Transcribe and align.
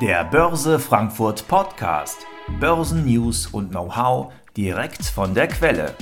Der 0.00 0.24
Börse 0.24 0.78
Frankfurt 0.78 1.46
Podcast. 1.46 2.26
Börsennews 2.58 3.46
und 3.48 3.70
Know-how 3.70 4.32
direkt 4.56 5.04
von 5.04 5.34
der 5.34 5.48
Quelle. 5.48 5.94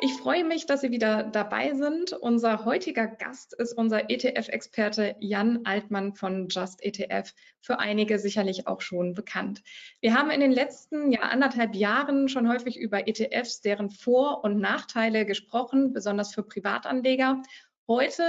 Ich 0.00 0.14
freue 0.14 0.44
mich, 0.44 0.66
dass 0.66 0.80
Sie 0.80 0.90
wieder 0.90 1.22
dabei 1.22 1.74
sind. 1.74 2.12
Unser 2.14 2.64
heutiger 2.64 3.06
Gast 3.06 3.54
ist 3.54 3.72
unser 3.74 4.10
ETF-Experte 4.10 5.16
Jan 5.20 5.60
Altmann 5.64 6.14
von 6.14 6.48
Just 6.48 6.82
ETF, 6.82 7.32
für 7.60 7.78
einige 7.78 8.18
sicherlich 8.18 8.66
auch 8.66 8.80
schon 8.80 9.14
bekannt. 9.14 9.62
Wir 10.00 10.14
haben 10.14 10.30
in 10.30 10.40
den 10.40 10.52
letzten 10.52 11.12
ja, 11.12 11.20
anderthalb 11.20 11.74
Jahren 11.74 12.28
schon 12.28 12.48
häufig 12.48 12.78
über 12.78 13.06
ETFs, 13.06 13.60
deren 13.60 13.90
Vor- 13.90 14.44
und 14.44 14.58
Nachteile 14.58 15.26
gesprochen, 15.26 15.92
besonders 15.92 16.34
für 16.34 16.42
Privatanleger. 16.42 17.42
Heute 17.86 18.22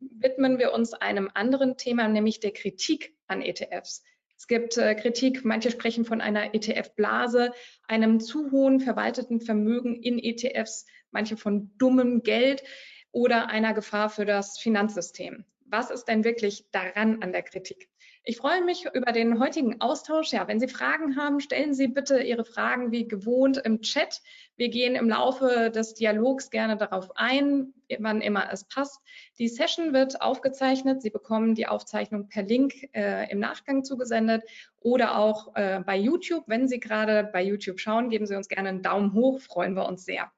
widmen 0.00 0.58
wir 0.58 0.72
uns 0.72 0.92
einem 0.92 1.30
anderen 1.32 1.76
Thema, 1.76 2.08
nämlich 2.08 2.40
der 2.40 2.50
Kritik 2.50 3.14
an 3.28 3.40
ETFs. 3.40 4.02
Es 4.36 4.48
gibt 4.48 4.76
äh, 4.78 4.96
Kritik, 4.96 5.44
manche 5.44 5.70
sprechen 5.70 6.04
von 6.04 6.20
einer 6.20 6.54
ETF-Blase, 6.54 7.52
einem 7.86 8.18
zu 8.18 8.50
hohen 8.50 8.80
verwalteten 8.80 9.40
Vermögen 9.40 10.02
in 10.02 10.18
ETFs, 10.18 10.86
manche 11.12 11.36
von 11.36 11.70
dummem 11.78 12.24
Geld 12.24 12.64
oder 13.12 13.48
einer 13.48 13.74
Gefahr 13.74 14.10
für 14.10 14.24
das 14.24 14.58
Finanzsystem. 14.58 15.44
Was 15.66 15.90
ist 15.90 16.06
denn 16.06 16.24
wirklich 16.24 16.68
daran 16.72 17.22
an 17.22 17.30
der 17.30 17.42
Kritik? 17.42 17.88
Ich 18.28 18.38
freue 18.38 18.60
mich 18.64 18.86
über 18.92 19.12
den 19.12 19.38
heutigen 19.38 19.80
Austausch. 19.80 20.32
Ja, 20.32 20.48
wenn 20.48 20.58
Sie 20.58 20.66
Fragen 20.66 21.16
haben, 21.16 21.38
stellen 21.38 21.74
Sie 21.74 21.86
bitte 21.86 22.20
Ihre 22.20 22.44
Fragen 22.44 22.90
wie 22.90 23.06
gewohnt 23.06 23.58
im 23.58 23.82
Chat. 23.82 24.20
Wir 24.56 24.68
gehen 24.68 24.96
im 24.96 25.08
Laufe 25.08 25.70
des 25.70 25.94
Dialogs 25.94 26.50
gerne 26.50 26.76
darauf 26.76 27.16
ein, 27.16 27.72
wann 28.00 28.20
immer 28.20 28.52
es 28.52 28.64
passt. 28.64 29.00
Die 29.38 29.46
Session 29.46 29.92
wird 29.92 30.20
aufgezeichnet. 30.22 31.02
Sie 31.02 31.10
bekommen 31.10 31.54
die 31.54 31.68
Aufzeichnung 31.68 32.28
per 32.28 32.42
Link 32.42 32.74
äh, 32.96 33.30
im 33.30 33.38
Nachgang 33.38 33.84
zugesendet 33.84 34.42
oder 34.80 35.18
auch 35.18 35.54
äh, 35.54 35.78
bei 35.86 35.96
YouTube. 35.96 36.42
Wenn 36.48 36.66
Sie 36.66 36.80
gerade 36.80 37.30
bei 37.32 37.44
YouTube 37.44 37.78
schauen, 37.78 38.10
geben 38.10 38.26
Sie 38.26 38.34
uns 38.34 38.48
gerne 38.48 38.70
einen 38.70 38.82
Daumen 38.82 39.12
hoch, 39.12 39.38
freuen 39.38 39.74
wir 39.76 39.86
uns 39.86 40.04
sehr. 40.04 40.32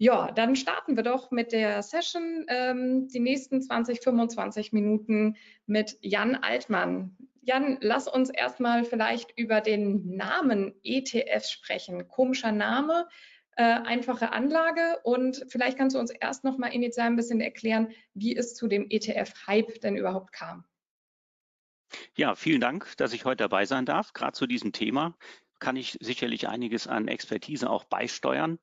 Ja, 0.00 0.30
dann 0.30 0.54
starten 0.54 0.96
wir 0.96 1.02
doch 1.02 1.32
mit 1.32 1.50
der 1.50 1.82
Session. 1.82 2.46
Ähm, 2.48 3.08
die 3.08 3.18
nächsten 3.18 3.60
20, 3.60 4.00
25 4.00 4.72
Minuten 4.72 5.36
mit 5.66 5.98
Jan 6.00 6.36
Altmann. 6.36 7.16
Jan, 7.42 7.78
lass 7.80 8.06
uns 8.06 8.30
erstmal 8.30 8.84
vielleicht 8.84 9.36
über 9.36 9.60
den 9.60 10.16
Namen 10.16 10.74
ETF 10.84 11.44
sprechen. 11.46 12.06
Komischer 12.06 12.52
Name, 12.52 13.08
äh, 13.56 13.62
einfache 13.62 14.32
Anlage 14.32 15.00
und 15.02 15.44
vielleicht 15.48 15.76
kannst 15.76 15.96
du 15.96 16.00
uns 16.00 16.10
erst 16.10 16.44
noch 16.44 16.58
mal 16.58 16.68
initial 16.68 17.08
ein 17.08 17.16
bisschen 17.16 17.40
erklären, 17.40 17.90
wie 18.14 18.36
es 18.36 18.54
zu 18.54 18.68
dem 18.68 18.86
ETF-Hype 18.88 19.80
denn 19.80 19.96
überhaupt 19.96 20.32
kam. 20.32 20.64
Ja, 22.14 22.36
vielen 22.36 22.60
Dank, 22.60 22.96
dass 22.98 23.12
ich 23.12 23.24
heute 23.24 23.38
dabei 23.38 23.64
sein 23.64 23.84
darf. 23.84 24.12
Gerade 24.12 24.32
zu 24.32 24.46
diesem 24.46 24.72
Thema 24.72 25.16
kann 25.58 25.74
ich 25.74 25.96
sicherlich 26.00 26.48
einiges 26.48 26.86
an 26.86 27.08
Expertise 27.08 27.68
auch 27.68 27.84
beisteuern. 27.84 28.58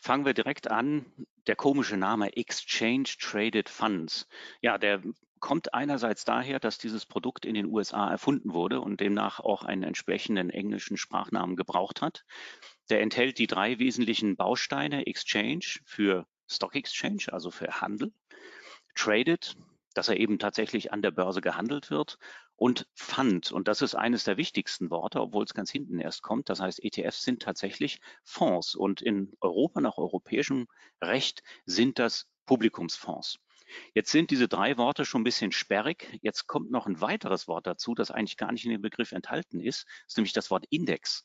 Fangen 0.00 0.24
wir 0.24 0.32
direkt 0.32 0.70
an. 0.70 1.04
Der 1.46 1.56
komische 1.56 1.96
Name 1.96 2.34
Exchange 2.34 3.04
Traded 3.18 3.68
Funds. 3.68 4.26
Ja, 4.62 4.78
der 4.78 5.02
kommt 5.40 5.74
einerseits 5.74 6.24
daher, 6.24 6.58
dass 6.58 6.78
dieses 6.78 7.04
Produkt 7.04 7.44
in 7.44 7.54
den 7.54 7.66
USA 7.66 8.10
erfunden 8.10 8.52
wurde 8.54 8.80
und 8.80 9.00
demnach 9.00 9.40
auch 9.40 9.62
einen 9.62 9.82
entsprechenden 9.82 10.48
englischen 10.48 10.96
Sprachnamen 10.96 11.56
gebraucht 11.56 12.00
hat. 12.00 12.24
Der 12.88 13.02
enthält 13.02 13.38
die 13.38 13.46
drei 13.46 13.78
wesentlichen 13.78 14.36
Bausteine 14.36 15.06
Exchange 15.06 15.80
für 15.84 16.26
Stock 16.48 16.74
Exchange, 16.74 17.24
also 17.30 17.50
für 17.50 17.80
Handel, 17.80 18.12
Traded, 18.94 19.56
dass 19.94 20.08
er 20.08 20.18
eben 20.18 20.38
tatsächlich 20.38 20.92
an 20.92 21.02
der 21.02 21.10
Börse 21.10 21.40
gehandelt 21.40 21.90
wird 21.90 22.18
und 22.60 22.86
Fund. 22.94 23.52
Und 23.52 23.68
das 23.68 23.80
ist 23.80 23.94
eines 23.94 24.24
der 24.24 24.36
wichtigsten 24.36 24.90
Worte, 24.90 25.22
obwohl 25.22 25.44
es 25.44 25.54
ganz 25.54 25.70
hinten 25.70 25.98
erst 25.98 26.20
kommt. 26.20 26.50
Das 26.50 26.60
heißt, 26.60 26.84
ETFs 26.84 27.22
sind 27.22 27.40
tatsächlich 27.40 28.00
Fonds 28.22 28.74
und 28.74 29.00
in 29.00 29.32
Europa 29.40 29.80
nach 29.80 29.96
europäischem 29.96 30.66
Recht 31.00 31.42
sind 31.64 31.98
das 31.98 32.28
Publikumsfonds. 32.44 33.38
Jetzt 33.94 34.10
sind 34.10 34.30
diese 34.30 34.46
drei 34.46 34.76
Worte 34.76 35.06
schon 35.06 35.22
ein 35.22 35.24
bisschen 35.24 35.52
sperrig. 35.52 36.18
Jetzt 36.20 36.48
kommt 36.48 36.70
noch 36.70 36.86
ein 36.86 37.00
weiteres 37.00 37.48
Wort 37.48 37.66
dazu, 37.66 37.94
das 37.94 38.10
eigentlich 38.10 38.36
gar 38.36 38.52
nicht 38.52 38.66
in 38.66 38.72
dem 38.72 38.82
Begriff 38.82 39.12
enthalten 39.12 39.58
ist, 39.60 39.86
das 39.86 40.08
ist 40.08 40.16
nämlich 40.18 40.34
das 40.34 40.50
Wort 40.50 40.66
Index. 40.68 41.24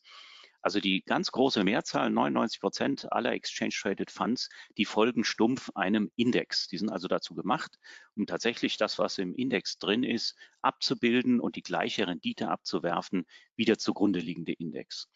Also 0.65 0.79
die 0.79 1.03
ganz 1.03 1.31
große 1.31 1.63
Mehrzahl, 1.63 2.09
99 2.09 2.59
Prozent 2.59 3.11
aller 3.11 3.33
Exchange-Traded 3.33 4.09
Funds, 4.09 4.49
die 4.79 4.85
folgen 4.85 5.23
stumpf 5.23 5.69
einem 5.75 6.09
Index. 6.15 6.67
Die 6.67 6.79
sind 6.79 6.89
also 6.89 7.07
dazu 7.07 7.35
gemacht, 7.35 7.77
um 8.15 8.25
tatsächlich 8.25 8.75
das, 8.75 8.97
was 8.97 9.19
im 9.19 9.35
Index 9.35 9.77
drin 9.77 10.03
ist, 10.03 10.35
abzubilden 10.63 11.39
und 11.39 11.55
die 11.55 11.61
gleiche 11.61 12.07
Rendite 12.07 12.49
abzuwerfen 12.49 13.27
wie 13.55 13.65
der 13.65 13.77
zugrunde 13.77 14.19
liegende 14.19 14.53
Index. 14.53 15.07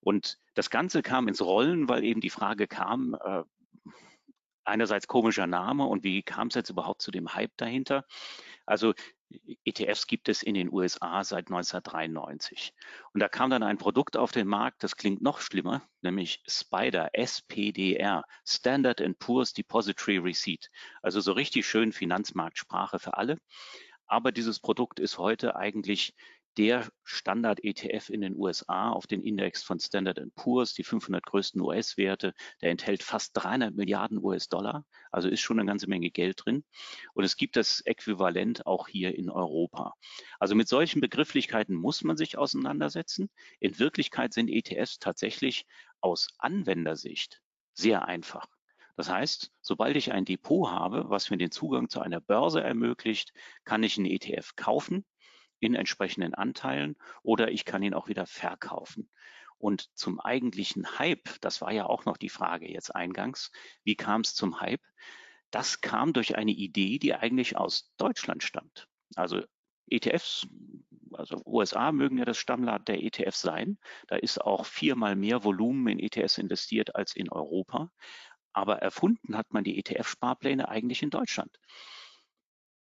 Und 0.00 0.38
das 0.52 0.68
Ganze 0.68 1.00
kam 1.00 1.26
ins 1.26 1.40
Rollen, 1.40 1.88
weil 1.88 2.04
eben 2.04 2.20
die 2.20 2.28
Frage 2.28 2.66
kam, 2.66 3.16
äh, 3.24 3.44
einerseits 4.64 5.06
komischer 5.06 5.46
Name 5.46 5.86
und 5.86 6.04
wie 6.04 6.22
kam 6.22 6.48
es 6.48 6.54
jetzt 6.54 6.68
überhaupt 6.68 7.00
zu 7.00 7.10
dem 7.10 7.32
Hype 7.32 7.56
dahinter? 7.56 8.04
Also 8.66 8.92
ETFs 9.64 10.06
gibt 10.06 10.28
es 10.28 10.42
in 10.42 10.54
den 10.54 10.72
USA 10.72 11.24
seit 11.24 11.48
1993. 11.48 12.74
Und 13.12 13.20
da 13.20 13.28
kam 13.28 13.50
dann 13.50 13.62
ein 13.62 13.78
Produkt 13.78 14.16
auf 14.16 14.32
den 14.32 14.46
Markt, 14.46 14.82
das 14.82 14.96
klingt 14.96 15.22
noch 15.22 15.40
schlimmer, 15.40 15.82
nämlich 16.00 16.42
SPDR, 16.46 17.10
SPDR, 17.12 18.24
Standard 18.46 19.02
Poor's 19.18 19.52
Depository 19.52 20.18
Receipt. 20.18 20.70
Also 21.02 21.20
so 21.20 21.32
richtig 21.32 21.66
schön 21.66 21.92
Finanzmarktsprache 21.92 22.98
für 22.98 23.16
alle. 23.16 23.38
Aber 24.06 24.32
dieses 24.32 24.60
Produkt 24.60 25.00
ist 25.00 25.18
heute 25.18 25.56
eigentlich 25.56 26.14
der 26.58 26.88
Standard-ETF 27.04 28.10
in 28.10 28.20
den 28.20 28.36
USA 28.36 28.90
auf 28.90 29.06
den 29.06 29.22
Index 29.22 29.62
von 29.62 29.80
Standard 29.80 30.20
Poor's, 30.34 30.74
die 30.74 30.84
500 30.84 31.24
größten 31.24 31.60
US-Werte. 31.60 32.34
Der 32.60 32.70
enthält 32.70 33.02
fast 33.02 33.32
300 33.34 33.74
Milliarden 33.74 34.22
US-Dollar, 34.22 34.84
also 35.10 35.28
ist 35.28 35.40
schon 35.40 35.58
eine 35.58 35.66
ganze 35.66 35.88
Menge 35.88 36.10
Geld 36.10 36.42
drin. 36.44 36.64
Und 37.14 37.24
es 37.24 37.36
gibt 37.36 37.56
das 37.56 37.80
Äquivalent 37.80 38.66
auch 38.66 38.88
hier 38.88 39.16
in 39.16 39.30
Europa. 39.30 39.94
Also 40.38 40.54
mit 40.54 40.68
solchen 40.68 41.00
Begrifflichkeiten 41.00 41.74
muss 41.74 42.04
man 42.04 42.16
sich 42.16 42.36
auseinandersetzen. 42.36 43.30
In 43.60 43.78
Wirklichkeit 43.78 44.34
sind 44.34 44.48
ETFs 44.48 44.98
tatsächlich 44.98 45.66
aus 46.00 46.28
Anwendersicht 46.38 47.40
sehr 47.72 48.06
einfach. 48.06 48.46
Das 48.96 49.08
heißt, 49.08 49.50
sobald 49.62 49.96
ich 49.96 50.12
ein 50.12 50.26
Depot 50.26 50.70
habe, 50.70 51.08
was 51.08 51.30
mir 51.30 51.38
den 51.38 51.50
Zugang 51.50 51.88
zu 51.88 52.00
einer 52.00 52.20
Börse 52.20 52.62
ermöglicht, 52.62 53.32
kann 53.64 53.82
ich 53.82 53.96
einen 53.96 54.06
ETF 54.06 54.54
kaufen 54.54 55.06
in 55.62 55.76
entsprechenden 55.76 56.34
Anteilen 56.34 56.96
oder 57.22 57.52
ich 57.52 57.64
kann 57.64 57.82
ihn 57.84 57.94
auch 57.94 58.08
wieder 58.08 58.26
verkaufen. 58.26 59.08
Und 59.58 59.96
zum 59.96 60.18
eigentlichen 60.18 60.98
Hype, 60.98 61.40
das 61.40 61.60
war 61.60 61.70
ja 61.70 61.86
auch 61.86 62.04
noch 62.04 62.16
die 62.16 62.30
Frage 62.30 62.68
jetzt 62.68 62.94
eingangs, 62.94 63.52
wie 63.84 63.94
kam 63.94 64.22
es 64.22 64.34
zum 64.34 64.60
Hype? 64.60 64.82
Das 65.52 65.80
kam 65.80 66.12
durch 66.12 66.36
eine 66.36 66.50
Idee, 66.50 66.98
die 66.98 67.14
eigentlich 67.14 67.56
aus 67.56 67.92
Deutschland 67.96 68.42
stammt. 68.42 68.88
Also 69.14 69.40
ETFs, 69.88 70.48
also 71.12 71.40
USA 71.46 71.92
mögen 71.92 72.18
ja 72.18 72.24
das 72.24 72.38
Stammland 72.38 72.88
der 72.88 73.00
ETFs 73.00 73.40
sein. 73.40 73.78
Da 74.08 74.16
ist 74.16 74.40
auch 74.40 74.66
viermal 74.66 75.14
mehr 75.14 75.44
Volumen 75.44 75.86
in 75.86 76.00
ETFs 76.00 76.38
investiert 76.38 76.96
als 76.96 77.14
in 77.14 77.30
Europa. 77.30 77.92
Aber 78.52 78.78
erfunden 78.78 79.36
hat 79.36 79.52
man 79.52 79.62
die 79.62 79.78
ETF-Sparpläne 79.78 80.68
eigentlich 80.68 81.02
in 81.04 81.10
Deutschland 81.10 81.56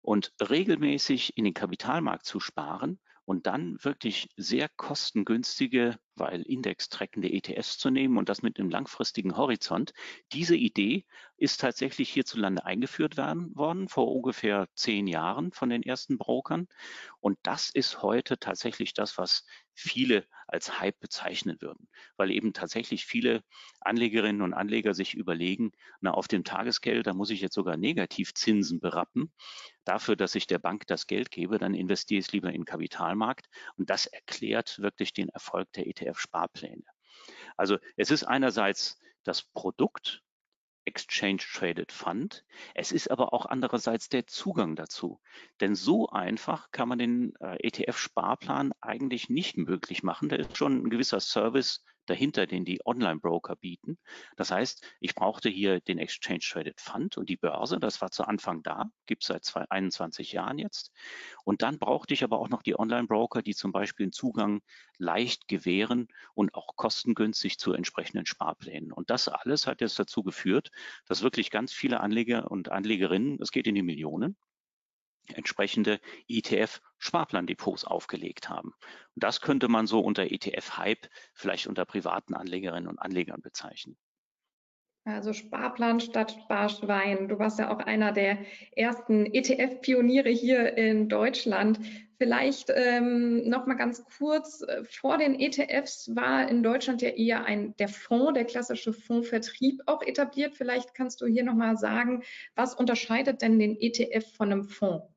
und 0.01 0.33
regelmäßig 0.41 1.37
in 1.37 1.43
den 1.45 1.53
Kapitalmarkt 1.53 2.25
zu 2.25 2.39
sparen 2.39 2.99
und 3.29 3.45
dann 3.45 3.77
wirklich 3.83 4.27
sehr 4.37 4.67
kostengünstige, 4.69 5.99
weil 6.15 6.41
indextreckende 6.41 7.31
ETFs 7.31 7.77
zu 7.77 7.91
nehmen 7.91 8.17
und 8.17 8.27
das 8.27 8.41
mit 8.41 8.59
einem 8.59 8.71
langfristigen 8.71 9.37
Horizont. 9.37 9.93
Diese 10.33 10.55
Idee 10.55 11.05
ist 11.37 11.61
tatsächlich 11.61 12.09
hierzulande 12.09 12.65
eingeführt 12.65 13.17
werden, 13.17 13.55
worden 13.55 13.87
vor 13.87 14.11
ungefähr 14.11 14.67
zehn 14.73 15.05
Jahren 15.05 15.51
von 15.51 15.69
den 15.69 15.83
ersten 15.83 16.17
Brokern. 16.17 16.67
Und 17.19 17.37
das 17.43 17.69
ist 17.69 18.01
heute 18.01 18.39
tatsächlich 18.39 18.95
das, 18.95 19.19
was 19.19 19.45
viele 19.75 20.25
als 20.47 20.79
Hype 20.79 20.99
bezeichnen 20.99 21.57
würden, 21.61 21.87
weil 22.17 22.31
eben 22.31 22.51
tatsächlich 22.51 23.05
viele 23.05 23.43
Anlegerinnen 23.79 24.41
und 24.41 24.55
Anleger 24.55 24.95
sich 24.95 25.13
überlegen, 25.13 25.71
na, 26.01 26.11
auf 26.11 26.27
dem 26.27 26.43
Tagesgeld, 26.43 27.05
da 27.05 27.13
muss 27.13 27.29
ich 27.29 27.41
jetzt 27.41 27.53
sogar 27.53 27.77
Negativzinsen 27.77 28.79
berappen. 28.79 29.31
Dafür, 29.89 30.15
dass 30.15 30.35
ich 30.35 30.45
der 30.45 30.59
Bank 30.59 30.85
das 30.85 31.07
Geld 31.07 31.31
gebe, 31.31 31.57
dann 31.57 31.73
investiere 31.73 32.19
ich 32.19 32.27
es 32.27 32.31
lieber 32.31 32.49
in 32.49 32.61
den 32.61 32.65
Kapitalmarkt. 32.65 33.49
Und 33.75 33.89
das 33.89 34.05
erklärt 34.05 34.77
wirklich 34.77 35.13
den 35.13 35.29
Erfolg 35.29 35.73
der 35.73 35.87
ETF-Sparpläne. 35.87 36.83
Also 37.57 37.79
es 37.97 38.11
ist 38.11 38.23
einerseits 38.23 38.99
das 39.23 39.41
Produkt, 39.41 40.21
Exchange 40.85 41.39
Traded 41.39 41.91
Fund. 41.91 42.45
Es 42.75 42.91
ist 42.91 43.09
aber 43.09 43.33
auch 43.33 43.47
andererseits 43.47 44.09
der 44.09 44.27
Zugang 44.27 44.75
dazu. 44.75 45.19
Denn 45.59 45.73
so 45.73 46.07
einfach 46.09 46.69
kann 46.69 46.87
man 46.87 46.99
den 46.99 47.33
äh, 47.39 47.57
ETF-Sparplan 47.67 48.73
eigentlich 48.81 49.27
nicht 49.27 49.57
möglich 49.57 50.03
machen. 50.03 50.29
Da 50.29 50.35
ist 50.35 50.55
schon 50.55 50.83
ein 50.83 50.91
gewisser 50.91 51.19
Service 51.19 51.83
dahinter, 52.09 52.47
den 52.47 52.65
die 52.65 52.79
Online-Broker 52.85 53.55
bieten. 53.55 53.97
Das 54.35 54.51
heißt, 54.51 54.85
ich 54.99 55.15
brauchte 55.15 55.49
hier 55.49 55.79
den 55.81 55.99
Exchange 55.99 56.39
Traded 56.39 56.79
Fund 56.79 57.17
und 57.17 57.29
die 57.29 57.37
Börse. 57.37 57.79
Das 57.79 58.01
war 58.01 58.11
zu 58.11 58.23
Anfang 58.23 58.63
da, 58.63 58.89
gibt 59.05 59.23
es 59.23 59.27
seit 59.27 59.71
21 59.71 60.31
Jahren 60.31 60.57
jetzt. 60.57 60.91
Und 61.43 61.61
dann 61.61 61.79
brauchte 61.79 62.13
ich 62.13 62.23
aber 62.23 62.39
auch 62.39 62.49
noch 62.49 62.63
die 62.63 62.77
Online-Broker, 62.77 63.41
die 63.41 63.55
zum 63.55 63.71
Beispiel 63.71 64.05
einen 64.05 64.11
Zugang 64.11 64.61
leicht 64.97 65.47
gewähren 65.47 66.07
und 66.33 66.53
auch 66.55 66.75
kostengünstig 66.75 67.57
zu 67.57 67.73
entsprechenden 67.73 68.25
Sparplänen. 68.25 68.91
Und 68.91 69.09
das 69.09 69.27
alles 69.27 69.67
hat 69.67 69.81
jetzt 69.81 69.99
dazu 69.99 70.23
geführt, 70.23 70.69
dass 71.05 71.23
wirklich 71.23 71.51
ganz 71.51 71.73
viele 71.73 71.99
Anleger 71.99 72.49
und 72.51 72.71
Anlegerinnen, 72.71 73.39
es 73.41 73.51
geht 73.51 73.67
in 73.67 73.75
die 73.75 73.83
Millionen, 73.83 74.37
entsprechende 75.35 75.99
ETF-Sparplandepots 76.27 77.85
aufgelegt 77.85 78.49
haben. 78.49 78.73
Und 79.15 79.23
das 79.23 79.41
könnte 79.41 79.67
man 79.67 79.87
so 79.87 79.99
unter 79.99 80.23
ETF-Hype 80.23 81.07
vielleicht 81.33 81.67
unter 81.67 81.85
privaten 81.85 82.33
Anlegerinnen 82.33 82.87
und 82.87 82.99
Anlegern 82.99 83.41
bezeichnen. 83.41 83.97
Also 85.05 85.33
Sparplan 85.33 85.99
statt 85.99 86.37
Sparschwein. 86.43 87.29
Du 87.29 87.39
warst 87.39 87.57
ja 87.57 87.71
auch 87.71 87.79
einer 87.79 88.11
der 88.11 88.37
ersten 88.75 89.25
ETF-Pioniere 89.25 90.29
hier 90.29 90.77
in 90.77 91.09
Deutschland. 91.09 91.79
Vielleicht 92.17 92.69
ähm, 92.75 93.47
noch 93.47 93.65
mal 93.65 93.75
ganz 93.75 94.03
kurz: 94.17 94.63
Vor 94.83 95.17
den 95.17 95.39
ETFs 95.39 96.15
war 96.15 96.47
in 96.49 96.63
Deutschland 96.63 97.01
ja 97.01 97.09
eher 97.09 97.45
ein 97.45 97.75
der 97.77 97.87
Fonds, 97.87 98.33
der 98.33 98.45
klassische 98.45 98.93
Fondsvertrieb 98.93 99.81
auch 99.85 100.03
etabliert. 100.03 100.55
Vielleicht 100.55 100.93
kannst 100.93 101.21
du 101.21 101.25
hier 101.25 101.43
noch 101.43 101.55
mal 101.55 101.77
sagen, 101.77 102.23
was 102.55 102.75
unterscheidet 102.75 103.41
denn 103.41 103.57
den 103.57 103.77
ETF 103.79 104.35
von 104.35 104.51
einem 104.51 104.63
Fonds? 104.65 105.07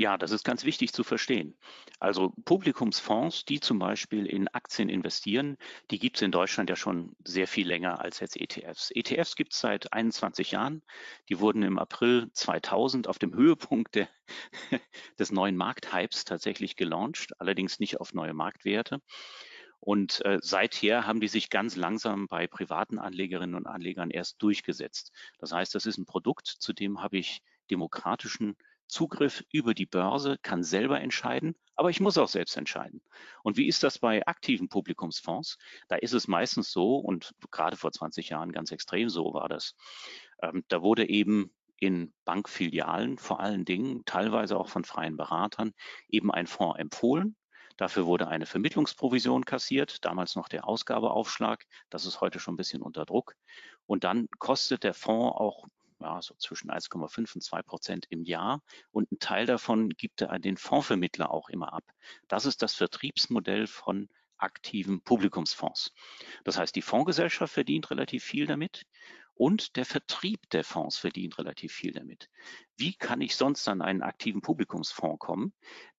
Ja, 0.00 0.16
das 0.16 0.30
ist 0.30 0.44
ganz 0.44 0.62
wichtig 0.62 0.92
zu 0.92 1.02
verstehen. 1.02 1.58
Also 1.98 2.32
Publikumsfonds, 2.44 3.44
die 3.44 3.58
zum 3.58 3.80
Beispiel 3.80 4.26
in 4.26 4.46
Aktien 4.46 4.88
investieren, 4.88 5.56
die 5.90 5.98
gibt 5.98 6.18
es 6.18 6.22
in 6.22 6.30
Deutschland 6.30 6.70
ja 6.70 6.76
schon 6.76 7.16
sehr 7.24 7.48
viel 7.48 7.66
länger 7.66 8.00
als 8.00 8.20
jetzt 8.20 8.36
ETFs. 8.36 8.92
ETFs 8.92 9.34
gibt 9.34 9.54
es 9.54 9.58
seit 9.58 9.92
21 9.92 10.52
Jahren. 10.52 10.84
Die 11.28 11.40
wurden 11.40 11.64
im 11.64 11.80
April 11.80 12.30
2000 12.32 13.08
auf 13.08 13.18
dem 13.18 13.34
Höhepunkt 13.34 13.96
der, 13.96 14.08
des 15.18 15.32
neuen 15.32 15.56
Markthypes 15.56 16.24
tatsächlich 16.24 16.76
gelauncht, 16.76 17.32
allerdings 17.40 17.80
nicht 17.80 17.98
auf 17.98 18.14
neue 18.14 18.34
Marktwerte. 18.34 19.02
Und 19.80 20.24
äh, 20.24 20.38
seither 20.40 21.08
haben 21.08 21.18
die 21.18 21.26
sich 21.26 21.50
ganz 21.50 21.74
langsam 21.74 22.28
bei 22.28 22.46
privaten 22.46 23.00
Anlegerinnen 23.00 23.56
und 23.56 23.66
Anlegern 23.66 24.10
erst 24.10 24.40
durchgesetzt. 24.40 25.10
Das 25.38 25.50
heißt, 25.50 25.74
das 25.74 25.86
ist 25.86 25.98
ein 25.98 26.06
Produkt, 26.06 26.46
zu 26.46 26.72
dem 26.72 27.02
habe 27.02 27.18
ich 27.18 27.42
demokratischen 27.68 28.56
Zugriff 28.88 29.44
über 29.52 29.74
die 29.74 29.86
Börse, 29.86 30.38
kann 30.42 30.62
selber 30.62 31.00
entscheiden, 31.00 31.54
aber 31.76 31.90
ich 31.90 32.00
muss 32.00 32.18
auch 32.18 32.28
selbst 32.28 32.56
entscheiden. 32.56 33.02
Und 33.42 33.56
wie 33.56 33.68
ist 33.68 33.82
das 33.82 33.98
bei 33.98 34.26
aktiven 34.26 34.68
Publikumsfonds? 34.68 35.58
Da 35.88 35.96
ist 35.96 36.14
es 36.14 36.26
meistens 36.26 36.72
so, 36.72 36.96
und 36.96 37.34
gerade 37.50 37.76
vor 37.76 37.92
20 37.92 38.30
Jahren 38.30 38.52
ganz 38.52 38.72
extrem 38.72 39.08
so 39.08 39.32
war 39.34 39.48
das, 39.48 39.74
ähm, 40.42 40.64
da 40.68 40.82
wurde 40.82 41.08
eben 41.08 41.52
in 41.80 42.12
Bankfilialen 42.24 43.18
vor 43.18 43.40
allen 43.40 43.64
Dingen, 43.64 44.04
teilweise 44.04 44.58
auch 44.58 44.68
von 44.68 44.84
freien 44.84 45.16
Beratern, 45.16 45.72
eben 46.08 46.32
ein 46.32 46.46
Fonds 46.46 46.78
empfohlen. 46.78 47.36
Dafür 47.76 48.06
wurde 48.06 48.26
eine 48.26 48.46
Vermittlungsprovision 48.46 49.44
kassiert, 49.44 50.04
damals 50.04 50.34
noch 50.34 50.48
der 50.48 50.66
Ausgabeaufschlag. 50.66 51.64
Das 51.90 52.06
ist 52.06 52.20
heute 52.20 52.40
schon 52.40 52.54
ein 52.54 52.56
bisschen 52.56 52.82
unter 52.82 53.04
Druck. 53.04 53.36
Und 53.86 54.02
dann 54.02 54.26
kostet 54.40 54.82
der 54.82 54.94
Fonds 54.94 55.36
auch 55.36 55.64
ja, 56.00 56.22
so 56.22 56.34
zwischen 56.34 56.70
1,5 56.70 57.34
und 57.34 57.42
2 57.42 57.62
Prozent 57.62 58.06
im 58.10 58.24
Jahr. 58.24 58.62
Und 58.90 59.10
ein 59.10 59.18
Teil 59.18 59.46
davon 59.46 59.90
gibt 59.90 60.20
er 60.20 60.30
an 60.30 60.42
den 60.42 60.56
Fondsvermittler 60.56 61.30
auch 61.30 61.48
immer 61.48 61.72
ab. 61.72 61.84
Das 62.28 62.46
ist 62.46 62.62
das 62.62 62.74
Vertriebsmodell 62.74 63.66
von 63.66 64.08
aktiven 64.36 65.00
Publikumsfonds. 65.02 65.92
Das 66.44 66.58
heißt, 66.58 66.74
die 66.76 66.82
Fondsgesellschaft 66.82 67.52
verdient 67.52 67.90
relativ 67.90 68.24
viel 68.24 68.46
damit 68.46 68.86
und 69.34 69.76
der 69.76 69.84
Vertrieb 69.84 70.48
der 70.50 70.64
Fonds 70.64 70.98
verdient 70.98 71.38
relativ 71.38 71.72
viel 71.72 71.92
damit. 71.92 72.28
Wie 72.76 72.94
kann 72.94 73.20
ich 73.20 73.36
sonst 73.36 73.68
an 73.68 73.82
einen 73.82 74.02
aktiven 74.02 74.40
Publikumsfonds 74.40 75.18
kommen? 75.18 75.52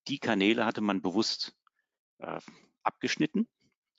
Die 0.07 0.19
Kanäle 0.19 0.65
hatte 0.65 0.81
man 0.81 1.01
bewusst 1.01 1.55
äh, 2.19 2.39
abgeschnitten. 2.83 3.47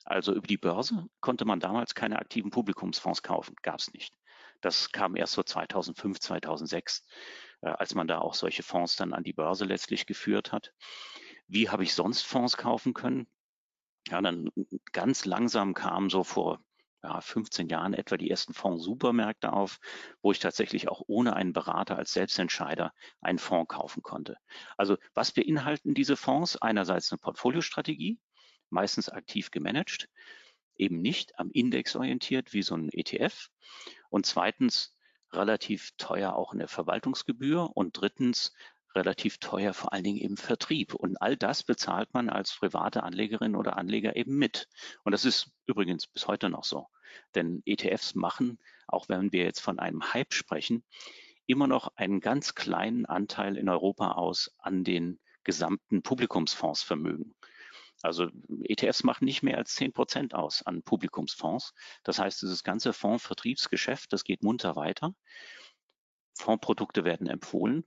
Also 0.03 0.33
über 0.33 0.47
die 0.47 0.57
Börse 0.57 1.05
konnte 1.19 1.45
man 1.45 1.59
damals 1.59 1.93
keine 1.93 2.19
aktiven 2.19 2.49
Publikumsfonds 2.49 3.21
kaufen, 3.21 3.55
gab 3.61 3.79
es 3.79 3.93
nicht. 3.93 4.15
Das 4.61 4.91
kam 4.91 5.15
erst 5.15 5.33
so 5.33 5.43
2005, 5.43 6.19
2006, 6.19 7.03
äh, 7.61 7.69
als 7.69 7.95
man 7.95 8.07
da 8.07 8.19
auch 8.19 8.33
solche 8.33 8.63
Fonds 8.63 8.95
dann 8.95 9.13
an 9.13 9.23
die 9.23 9.33
Börse 9.33 9.65
letztlich 9.65 10.05
geführt 10.05 10.51
hat. 10.51 10.73
Wie 11.47 11.69
habe 11.69 11.83
ich 11.83 11.93
sonst 11.93 12.23
Fonds 12.23 12.57
kaufen 12.57 12.93
können? 12.93 13.27
Ja, 14.07 14.21
dann 14.21 14.49
ganz 14.93 15.25
langsam 15.25 15.73
kamen 15.73 16.09
so 16.09 16.23
vor 16.23 16.63
ja, 17.03 17.19
15 17.19 17.69
Jahren 17.69 17.93
etwa 17.93 18.17
die 18.17 18.29
ersten 18.29 18.53
Fonds-Supermärkte 18.53 19.53
auf, 19.53 19.79
wo 20.21 20.31
ich 20.31 20.39
tatsächlich 20.39 20.87
auch 20.87 21.01
ohne 21.07 21.35
einen 21.35 21.53
Berater 21.53 21.97
als 21.97 22.13
Selbstentscheider 22.13 22.93
einen 23.21 23.39
Fonds 23.39 23.69
kaufen 23.73 24.03
konnte. 24.03 24.37
Also 24.77 24.97
was 25.13 25.31
beinhalten 25.31 25.93
diese 25.93 26.15
Fonds? 26.15 26.61
Einerseits 26.61 27.11
eine 27.11 27.19
Portfoliostrategie, 27.19 28.19
meistens 28.69 29.09
aktiv 29.09 29.51
gemanagt 29.51 30.09
eben 30.81 31.01
nicht 31.01 31.37
am 31.39 31.51
Index 31.51 31.95
orientiert 31.95 32.53
wie 32.53 32.63
so 32.63 32.75
ein 32.75 32.89
ETF. 32.91 33.49
Und 34.11 34.25
zweitens 34.25 34.95
relativ 35.31 35.91
teuer 35.97 36.35
auch 36.35 36.53
in 36.53 36.59
der 36.59 36.67
Verwaltungsgebühr 36.67 37.71
und 37.75 37.93
drittens 37.93 38.53
relativ 38.93 39.37
teuer 39.37 39.73
vor 39.73 39.93
allen 39.93 40.03
Dingen 40.03 40.19
im 40.19 40.35
Vertrieb. 40.35 40.93
Und 40.93 41.15
all 41.21 41.37
das 41.37 41.63
bezahlt 41.63 42.13
man 42.13 42.29
als 42.29 42.53
private 42.53 43.03
Anlegerin 43.03 43.55
oder 43.55 43.77
Anleger 43.77 44.17
eben 44.17 44.37
mit. 44.37 44.67
Und 45.03 45.13
das 45.13 45.23
ist 45.23 45.49
übrigens 45.65 46.07
bis 46.07 46.27
heute 46.27 46.49
noch 46.49 46.65
so. 46.65 46.87
Denn 47.35 47.61
ETFs 47.65 48.13
machen, 48.13 48.59
auch 48.87 49.07
wenn 49.07 49.31
wir 49.31 49.45
jetzt 49.45 49.61
von 49.61 49.79
einem 49.79 50.13
Hype 50.13 50.33
sprechen, 50.33 50.83
immer 51.45 51.67
noch 51.67 51.95
einen 51.95 52.19
ganz 52.19 52.53
kleinen 52.53 53.05
Anteil 53.05 53.55
in 53.57 53.69
Europa 53.69 54.11
aus 54.11 54.53
an 54.57 54.83
den 54.83 55.19
gesamten 55.43 56.01
Publikumsfondsvermögen. 56.03 57.33
Also 58.03 58.29
ETFs 58.63 59.03
machen 59.03 59.25
nicht 59.25 59.43
mehr 59.43 59.57
als 59.57 59.75
10 59.75 59.93
Prozent 59.93 60.33
aus 60.33 60.63
an 60.65 60.83
Publikumsfonds. 60.83 61.73
Das 62.03 62.19
heißt, 62.19 62.41
dieses 62.41 62.63
ganze 62.63 62.93
Fondsvertriebsgeschäft, 62.93 64.11
das 64.13 64.23
geht 64.23 64.43
munter 64.43 64.75
weiter. 64.75 65.13
Fondsprodukte 66.37 67.03
werden 67.03 67.27
empfohlen, 67.27 67.85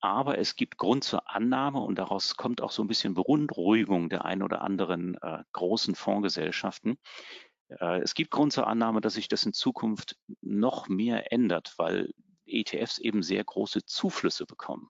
aber 0.00 0.38
es 0.38 0.56
gibt 0.56 0.78
Grund 0.78 1.04
zur 1.04 1.30
Annahme 1.30 1.80
und 1.80 1.96
daraus 1.96 2.36
kommt 2.36 2.62
auch 2.62 2.70
so 2.70 2.82
ein 2.82 2.88
bisschen 2.88 3.14
Beunruhigung 3.14 4.08
der 4.08 4.24
ein 4.24 4.42
oder 4.42 4.62
anderen 4.62 5.16
äh, 5.22 5.42
großen 5.52 5.94
Fondsgesellschaften. 5.94 6.98
Äh, 7.68 8.00
es 8.00 8.14
gibt 8.14 8.30
Grund 8.30 8.52
zur 8.52 8.66
Annahme, 8.66 9.00
dass 9.00 9.14
sich 9.14 9.28
das 9.28 9.44
in 9.44 9.52
Zukunft 9.52 10.16
noch 10.40 10.88
mehr 10.88 11.32
ändert, 11.32 11.74
weil 11.76 12.12
ETFs 12.46 12.98
eben 12.98 13.22
sehr 13.22 13.44
große 13.44 13.84
Zuflüsse 13.84 14.46
bekommen. 14.46 14.88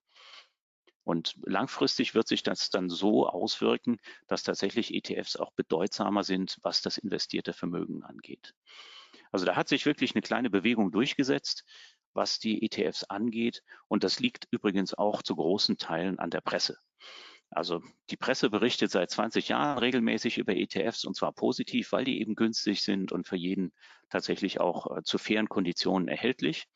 Und 1.04 1.36
langfristig 1.44 2.14
wird 2.14 2.28
sich 2.28 2.42
das 2.42 2.70
dann 2.70 2.90
so 2.90 3.28
auswirken, 3.28 3.98
dass 4.26 4.42
tatsächlich 4.42 4.94
ETFs 4.94 5.36
auch 5.36 5.50
bedeutsamer 5.52 6.24
sind, 6.24 6.58
was 6.62 6.82
das 6.82 6.98
investierte 6.98 7.52
Vermögen 7.52 8.02
angeht. 8.02 8.54
Also 9.32 9.46
da 9.46 9.56
hat 9.56 9.68
sich 9.68 9.86
wirklich 9.86 10.14
eine 10.14 10.22
kleine 10.22 10.50
Bewegung 10.50 10.92
durchgesetzt, 10.92 11.64
was 12.12 12.38
die 12.38 12.64
ETFs 12.64 13.04
angeht. 13.04 13.62
Und 13.88 14.04
das 14.04 14.20
liegt 14.20 14.46
übrigens 14.50 14.94
auch 14.94 15.22
zu 15.22 15.36
großen 15.36 15.78
Teilen 15.78 16.18
an 16.18 16.30
der 16.30 16.40
Presse. 16.40 16.78
Also 17.50 17.82
die 18.10 18.16
Presse 18.16 18.48
berichtet 18.48 18.92
seit 18.92 19.10
20 19.10 19.48
Jahren 19.48 19.78
regelmäßig 19.78 20.38
über 20.38 20.54
ETFs 20.54 21.04
und 21.04 21.16
zwar 21.16 21.32
positiv, 21.32 21.90
weil 21.90 22.04
die 22.04 22.20
eben 22.20 22.36
günstig 22.36 22.82
sind 22.82 23.10
und 23.10 23.26
für 23.26 23.36
jeden 23.36 23.72
tatsächlich 24.08 24.60
auch 24.60 24.96
äh, 24.96 25.02
zu 25.02 25.18
fairen 25.18 25.48
Konditionen 25.48 26.06
erhältlich. 26.06 26.68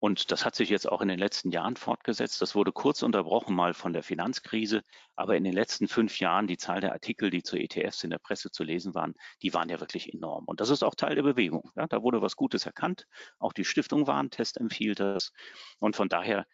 Und 0.00 0.32
das 0.32 0.46
hat 0.46 0.54
sich 0.54 0.70
jetzt 0.70 0.88
auch 0.88 1.02
in 1.02 1.08
den 1.08 1.18
letzten 1.18 1.50
Jahren 1.50 1.76
fortgesetzt. 1.76 2.40
Das 2.40 2.54
wurde 2.54 2.72
kurz 2.72 3.02
unterbrochen 3.02 3.54
mal 3.54 3.74
von 3.74 3.92
der 3.92 4.02
Finanzkrise, 4.02 4.82
aber 5.14 5.36
in 5.36 5.44
den 5.44 5.52
letzten 5.52 5.88
fünf 5.88 6.18
Jahren 6.18 6.46
die 6.46 6.56
Zahl 6.56 6.80
der 6.80 6.92
Artikel, 6.92 7.28
die 7.28 7.42
zu 7.42 7.56
ETFs 7.56 8.02
in 8.02 8.10
der 8.10 8.18
Presse 8.18 8.50
zu 8.50 8.64
lesen 8.64 8.94
waren, 8.94 9.14
die 9.42 9.52
waren 9.52 9.68
ja 9.68 9.78
wirklich 9.78 10.12
enorm. 10.12 10.46
Und 10.46 10.60
das 10.60 10.70
ist 10.70 10.82
auch 10.82 10.94
Teil 10.94 11.16
der 11.16 11.22
Bewegung. 11.22 11.70
Ja, 11.76 11.86
da 11.86 12.02
wurde 12.02 12.22
was 12.22 12.34
Gutes 12.34 12.64
erkannt. 12.64 13.06
Auch 13.38 13.52
die 13.52 13.66
Stiftung 13.66 14.06
Warentest 14.06 14.56
empfiehlt 14.56 15.00
das. 15.00 15.32
Und 15.78 15.96
von 15.96 16.08
daher 16.08 16.46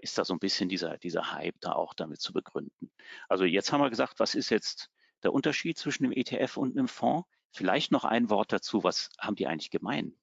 ist 0.00 0.16
da 0.16 0.24
so 0.24 0.32
ein 0.32 0.38
bisschen 0.38 0.70
dieser, 0.70 0.96
dieser 0.96 1.32
Hype 1.32 1.60
da 1.60 1.72
auch 1.72 1.92
damit 1.92 2.20
zu 2.22 2.32
begründen. 2.32 2.90
Also 3.28 3.44
jetzt 3.44 3.70
haben 3.70 3.82
wir 3.82 3.90
gesagt, 3.90 4.18
was 4.18 4.34
ist 4.34 4.48
jetzt 4.48 4.90
der 5.22 5.34
Unterschied 5.34 5.76
zwischen 5.76 6.04
dem 6.04 6.12
ETF 6.12 6.56
und 6.56 6.76
einem 6.76 6.88
Fonds? 6.88 7.28
Vielleicht 7.52 7.92
noch 7.92 8.04
ein 8.04 8.30
Wort 8.30 8.52
dazu, 8.52 8.82
was 8.82 9.10
haben 9.18 9.36
die 9.36 9.46
eigentlich 9.46 9.70
gemein? 9.70 10.16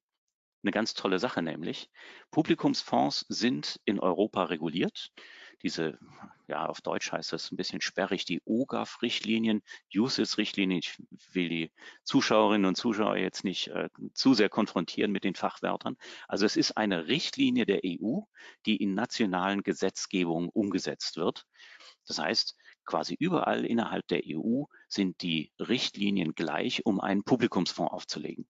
Eine 0.62 0.72
ganz 0.72 0.94
tolle 0.94 1.18
Sache 1.18 1.42
nämlich. 1.42 1.90
Publikumsfonds 2.30 3.26
sind 3.28 3.80
in 3.84 3.98
Europa 3.98 4.44
reguliert. 4.44 5.12
Diese, 5.62 5.98
ja, 6.48 6.66
auf 6.66 6.80
Deutsch 6.80 7.12
heißt 7.12 7.32
das 7.32 7.52
ein 7.52 7.56
bisschen 7.56 7.80
sperrig, 7.80 8.24
die 8.24 8.42
OGAF-Richtlinien, 8.44 9.62
USIS-Richtlinien. 9.94 10.80
Ich 10.80 10.96
will 11.32 11.48
die 11.48 11.72
Zuschauerinnen 12.02 12.66
und 12.66 12.76
Zuschauer 12.76 13.16
jetzt 13.16 13.44
nicht 13.44 13.68
äh, 13.68 13.88
zu 14.12 14.34
sehr 14.34 14.48
konfrontieren 14.48 15.12
mit 15.12 15.22
den 15.22 15.36
Fachwörtern. 15.36 15.96
Also 16.26 16.46
es 16.46 16.56
ist 16.56 16.76
eine 16.76 17.06
Richtlinie 17.06 17.64
der 17.64 17.82
EU, 17.84 18.22
die 18.66 18.76
in 18.76 18.94
nationalen 18.94 19.62
Gesetzgebungen 19.62 20.48
umgesetzt 20.48 21.16
wird. 21.16 21.46
Das 22.08 22.18
heißt, 22.18 22.56
quasi 22.84 23.14
überall 23.18 23.64
innerhalb 23.64 24.06
der 24.08 24.22
EU 24.26 24.64
sind 24.88 25.22
die 25.22 25.52
Richtlinien 25.60 26.34
gleich, 26.34 26.84
um 26.84 27.00
einen 27.00 27.22
Publikumsfonds 27.22 27.92
aufzulegen. 27.92 28.48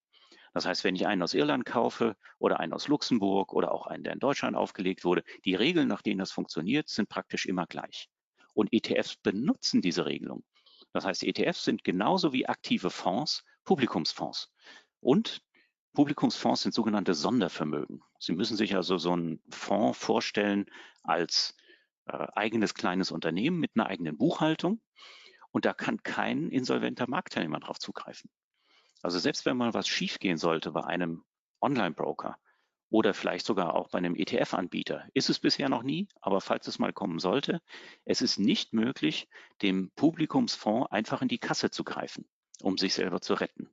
Das 0.52 0.66
heißt, 0.66 0.84
wenn 0.84 0.94
ich 0.94 1.06
einen 1.06 1.22
aus 1.22 1.34
Irland 1.34 1.64
kaufe 1.64 2.16
oder 2.38 2.60
einen 2.60 2.72
aus 2.72 2.88
Luxemburg 2.88 3.52
oder 3.52 3.72
auch 3.72 3.86
einen, 3.86 4.04
der 4.04 4.12
in 4.12 4.18
Deutschland 4.18 4.56
aufgelegt 4.56 5.04
wurde, 5.04 5.24
die 5.44 5.54
Regeln, 5.54 5.88
nach 5.88 6.02
denen 6.02 6.18
das 6.18 6.30
funktioniert, 6.30 6.88
sind 6.88 7.08
praktisch 7.08 7.46
immer 7.46 7.66
gleich. 7.66 8.08
Und 8.54 8.72
ETFs 8.72 9.16
benutzen 9.16 9.80
diese 9.80 10.04
Regelung. 10.04 10.44
Das 10.92 11.06
heißt, 11.06 11.24
ETFs 11.24 11.64
sind 11.64 11.84
genauso 11.84 12.32
wie 12.32 12.46
aktive 12.46 12.90
Fonds 12.90 13.44
Publikumsfonds. 13.64 14.52
Und 15.00 15.42
Publikumsfonds 15.94 16.62
sind 16.62 16.74
sogenannte 16.74 17.14
Sondervermögen. 17.14 18.02
Sie 18.18 18.32
müssen 18.32 18.56
sich 18.56 18.74
also 18.74 18.98
so 18.98 19.12
einen 19.12 19.42
Fonds 19.50 19.98
vorstellen 19.98 20.66
als 21.02 21.56
äh, 22.06 22.26
eigenes 22.34 22.74
kleines 22.74 23.10
Unternehmen 23.10 23.58
mit 23.58 23.72
einer 23.74 23.86
eigenen 23.86 24.16
Buchhaltung. 24.16 24.80
Und 25.50 25.64
da 25.64 25.74
kann 25.74 26.02
kein 26.02 26.50
insolventer 26.50 27.08
Marktteilnehmer 27.08 27.60
drauf 27.60 27.78
zugreifen. 27.78 28.30
Also 29.02 29.18
selbst 29.18 29.44
wenn 29.44 29.56
mal 29.56 29.74
was 29.74 29.88
schiefgehen 29.88 30.38
sollte 30.38 30.70
bei 30.70 30.84
einem 30.84 31.24
Online-Broker 31.60 32.38
oder 32.88 33.14
vielleicht 33.14 33.46
sogar 33.46 33.74
auch 33.74 33.88
bei 33.88 33.98
einem 33.98 34.14
ETF-Anbieter, 34.14 35.08
ist 35.14 35.30
es 35.30 35.40
bisher 35.40 35.68
noch 35.68 35.82
nie, 35.82 36.08
aber 36.20 36.40
falls 36.40 36.66
es 36.68 36.78
mal 36.78 36.92
kommen 36.92 37.18
sollte, 37.18 37.60
es 38.04 38.22
ist 38.22 38.38
nicht 38.38 38.72
möglich, 38.72 39.28
dem 39.62 39.90
Publikumsfonds 39.96 40.90
einfach 40.92 41.22
in 41.22 41.28
die 41.28 41.38
Kasse 41.38 41.70
zu 41.70 41.84
greifen, 41.84 42.28
um 42.62 42.78
sich 42.78 42.94
selber 42.94 43.20
zu 43.20 43.34
retten. 43.34 43.68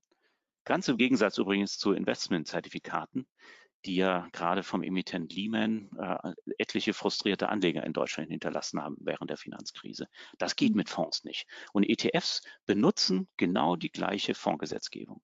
Ganz 0.66 0.88
im 0.88 0.98
Gegensatz 0.98 1.38
übrigens 1.38 1.78
zu 1.78 1.94
Investmentzertifikaten, 1.94 3.28
die 3.86 3.96
ja 3.96 4.28
gerade 4.32 4.64
vom 4.64 4.84
Emittent 4.84 5.34
Lehman 5.34 5.90
äh, 5.98 6.34
etliche 6.58 6.94
frustrierte 6.94 7.50
Anleger 7.50 7.84
in 7.84 7.94
Deutschland 7.94 8.30
hinterlassen 8.30 8.82
haben 8.82 8.98
während 9.00 9.30
der 9.30 9.38
Finanzkrise. 9.38 10.08
Das 10.38 10.56
geht 10.56 10.72
mhm. 10.72 10.78
mit 10.78 10.90
Fonds 10.90 11.24
nicht. 11.24 11.48
Und 11.74 11.84
ETFs 11.84 12.42
benutzen 12.66 13.28
genau 13.38 13.76
die 13.76 13.92
gleiche 13.92 14.34
Fondsgesetzgebung. 14.34 15.22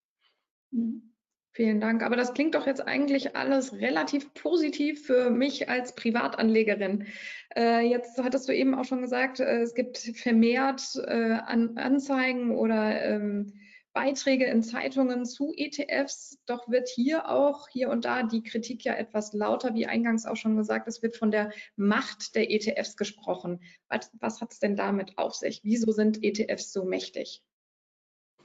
Mhm. 0.72 1.16
Vielen 1.56 1.80
Dank. 1.80 2.04
Aber 2.04 2.18
das 2.18 2.34
klingt 2.34 2.54
doch 2.54 2.68
jetzt 2.68 2.86
eigentlich 2.86 3.38
alles 3.38 3.72
relativ 3.72 4.34
positiv 4.34 5.06
für 5.06 5.30
mich 5.30 5.70
als 5.70 5.96
Privatanlegerin. 5.96 7.08
Äh, 7.56 7.88
jetzt 7.88 8.22
hattest 8.22 8.50
du 8.50 8.54
eben 8.54 8.76
auch 8.76 8.84
schon 8.84 9.02
gesagt, 9.02 9.40
äh, 9.40 9.62
es 9.62 9.74
gibt 9.74 10.00
vermehrt 10.00 10.82
äh, 11.08 11.32
An 11.46 11.78
Anzeigen 11.78 12.52
oder 12.52 13.02
ähm, 13.02 13.54
Beiträge 13.96 14.46
in 14.46 14.62
Zeitungen 14.62 15.26
zu 15.26 15.54
ETFs, 15.56 16.38
doch 16.46 16.68
wird 16.68 16.90
hier 16.90 17.30
auch 17.30 17.70
hier 17.70 17.90
und 17.90 18.04
da 18.04 18.24
die 18.24 18.44
Kritik 18.44 18.84
ja 18.84 18.94
etwas 18.94 19.32
lauter, 19.32 19.74
wie 19.74 19.88
eingangs 19.88 20.26
auch 20.26 20.36
schon 20.36 20.58
gesagt, 20.58 20.90
es 20.90 21.02
wird 21.02 21.16
von 21.16 21.32
der 21.32 21.54
Macht 21.78 22.36
der 22.36 22.52
ETFs 22.52 22.98
gesprochen. 22.98 23.64
Was, 23.88 24.12
was 24.20 24.42
hat 24.42 24.52
es 24.52 24.60
denn 24.60 24.76
damit 24.76 25.18
auf 25.18 25.34
sich? 25.34 25.62
Wieso 25.64 25.94
sind 25.94 26.22
ETFs 26.22 26.74
so 26.74 26.84
mächtig? 26.84 27.42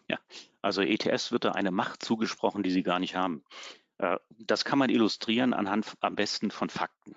Ja, 0.09 0.21
also 0.63 0.83
ETFs 0.83 1.33
wird 1.33 1.45
da 1.45 1.53
eine 1.53 1.73
Macht 1.73 2.05
zugesprochen, 2.05 2.63
die 2.63 2.71
sie 2.71 2.85
gar 2.85 3.01
nicht 3.01 3.17
haben. 3.17 3.45
Äh, 3.99 4.19
das 4.39 4.65
kann 4.65 4.79
man 4.79 4.89
illustrieren 4.89 5.53
anhand 5.53 5.95
am 6.01 6.15
besten 6.15 6.53
von 6.53 6.71
Fakten. 6.71 7.17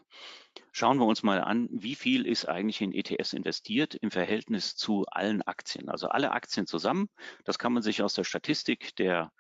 Schauen 0.76 0.98
wir 0.98 1.06
uns 1.06 1.22
mal 1.22 1.40
an, 1.40 1.70
wie 1.72 1.94
viel 1.94 2.26
ist 2.26 2.50
eigentlich 2.50 2.82
in 2.82 2.94
ETFs 2.94 3.34
investiert 3.34 3.94
im 3.94 4.10
Verhältnis 4.10 4.76
zu 4.76 5.06
allen 5.06 5.44
Aktien. 5.44 5.88
Also 5.88 6.08
alle 6.08 6.32
Aktien 6.32 6.66
zusammen, 6.66 7.10
das 7.44 7.60
kann 7.60 7.74
man 7.74 7.84
sich 7.84 8.02
aus 8.02 8.16
der 8.16 8.24
Statistik 8.24 8.96
der 8.96 9.32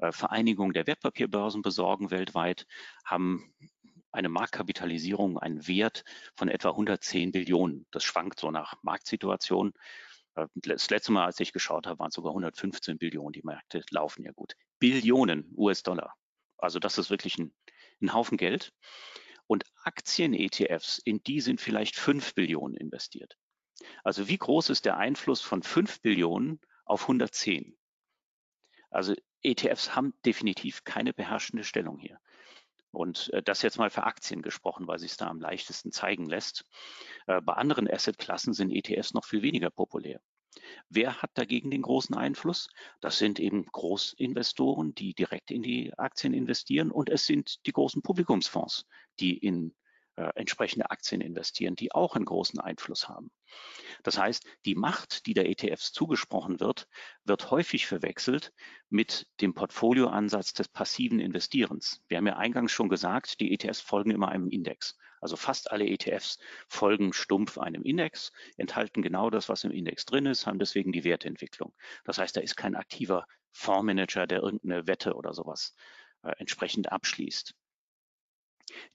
äh, 0.00 0.12
Vereinigung 0.12 0.74
der 0.74 0.86
Wertpapierbörsen 0.86 1.62
besorgen 1.62 2.10
weltweit, 2.10 2.66
haben 3.06 3.54
eine 4.10 4.28
Marktkapitalisierung, 4.28 5.38
einen 5.38 5.66
Wert 5.66 6.04
von 6.36 6.50
etwa 6.50 6.68
110 6.68 7.32
Billionen. 7.32 7.86
Das 7.90 8.04
schwankt 8.04 8.38
so 8.38 8.50
nach 8.50 8.74
Marktsituation. 8.82 9.72
Äh, 10.34 10.46
das 10.56 10.90
letzte 10.90 11.12
Mal, 11.12 11.24
als 11.24 11.40
ich 11.40 11.54
geschaut 11.54 11.86
habe, 11.86 12.00
waren 12.00 12.08
es 12.08 12.14
sogar 12.14 12.32
115 12.32 12.98
Billionen. 12.98 13.32
Die 13.32 13.42
Märkte 13.42 13.82
laufen 13.88 14.24
ja 14.24 14.32
gut. 14.32 14.56
Billionen 14.78 15.54
US-Dollar. 15.56 16.12
Also 16.58 16.78
das 16.78 16.98
ist 16.98 17.08
wirklich 17.08 17.38
ein, 17.38 17.54
ein 18.02 18.12
Haufen 18.12 18.36
Geld. 18.36 18.74
Und 19.46 19.64
Aktien-ETFs, 19.84 20.98
in 20.98 21.22
die 21.22 21.40
sind 21.40 21.60
vielleicht 21.60 21.96
5 21.96 22.34
Billionen 22.34 22.76
investiert. 22.76 23.36
Also 24.04 24.28
wie 24.28 24.38
groß 24.38 24.70
ist 24.70 24.84
der 24.84 24.96
Einfluss 24.96 25.40
von 25.40 25.62
5 25.62 26.00
Billionen 26.00 26.60
auf 26.84 27.02
110? 27.02 27.76
Also 28.90 29.14
ETFs 29.42 29.96
haben 29.96 30.14
definitiv 30.24 30.84
keine 30.84 31.12
beherrschende 31.12 31.64
Stellung 31.64 31.98
hier. 31.98 32.20
Und 32.90 33.32
äh, 33.32 33.42
das 33.42 33.62
jetzt 33.62 33.78
mal 33.78 33.90
für 33.90 34.04
Aktien 34.04 34.42
gesprochen, 34.42 34.86
weil 34.86 34.98
sich 34.98 35.12
es 35.12 35.16
da 35.16 35.28
am 35.28 35.40
leichtesten 35.40 35.92
zeigen 35.92 36.26
lässt. 36.26 36.64
Äh, 37.26 37.40
bei 37.40 37.54
anderen 37.54 37.90
Assetklassen 37.90 38.52
sind 38.52 38.70
ETFs 38.70 39.14
noch 39.14 39.24
viel 39.24 39.42
weniger 39.42 39.70
populär. 39.70 40.20
Wer 40.88 41.22
hat 41.22 41.30
dagegen 41.34 41.70
den 41.70 41.82
großen 41.82 42.14
Einfluss? 42.14 42.68
Das 43.00 43.18
sind 43.18 43.40
eben 43.40 43.64
Großinvestoren, 43.66 44.94
die 44.94 45.14
direkt 45.14 45.50
in 45.50 45.62
die 45.62 45.92
Aktien 45.98 46.34
investieren 46.34 46.90
und 46.90 47.08
es 47.08 47.26
sind 47.26 47.66
die 47.66 47.72
großen 47.72 48.02
Publikumsfonds, 48.02 48.86
die 49.18 49.36
in 49.36 49.74
äh, 50.16 50.28
entsprechende 50.34 50.90
Aktien 50.90 51.22
investieren, 51.22 51.74
die 51.74 51.92
auch 51.92 52.16
einen 52.16 52.26
großen 52.26 52.60
Einfluss 52.60 53.08
haben. 53.08 53.30
Das 54.02 54.18
heißt, 54.18 54.46
die 54.66 54.74
Macht, 54.74 55.24
die 55.26 55.32
der 55.32 55.48
ETFs 55.48 55.92
zugesprochen 55.92 56.60
wird, 56.60 56.86
wird 57.24 57.50
häufig 57.50 57.86
verwechselt 57.86 58.52
mit 58.90 59.26
dem 59.40 59.54
Portfolioansatz 59.54 60.52
des 60.52 60.68
passiven 60.68 61.18
Investierens. 61.18 62.02
Wir 62.08 62.18
haben 62.18 62.26
ja 62.26 62.36
eingangs 62.36 62.72
schon 62.72 62.90
gesagt, 62.90 63.40
die 63.40 63.54
ETFs 63.54 63.80
folgen 63.80 64.10
immer 64.10 64.28
einem 64.28 64.48
Index. 64.48 64.98
Also 65.22 65.36
fast 65.36 65.70
alle 65.70 65.86
ETFs 65.86 66.38
folgen 66.68 67.12
stumpf 67.12 67.56
einem 67.56 67.82
Index, 67.82 68.32
enthalten 68.56 69.02
genau 69.02 69.30
das, 69.30 69.48
was 69.48 69.64
im 69.64 69.70
Index 69.70 70.04
drin 70.04 70.26
ist, 70.26 70.46
haben 70.46 70.58
deswegen 70.58 70.92
die 70.92 71.04
Wertentwicklung. 71.04 71.72
Das 72.04 72.18
heißt, 72.18 72.36
da 72.36 72.40
ist 72.40 72.56
kein 72.56 72.74
aktiver 72.74 73.26
Fondsmanager, 73.52 74.26
der 74.26 74.42
irgendeine 74.42 74.86
Wette 74.86 75.14
oder 75.14 75.32
sowas 75.32 75.74
äh, 76.22 76.32
entsprechend 76.38 76.90
abschließt. 76.90 77.54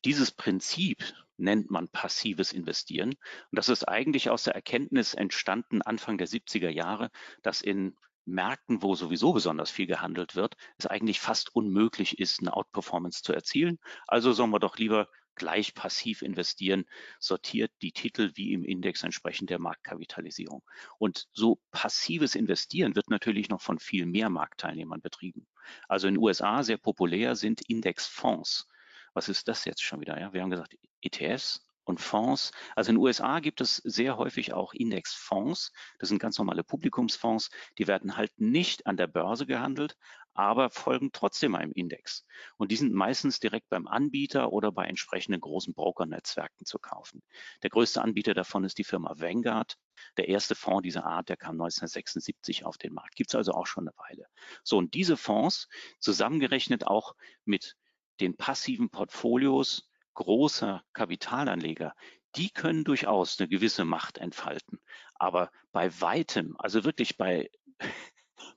Dieses 0.06 0.32
Prinzip 0.32 1.02
nennt 1.38 1.72
man 1.72 1.88
passives 1.88 2.52
Investieren. 2.52 3.12
Und 3.12 3.18
das 3.52 3.70
ist 3.70 3.88
eigentlich 3.88 4.30
aus 4.30 4.44
der 4.44 4.56
Erkenntnis 4.56 5.14
entstanden 5.14 5.82
Anfang 5.82 6.18
der 6.18 6.28
70er 6.28 6.70
Jahre, 6.70 7.10
dass 7.42 7.62
in 7.62 7.96
Märkten, 8.26 8.82
wo 8.82 8.96
sowieso 8.96 9.32
besonders 9.32 9.72
viel 9.72 9.88
gehandelt 9.88 10.36
wird, 10.36 10.58
es 10.78 10.88
eigentlich 10.88 11.22
fast 11.22 11.56
unmöglich 11.56 12.20
ist, 12.20 12.42
eine 12.42 12.54
Outperformance 12.54 13.24
zu 13.24 13.32
erzielen. 13.32 13.80
Also 14.08 14.34
sollen 14.34 14.52
wir 14.52 14.60
doch 14.60 14.78
lieber 14.78 15.08
gleich 15.38 15.74
passiv 15.74 16.22
investieren, 16.22 16.86
sortiert 17.20 17.72
die 17.82 17.94
Titel 17.94 18.32
wie 18.36 18.54
im 18.54 18.66
Index 18.66 19.04
entsprechend 19.04 19.50
der 19.50 19.60
Marktkapitalisierung. 19.60 20.64
Und 20.98 21.28
so 21.32 21.60
passives 21.72 22.36
Investieren 22.36 22.96
wird 22.96 23.10
natürlich 23.10 23.50
noch 23.50 23.62
von 23.62 23.80
viel 23.80 24.06
mehr 24.06 24.30
Marktteilnehmern 24.30 25.02
betrieben. 25.02 25.48
Also 25.88 26.08
in 26.08 26.16
den 26.16 26.24
USA 26.24 26.64
sehr 26.64 26.78
populär 26.78 27.36
sind 27.36 27.62
Indexfonds. 27.70 28.68
Was 29.14 29.30
ist 29.30 29.48
das 29.48 29.66
jetzt 29.66 29.82
schon 29.82 30.02
wieder? 30.02 30.20
Ja, 30.20 30.34
wir 30.34 30.42
haben 30.42 30.50
gesagt 30.50 30.76
ETFs, 31.02 31.68
und 31.88 32.00
Fonds. 32.02 32.52
Also 32.76 32.90
in 32.90 32.96
den 32.96 33.04
USA 33.04 33.40
gibt 33.40 33.62
es 33.62 33.78
sehr 33.78 34.18
häufig 34.18 34.54
auch 34.54 34.74
Indexfonds. 34.74 35.72
Das 36.00 36.10
sind 36.10 36.20
ganz 36.20 36.38
normale 36.38 36.64
Publikumsfonds. 36.64 37.50
Die 37.78 37.88
werden 37.88 38.18
halt 38.18 38.32
nicht 38.38 38.86
an 38.86 38.98
der 38.98 39.08
Börse 39.08 39.46
gehandelt, 39.46 39.98
aber 40.38 40.70
folgen 40.70 41.10
trotzdem 41.12 41.56
einem 41.56 41.72
Index. 41.72 42.24
Und 42.58 42.72
die 42.72 42.76
sind 42.76 42.94
meistens 42.94 43.40
direkt 43.40 43.70
beim 43.70 43.88
Anbieter 43.88 44.54
oder 44.54 44.72
bei 44.72 44.86
entsprechenden 44.86 45.42
großen 45.42 45.74
Brokernetzwerken 45.74 46.66
zu 46.66 46.78
kaufen. 46.78 47.24
Der 47.64 47.72
größte 47.72 48.02
Anbieter 48.02 48.36
davon 48.36 48.64
ist 48.64 48.78
die 48.78 48.84
Firma 48.84 49.14
Vanguard. 49.18 49.78
Der 50.18 50.28
erste 50.28 50.54
Fonds 50.54 50.84
dieser 50.84 51.06
Art, 51.06 51.30
der 51.30 51.38
kam 51.38 51.56
1976 51.56 52.66
auf 52.66 52.78
den 52.78 52.94
Markt. 52.94 53.16
Gibt 53.16 53.32
es 53.32 53.36
also 53.36 53.54
auch 53.54 53.66
schon 53.66 53.88
eine 53.88 53.98
Weile. 53.98 54.28
So, 54.64 54.78
und 54.78 54.94
diese 54.94 55.18
Fonds, 55.18 55.68
zusammengerechnet 56.00 56.86
auch 56.86 57.16
mit 57.44 57.76
den 58.20 58.38
passiven 58.38 58.90
Portfolios 58.92 59.90
großer 60.14 60.84
Kapitalanleger, 60.94 61.96
die 62.36 62.52
können 62.52 62.84
durchaus 62.84 63.40
eine 63.40 63.48
gewisse 63.48 63.86
Macht 63.86 64.20
entfalten. 64.20 64.80
Aber 65.16 65.52
bei 65.72 66.00
weitem, 66.00 66.56
also 66.60 66.84
wirklich 66.84 67.18
bei 67.18 67.50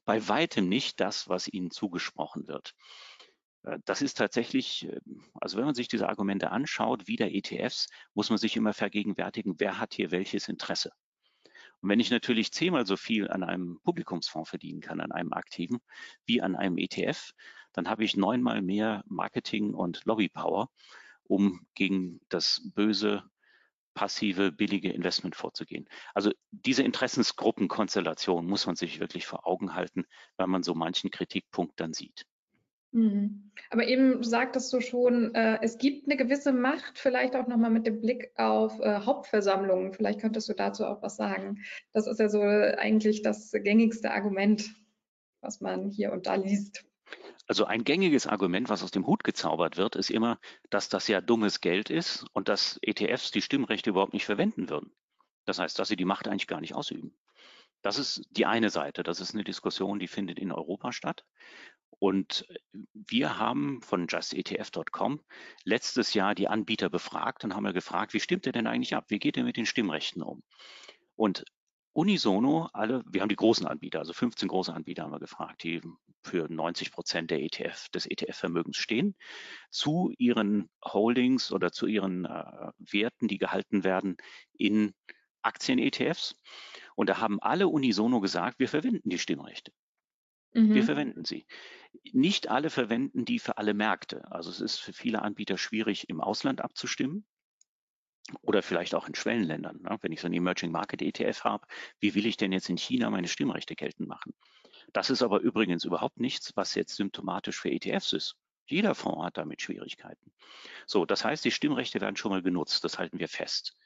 bei 0.05 0.29
weitem 0.29 0.69
nicht 0.69 1.01
das, 1.01 1.29
was 1.29 1.49
ihnen 1.49 1.71
zugesprochen 1.71 2.47
wird. 2.49 2.75
Äh, 3.65 3.79
das 3.85 4.03
ist 4.03 4.15
tatsächlich, 4.15 4.89
äh, 4.89 5.01
also 5.35 5.59
wenn 5.59 5.65
man 5.65 5.75
sich 5.75 5.89
diese 5.89 6.09
Argumente 6.09 6.51
anschaut, 6.51 7.07
wie 7.07 7.17
der 7.17 7.35
ETFs, 7.35 7.89
muss 8.15 8.31
man 8.31 8.39
sich 8.39 8.57
immer 8.57 8.73
vergegenwärtigen, 8.73 9.55
wer 9.59 9.79
hat 9.79 9.95
hier 9.95 10.11
welches 10.11 10.49
Interesse. 10.49 10.93
Und 11.81 11.89
wenn 11.89 12.01
ich 12.01 12.11
natürlich 12.11 12.53
zehnmal 12.53 12.87
so 12.87 12.97
viel 12.97 13.31
an 13.31 13.43
einem 13.43 13.81
Publikumsfonds 13.83 14.51
verdienen 14.51 14.81
kann, 14.81 15.01
an 15.01 15.13
einem 15.13 15.33
aktiven, 15.33 15.79
wie 16.27 16.43
an 16.43 16.55
einem 16.55 16.77
ETF, 16.77 17.33
dann 17.73 17.89
habe 17.89 18.05
ich 18.05 18.17
neunmal 18.17 18.61
mehr 18.61 19.03
Marketing- 19.07 19.75
und 19.75 20.05
Lobbypower, 20.05 20.69
um 21.25 21.67
gegen 21.75 22.21
das 22.29 22.61
böse 22.75 23.23
passive, 23.95 24.53
billige 24.53 24.91
Investment 24.93 25.37
vorzugehen. 25.37 25.89
Also 26.15 26.31
diese 26.51 26.83
Interessensgruppenkonstellation 26.83 28.47
muss 28.47 28.67
man 28.67 28.77
sich 28.77 29.01
wirklich 29.01 29.27
vor 29.27 29.47
Augen 29.47 29.75
halten, 29.75 30.05
wenn 30.37 30.51
man 30.51 30.63
so 30.63 30.75
manchen 30.75 31.11
Kritikpunkt 31.11 31.79
dann 31.81 31.93
sieht. 31.93 32.27
Mhm. 32.93 33.53
Aber 33.71 33.87
eben 33.87 34.23
sagtest 34.25 34.73
du 34.73 34.81
schon, 34.81 35.35
äh, 35.35 35.59
es 35.63 35.79
gibt 35.79 36.07
eine 36.07 36.17
gewisse 36.17 36.53
Macht, 36.53 36.99
vielleicht 36.99 37.37
auch 37.37 37.47
nochmal 37.47 37.71
mit 37.71 37.87
dem 37.87 38.01
Blick 38.01 38.33
auf 38.37 38.81
äh, 38.81 39.01
Hauptversammlungen. 39.01 39.93
Vielleicht 39.93 40.21
könntest 40.21 40.49
du 40.49 40.55
dazu 40.55 40.85
auch 40.85 41.01
was 41.03 41.17
sagen. 41.17 41.63
Das 41.93 42.07
ist 42.07 42.19
ja 42.19 42.29
so 42.29 42.43
eigentlich 42.43 43.23
das 43.23 43.53
gängigste 43.53 44.11
Argument, 44.11 44.75
was 45.41 45.61
man 45.61 45.89
hier 45.89 46.13
und 46.13 46.27
da 46.27 46.35
liest. 46.35 46.85
Also 47.51 47.65
ein 47.65 47.83
gängiges 47.83 48.29
Argument, 48.29 48.69
was 48.69 48.85
aus 48.85 48.93
dem 48.93 49.09
Hut 49.09 49.25
gezaubert 49.25 49.77
wird, 49.77 49.97
ist 49.97 50.09
immer, 50.09 50.39
dass 50.71 50.89
das 50.89 51.09
ja 51.09 51.21
dummes 51.21 51.61
Geld 51.61 51.91
ist 51.91 52.25
und 52.33 52.47
dass 52.47 52.79
ETFs 52.81 53.33
die 53.33 53.43
Stimmrechte 53.43 53.91
überhaupt 53.91 54.13
nicht 54.13 54.25
verwenden 54.25 54.69
würden. 54.71 54.93
Das 55.47 55.59
heißt, 55.59 55.77
dass 55.77 55.89
sie 55.89 55.97
die 55.97 56.05
Macht 56.05 56.29
eigentlich 56.29 56.47
gar 56.47 56.61
nicht 56.61 56.77
ausüben. 56.77 57.13
Das 57.83 57.99
ist 57.99 58.23
die 58.31 58.47
eine 58.47 58.71
Seite. 58.71 59.03
Das 59.03 59.19
ist 59.19 59.35
eine 59.35 59.43
Diskussion, 59.43 59.99
die 59.99 60.07
findet 60.07 60.39
in 60.39 60.53
Europa 60.53 60.93
statt. 60.93 61.25
Und 61.99 62.47
wir 62.95 63.37
haben 63.37 63.83
von 63.83 64.07
justetf.com 64.07 65.21
letztes 65.65 66.15
Jahr 66.15 66.37
die 66.37 66.47
Anbieter 66.47 66.89
befragt 66.89 67.43
und 67.43 67.57
haben 67.57 67.67
ja 67.67 67.73
gefragt, 67.73 68.15
wie 68.15 68.21
stimmt 68.21 68.47
ihr 68.47 68.53
denn 68.53 68.69
eigentlich 68.69 68.95
ab? 68.95 69.07
Wie 69.09 69.19
geht 69.19 69.37
ihr 69.37 69.43
mit 69.43 69.57
den 69.57 69.67
Stimmrechten 69.67 70.23
um? 70.23 70.45
Und 71.17 71.45
unisono 71.93 72.69
alle, 72.73 73.03
wir 73.07 73.21
haben 73.21 73.29
die 73.29 73.37
großen 73.37 73.67
Anbieter, 73.67 73.99
also 73.99 74.13
15 74.13 74.49
große 74.49 74.73
Anbieter 74.73 75.03
haben 75.03 75.13
wir 75.13 75.21
gefragt, 75.21 75.63
die 75.65 75.81
für 76.23 76.49
90 76.49 76.93
Prozent 76.93 77.31
der 77.31 77.43
ETF, 77.43 77.89
des 77.91 78.07
ETF-Vermögens 78.07 78.77
stehen, 78.77 79.17
zu 79.71 80.13
ihren 80.19 80.69
Holdings 80.85 81.53
oder 81.53 81.73
zu 81.73 81.87
ihren 81.87 82.25
äh, 82.25 82.73
Werten, 82.79 83.29
die 83.29 83.39
gehalten 83.39 83.85
werden 83.85 84.17
in 84.53 84.95
Aktien-ETFs. 85.43 86.37
Und 86.95 87.09
da 87.09 87.19
haben 87.19 87.41
alle 87.41 87.69
unisono 87.69 88.21
gesagt, 88.21 88.59
wir 88.59 88.69
verwenden 88.69 89.09
die 89.09 89.19
Stimmrechte. 89.19 89.73
Mhm. 90.53 90.75
Wir 90.75 90.85
verwenden 90.85 91.25
sie. 91.25 91.47
Nicht 92.13 92.49
alle 92.49 92.71
verwenden 92.71 93.25
die 93.25 93.39
für 93.39 93.57
alle 93.59 93.75
Märkte. 93.75 94.31
Also 94.31 94.51
es 94.51 94.61
ist 94.61 94.79
für 94.79 94.93
viele 94.93 95.23
Anbieter 95.23 95.57
schwierig, 95.57 96.09
im 96.09 96.21
Ausland 96.21 96.61
abzustimmen 96.61 97.25
oder 98.43 98.63
vielleicht 98.63 98.95
auch 98.95 99.09
in 99.09 99.15
Schwellenländern. 99.15 99.81
Ne? 99.83 99.99
Wenn 100.01 100.13
ich 100.13 100.21
so 100.21 100.27
einen 100.27 100.35
Emerging 100.35 100.71
Market 100.71 101.03
ETF 101.03 101.45
habe, 101.45 101.67
wie 101.99 102.15
will 102.15 102.27
ich 102.27 102.37
denn 102.37 102.53
jetzt 102.53 102.69
in 102.69 102.77
China 102.77 103.11
meine 103.11 103.29
Stimmrechte 103.29 103.75
geltend 103.75 104.09
machen? 104.09 104.35
Das 104.93 105.11
ist 105.11 105.23
aber 105.23 105.41
übrigens 105.41 105.85
überhaupt 105.85 106.19
nichts, 106.19 106.57
was 106.57 106.75
jetzt 106.75 106.97
symptomatisch 106.97 107.61
für 107.61 107.71
ETFs 107.71 108.13
ist. 108.13 108.37
Jeder 108.67 108.95
Fonds 108.95 109.25
hat 109.25 109.37
damit 109.37 109.63
Schwierigkeiten. 109.63 110.33
So, 110.87 111.05
das 111.05 111.25
heißt, 111.25 111.45
die 111.45 111.51
Stimmrechte 111.51 112.01
werden 112.01 112.17
schon 112.17 112.31
mal 112.31 112.43
genutzt. 112.43 112.85
Das 112.85 112.99
halten 112.99 113.19
wir 113.19 113.29
fest. 113.29 113.77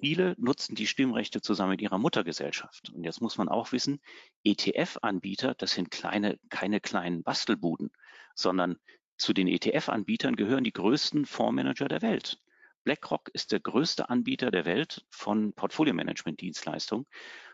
Viele 0.00 0.34
nutzen 0.38 0.74
die 0.74 0.86
Stimmrechte 0.86 1.40
zusammen 1.40 1.70
mit 1.70 1.80
ihrer 1.80 1.98
Muttergesellschaft. 1.98 2.90
Und 2.90 3.04
jetzt 3.04 3.20
muss 3.20 3.38
man 3.38 3.48
auch 3.48 3.72
wissen, 3.72 4.00
ETF-Anbieter, 4.44 5.54
das 5.54 5.72
sind 5.72 5.90
kleine, 5.90 6.38
keine 6.50 6.80
kleinen 6.80 7.22
Bastelbuden, 7.22 7.90
sondern 8.34 8.76
zu 9.16 9.32
den 9.32 9.46
ETF-Anbietern 9.46 10.36
gehören 10.36 10.64
die 10.64 10.72
größten 10.72 11.24
Fondsmanager 11.24 11.88
der 11.88 12.02
Welt. 12.02 12.38
BlackRock 12.84 13.30
ist 13.32 13.52
der 13.52 13.60
größte 13.60 14.08
Anbieter 14.10 14.50
der 14.50 14.64
Welt 14.64 15.04
von 15.10 15.52
Portfolio-Management-Dienstleistungen 15.54 17.06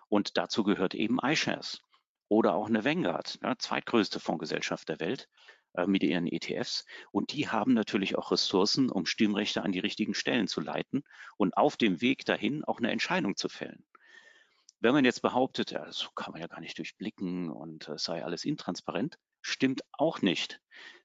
und 0.08 0.36
dazu 0.36 0.64
gehört 0.64 0.94
eben 0.94 1.18
iShares 1.22 1.82
oder 2.28 2.54
auch 2.54 2.68
eine 2.68 2.84
Vanguard, 2.84 3.38
ja, 3.42 3.56
zweitgrößte 3.56 4.20
Fondsgesellschaft 4.20 4.88
der 4.88 5.00
Welt 5.00 5.28
äh, 5.74 5.86
mit 5.86 6.02
ihren 6.02 6.26
ETFs. 6.26 6.84
Und 7.12 7.32
die 7.32 7.48
haben 7.48 7.74
natürlich 7.74 8.16
auch 8.16 8.30
Ressourcen, 8.32 8.90
um 8.90 9.06
Stimmrechte 9.06 9.62
an 9.62 9.72
die 9.72 9.78
richtigen 9.78 10.14
Stellen 10.14 10.48
zu 10.48 10.60
leiten 10.60 11.02
und 11.36 11.56
auf 11.56 11.76
dem 11.76 12.00
Weg 12.00 12.24
dahin 12.24 12.64
auch 12.64 12.78
eine 12.78 12.90
Entscheidung 12.90 13.36
zu 13.36 13.48
fällen. 13.48 13.84
Wenn 14.80 14.94
man 14.94 15.04
jetzt 15.04 15.22
behauptet, 15.22 15.72
ja, 15.72 15.84
das 15.84 16.08
kann 16.14 16.32
man 16.32 16.40
ja 16.40 16.46
gar 16.46 16.60
nicht 16.60 16.78
durchblicken 16.78 17.50
und 17.50 17.88
es 17.88 18.04
sei 18.04 18.24
alles 18.24 18.44
intransparent, 18.44 19.18
stimmt 19.42 19.82
auch 19.92 20.22
nicht. 20.22 20.60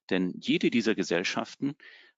Denn 0.10 0.34
jede 0.39 0.70
dieser 0.70 0.96
Gesellschaften 0.96 1.75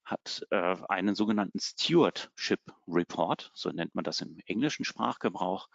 hat 0.07 0.47
äh, 0.51 0.75
einen 0.87 1.15
sogenannten 1.15 1.59
Stewardship 1.59 2.61
Report, 2.87 3.51
so 3.53 3.69
nennt 3.71 3.93
man 3.93 4.05
das 4.05 4.21
im 4.21 4.39
englischen 4.45 4.85
Sprachgebrauch. 4.85 5.67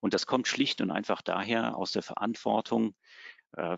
Und 0.00 0.14
das 0.14 0.26
kommt 0.26 0.46
schlicht 0.46 0.80
und 0.80 0.92
einfach 0.92 1.22
daher 1.22 1.76
aus 1.76 1.90
der 1.90 2.02
Verantwortung, 2.02 2.94
äh, 3.56 3.76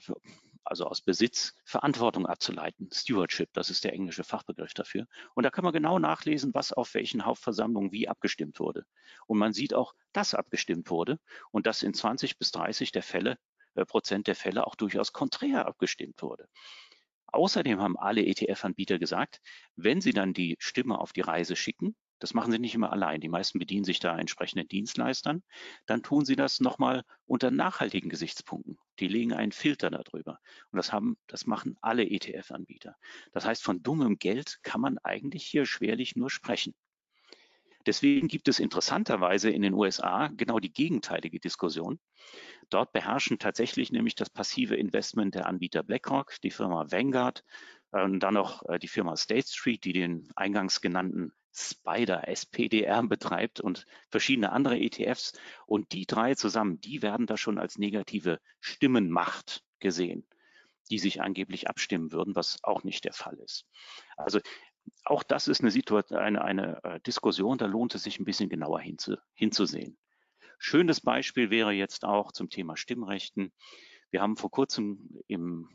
also 0.65 0.85
aus 0.85 1.01
Besitz, 1.01 1.55
Verantwortung 1.65 2.27
abzuleiten. 2.27 2.91
Stewardship, 2.93 3.55
das 3.55 3.71
ist 3.71 3.85
der 3.85 3.95
englische 3.95 4.23
Fachbegriff 4.23 4.75
dafür. 4.75 5.07
Und 5.35 5.45
da 5.45 5.51
kann 5.51 5.65
man 5.65 5.73
genau 5.73 5.99
nachlesen, 5.99 6.53
was 6.53 6.75
auf 6.75 6.93
welchen 6.93 7.25
Hauptversammlungen 7.25 7.91
wie 7.91 8.07
abgestimmt 8.07 8.61
wurde. 8.61 8.85
Und 9.27 9.39
man 9.39 9.55
sieht 9.55 9.73
auch, 9.73 9.95
dass 10.13 10.35
abgestimmt 10.35 10.91
wurde 10.91 11.19
und 11.53 11.67
dass 11.67 11.83
in 11.83 11.95
20 11.95 12.39
bis 12.39 12.51
30 12.51 12.93
der 12.93 13.03
Fälle, 13.03 13.39
äh, 13.77 13.87
Prozent 13.87 14.27
der 14.27 14.37
Fälle 14.37 14.67
auch 14.67 14.75
durchaus 14.75 15.15
konträr 15.15 15.67
abgestimmt 15.67 16.21
wurde. 16.21 16.49
Außerdem 17.33 17.81
haben 17.81 17.99
alle 17.99 18.25
ETF-Anbieter 18.25 18.99
gesagt, 18.99 19.41
wenn 19.77 20.01
sie 20.01 20.13
dann 20.13 20.35
die 20.35 20.57
Stimme 20.59 20.99
auf 20.99 21.13
die 21.13 21.23
Reise 21.23 21.57
schicken, 21.57 21.97
das 22.23 22.35
machen 22.35 22.53
sie 22.53 22.61
nicht 22.61 22.77
immer 22.77 22.93
allein. 22.93 23.21
Die 23.21 23.29
meisten 23.29 23.59
bedienen 23.59 23.83
sich 23.83 23.99
da 23.99 24.17
entsprechenden 24.17 24.69
Dienstleistern. 24.69 25.43
Dann 25.87 26.05
tun 26.05 26.25
sie 26.25 26.37
das 26.37 26.61
nochmal 26.61 27.03
unter 27.27 27.51
nachhaltigen 27.51 28.11
Gesichtspunkten. 28.11 28.79
Die 29.01 29.09
legen 29.09 29.33
einen 29.33 29.51
Filter 29.51 29.91
darüber. 29.91 30.39
Und 30.71 30.77
das 30.77 30.93
haben, 30.93 31.17
das 31.27 31.47
machen 31.47 31.77
alle 31.81 32.05
ETF-Anbieter. 32.05 32.95
Das 33.33 33.45
heißt, 33.45 33.65
von 33.65 33.83
dummem 33.83 34.21
Geld 34.21 34.61
kann 34.63 34.81
man 34.81 34.99
eigentlich 34.99 35.45
hier 35.45 35.67
schwerlich 35.67 36.15
nur 36.15 36.31
sprechen. 36.31 36.77
Deswegen 37.87 38.29
gibt 38.29 38.49
es 38.49 38.61
interessanterweise 38.61 39.51
in 39.51 39.63
den 39.63 39.75
USA 39.75 40.29
genau 40.29 40.59
die 40.59 40.73
gegenteilige 40.73 41.41
Diskussion. 41.41 41.99
Dort 42.71 42.93
beherrschen 42.93 43.39
tatsächlich 43.39 43.93
nämlich 43.93 44.15
das 44.15 44.31
passive 44.31 44.77
Investment 44.77 45.35
der 45.35 45.47
Anbieter 45.47 45.83
BlackRock, 45.83 46.41
die 46.43 46.51
Firma 46.51 46.91
Vanguard 46.91 47.45
äh, 47.93 48.03
und 48.03 48.21
dann 48.21 48.35
noch 48.35 48.63
äh, 48.69 48.79
die 48.79 48.89
Firma 48.89 49.17
State 49.17 49.49
Street, 49.49 49.85
die 49.85 49.93
den 49.93 50.29
eingangs 50.37 50.81
genannten 50.81 51.33
Spider 51.55 52.29
SPDR 52.29 53.03
betreibt 53.03 53.61
und 53.61 53.87
verschiedene 54.11 54.53
andere 54.53 54.79
ETFs. 54.79 55.33
Und 55.67 55.93
die 55.93 56.07
drei 56.07 56.35
zusammen, 56.35 56.81
die 56.81 57.03
werden 57.03 57.27
da 57.27 57.37
schon 57.37 57.59
als 57.59 57.79
negative 57.79 58.41
Stimmenmacht 58.61 59.63
gesehen, 59.79 60.27
die 60.91 60.99
sich 60.99 61.21
angeblich 61.21 61.69
abstimmen 61.69 62.11
würden, 62.11 62.35
was 62.35 62.59
auch 62.63 62.85
nicht 62.85 63.05
der 63.05 63.13
Fall 63.13 63.39
ist. 63.39 63.67
Also 64.17 64.41
auch 65.05 65.23
das 65.23 65.49
ist 65.49 65.61
eine 65.61 65.71
Situation, 65.71 66.19
eine, 66.19 66.43
eine 66.43 66.85
äh, 66.85 67.01
Diskussion, 67.01 67.59
da 67.59 67.67
lohnt 67.67 67.95
es 67.95 68.05
sich 68.05 68.19
ein 68.19 68.25
bisschen 68.25 68.49
genauer 68.49 68.81
hinzu, 68.81 69.17
hinzusehen. 69.35 69.99
Schönes 70.59 71.01
Beispiel 71.01 71.51
wäre 71.51 71.73
jetzt 71.73 72.05
auch 72.05 72.33
zum 72.33 72.49
Thema 72.49 72.77
Stimmrechten. 72.77 73.53
Wir 74.11 74.23
haben 74.23 74.37
vor 74.37 74.51
kurzem 74.51 75.21
im, 75.27 75.69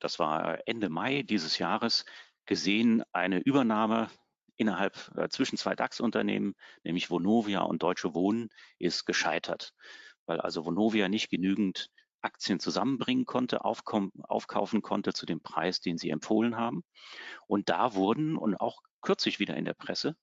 das 0.00 0.18
war 0.18 0.66
Ende 0.66 0.88
Mai 0.88 1.22
dieses 1.22 1.58
Jahres, 1.58 2.04
gesehen, 2.44 3.02
eine 3.12 3.40
Übernahme 3.40 4.10
innerhalb 4.56 5.10
äh, 5.16 5.28
zwischen 5.28 5.56
zwei 5.56 5.74
DAX-Unternehmen, 5.74 6.54
nämlich 6.82 7.10
Vonovia 7.10 7.60
und 7.60 7.82
Deutsche 7.82 8.14
Wohnen, 8.14 8.50
ist 8.78 9.06
gescheitert, 9.06 9.72
weil 10.26 10.40
also 10.40 10.64
Vonovia 10.64 11.08
nicht 11.08 11.30
genügend 11.30 11.90
Aktien 12.20 12.60
zusammenbringen 12.60 13.26
konnte, 13.26 13.64
aufkaufen 13.64 14.82
konnte 14.82 15.12
zu 15.12 15.26
dem 15.26 15.40
Preis, 15.40 15.80
den 15.80 15.98
sie 15.98 16.10
empfohlen 16.10 16.56
haben. 16.56 16.84
Und 17.46 17.68
da 17.68 17.94
wurden, 17.94 18.36
und 18.36 18.56
auch 18.56 18.82
kürzlich 19.00 19.38
wieder 19.38 19.56
in 19.56 19.64
der 19.64 19.74
Presse, 19.74 20.16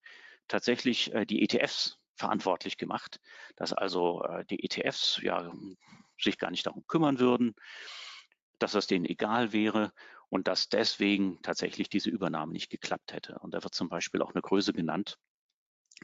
tatsächlich 0.47 1.13
äh, 1.13 1.25
die 1.25 1.43
ETFs 1.43 1.97
verantwortlich 2.15 2.77
gemacht, 2.77 3.19
dass 3.55 3.73
also 3.73 4.23
äh, 4.23 4.45
die 4.45 4.63
ETFs 4.63 5.19
ja 5.21 5.51
sich 6.19 6.37
gar 6.37 6.51
nicht 6.51 6.65
darum 6.65 6.85
kümmern 6.87 7.19
würden, 7.19 7.55
dass 8.59 8.71
das 8.71 8.87
denen 8.87 9.05
egal 9.05 9.51
wäre 9.53 9.91
und 10.29 10.47
dass 10.47 10.69
deswegen 10.69 11.41
tatsächlich 11.41 11.89
diese 11.89 12.09
Übernahme 12.09 12.53
nicht 12.53 12.69
geklappt 12.69 13.13
hätte. 13.13 13.37
Und 13.39 13.53
da 13.53 13.63
wird 13.63 13.75
zum 13.75 13.89
Beispiel 13.89 14.21
auch 14.21 14.33
eine 14.33 14.41
Größe 14.41 14.73
genannt, 14.73 15.17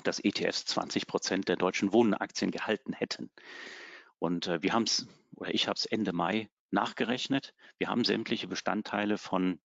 dass 0.04 0.20
ETFs 0.20 0.66
20 0.66 1.08
Prozent 1.08 1.48
der 1.48 1.58
deutschen 1.58 1.94
Wohnaktien 1.94 2.52
gehalten 2.52 2.94
hätten. 2.94 3.32
Und 4.22 4.46
äh, 4.46 4.62
wir 4.62 4.74
haben 4.74 4.84
es, 4.84 5.08
oder 5.36 5.52
ich 5.52 5.68
habe 5.68 5.76
es 5.78 5.88
Ende 5.88 6.14
Mai 6.14 6.48
nachgerechnet. 6.70 7.56
Wir 7.80 7.88
haben 7.88 8.06
sämtliche 8.06 8.48
Bestandteile 8.48 9.18
von 9.18 9.60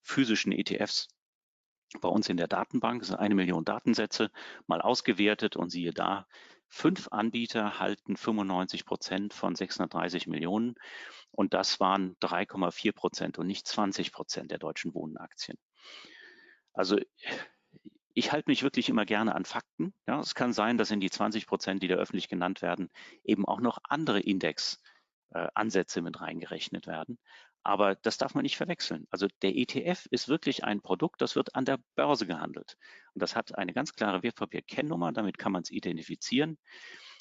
physischen 0.00 0.50
ETFs 0.50 1.08
bei 2.00 2.08
uns 2.08 2.30
in 2.30 2.38
der 2.38 2.48
Datenbank. 2.48 3.00
Das 3.02 3.08
sind 3.08 3.18
eine 3.18 3.34
Million 3.34 3.66
Datensätze 3.66 4.30
mal 4.66 4.80
ausgewertet 4.80 5.56
und 5.56 5.68
siehe 5.68 5.92
da, 5.92 6.26
fünf 6.68 7.08
Anbieter 7.10 7.78
halten 7.78 8.16
95 8.16 8.86
Prozent 8.86 9.34
von 9.34 9.54
630 9.54 10.26
Millionen 10.26 10.76
und 11.30 11.52
das 11.52 11.78
waren 11.78 12.16
3,4 12.20 12.92
Prozent 12.92 13.38
und 13.38 13.46
nicht 13.46 13.66
20 13.66 14.12
Prozent 14.12 14.50
der 14.50 14.58
deutschen 14.58 14.94
Wohnenaktien. 14.94 15.58
Also 16.72 16.98
ich 18.18 18.32
halte 18.32 18.50
mich 18.50 18.64
wirklich 18.64 18.88
immer 18.88 19.04
gerne 19.04 19.36
an 19.36 19.44
Fakten. 19.44 19.94
Ja, 20.08 20.18
es 20.18 20.34
kann 20.34 20.52
sein, 20.52 20.76
dass 20.76 20.90
in 20.90 20.98
die 20.98 21.10
20 21.10 21.46
Prozent, 21.46 21.84
die 21.84 21.88
da 21.88 21.94
öffentlich 21.94 22.28
genannt 22.28 22.62
werden, 22.62 22.90
eben 23.22 23.46
auch 23.46 23.60
noch 23.60 23.78
andere 23.84 24.18
Indexansätze 24.18 26.00
äh, 26.00 26.02
mit 26.02 26.20
reingerechnet 26.20 26.88
werden. 26.88 27.18
Aber 27.62 27.94
das 27.94 28.18
darf 28.18 28.34
man 28.34 28.42
nicht 28.42 28.56
verwechseln. 28.56 29.06
Also 29.10 29.28
der 29.42 29.56
ETF 29.56 30.06
ist 30.10 30.28
wirklich 30.28 30.64
ein 30.64 30.80
Produkt, 30.80 31.22
das 31.22 31.36
wird 31.36 31.54
an 31.54 31.64
der 31.64 31.78
Börse 31.94 32.26
gehandelt. 32.26 32.76
Und 33.14 33.22
das 33.22 33.36
hat 33.36 33.56
eine 33.56 33.72
ganz 33.72 33.92
klare 33.92 34.24
Wertpapierkennnummer, 34.24 35.12
damit 35.12 35.38
kann 35.38 35.52
man 35.52 35.62
es 35.62 35.70
identifizieren. 35.70 36.58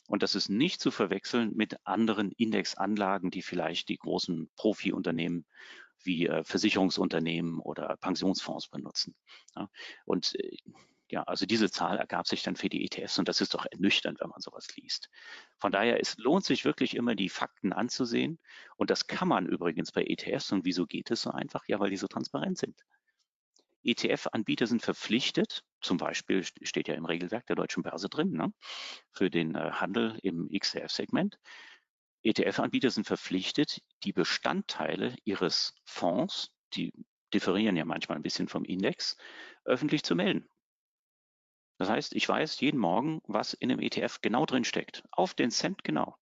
Und 0.08 0.24
das 0.24 0.34
ist 0.34 0.50
nicht 0.50 0.82
zu 0.82 0.90
verwechseln 0.90 1.54
mit 1.56 1.76
anderen 1.86 2.32
Indexanlagen, 2.32 3.30
die 3.30 3.44
vielleicht 3.44 3.90
die 3.90 3.98
großen 3.98 4.50
Profi-Unternehmen 4.56 5.46
wie 6.08 6.26
äh, 6.28 6.44
Versicherungsunternehmen 6.44 7.60
oder 7.60 7.98
Pensionsfonds 7.98 8.70
benutzen. 8.70 9.16
Ja, 9.56 9.70
und 10.06 10.34
äh, 10.40 10.58
ja, 11.10 11.24
also 11.24 11.46
diese 11.46 11.72
Zahl 11.72 11.98
ergab 11.98 12.28
sich 12.28 12.44
dann 12.44 12.56
für 12.56 12.68
die 12.68 12.84
ETFs 12.84 13.18
und 13.18 13.30
das 13.30 13.40
ist 13.40 13.54
doch 13.54 13.66
ernüchternd, 13.70 14.20
wenn 14.20 14.30
man 14.30 14.42
sowas 14.42 14.68
liest. 14.76 15.10
Von 15.58 15.72
daher, 15.72 16.02
es 16.02 16.18
lohnt 16.18 16.44
sich 16.44 16.66
wirklich 16.66 16.96
immer, 16.96 17.16
die 17.16 17.30
Fakten 17.30 17.72
anzusehen 17.72 18.40
und 18.76 18.90
das 18.90 19.08
kann 19.08 19.28
man 19.28 19.46
übrigens 19.46 19.92
bei 19.92 20.04
ETFs 20.04 20.52
und 20.52 20.66
wieso 20.66 20.86
geht 20.86 21.12
es 21.12 21.22
so 21.22 21.32
einfach? 21.32 21.64
Ja, 21.68 21.80
weil 21.80 21.92
die 21.92 21.98
so 21.98 22.08
transparent 22.08 22.58
sind. 22.58 22.82
ETF-Anbieter 23.84 24.68
sind 24.68 24.82
verpflichtet, 24.82 25.64
zum 25.82 25.98
Beispiel 25.98 26.44
steht 26.44 26.90
ja 26.90 26.96
im 26.96 27.06
Regelwerk 27.06 27.46
der 27.46 27.56
Deutschen 27.56 27.84
Börse 27.84 28.10
drin, 28.10 28.32
ne, 28.32 28.52
für 29.14 29.30
den 29.30 29.56
äh, 29.56 29.72
Handel 29.72 30.20
im 30.24 30.50
XTF-Segment. 30.50 31.40
ETF-Anbieter 32.28 32.90
sind 32.90 33.06
verpflichtet, 33.06 33.82
die 34.04 34.14
Bestandteile 34.14 35.16
ihres 35.24 35.74
Fonds, 35.86 36.52
die 36.74 36.92
differieren 37.34 37.76
ja 37.76 37.86
manchmal 37.86 38.18
ein 38.18 38.24
bisschen 38.24 38.48
vom 38.48 38.64
Index, 38.64 39.18
öffentlich 39.66 40.04
zu 40.04 40.16
melden. 40.16 40.48
Das 41.78 41.90
heißt, 41.90 42.16
ich 42.16 42.28
weiß 42.28 42.60
jeden 42.60 42.80
Morgen, 42.80 43.22
was 43.26 43.54
in 43.54 43.72
einem 43.72 43.82
ETF 43.82 44.20
genau 44.22 44.46
drin 44.46 44.64
steckt. 44.64 45.04
Auf 45.12 45.34
den 45.34 45.52
Cent 45.52 45.84
genau. 45.84 46.18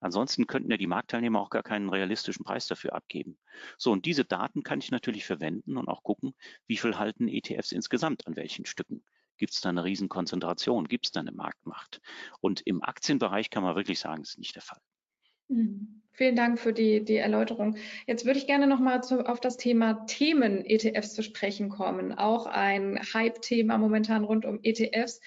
Ansonsten 0.00 0.46
könnten 0.46 0.70
ja 0.70 0.78
die 0.78 0.86
Marktteilnehmer 0.86 1.40
auch 1.40 1.50
gar 1.50 1.62
keinen 1.62 1.90
realistischen 1.90 2.44
Preis 2.44 2.66
dafür 2.66 2.94
abgeben. 2.94 3.38
So, 3.76 3.92
und 3.92 4.06
diese 4.06 4.24
Daten 4.24 4.62
kann 4.62 4.78
ich 4.78 4.90
natürlich 4.90 5.26
verwenden 5.26 5.76
und 5.76 5.88
auch 5.88 6.02
gucken, 6.02 6.34
wie 6.66 6.78
viel 6.78 6.98
halten 6.98 7.28
ETFs 7.28 7.72
insgesamt 7.72 8.26
an 8.26 8.36
welchen 8.36 8.64
Stücken. 8.64 9.04
Gibt 9.36 9.52
es 9.52 9.60
da 9.60 9.68
eine 9.68 9.84
Riesenkonzentration? 9.84 10.88
Gibt 10.88 11.06
es 11.06 11.12
da 11.12 11.20
eine 11.20 11.32
Marktmacht? 11.32 12.00
Und 12.40 12.62
im 12.66 12.82
Aktienbereich 12.82 13.50
kann 13.50 13.62
man 13.62 13.76
wirklich 13.76 14.00
sagen, 14.00 14.22
ist 14.22 14.38
nicht 14.38 14.54
der 14.54 14.62
Fall. 14.62 14.80
Mhm. 15.50 16.00
Vielen 16.12 16.36
Dank 16.36 16.58
für 16.58 16.72
die, 16.72 17.04
die 17.04 17.16
Erläuterung. 17.16 17.76
Jetzt 18.06 18.26
würde 18.26 18.38
ich 18.38 18.46
gerne 18.46 18.66
nochmal 18.66 19.00
auf 19.24 19.40
das 19.40 19.56
Thema 19.56 20.04
Themen-ETFs 20.06 21.14
zu 21.14 21.22
sprechen 21.22 21.70
kommen. 21.70 22.12
Auch 22.12 22.46
ein 22.46 23.00
Hype-Thema 23.14 23.78
momentan 23.78 24.24
rund 24.24 24.44
um 24.44 24.60
ETFs. 24.62 25.20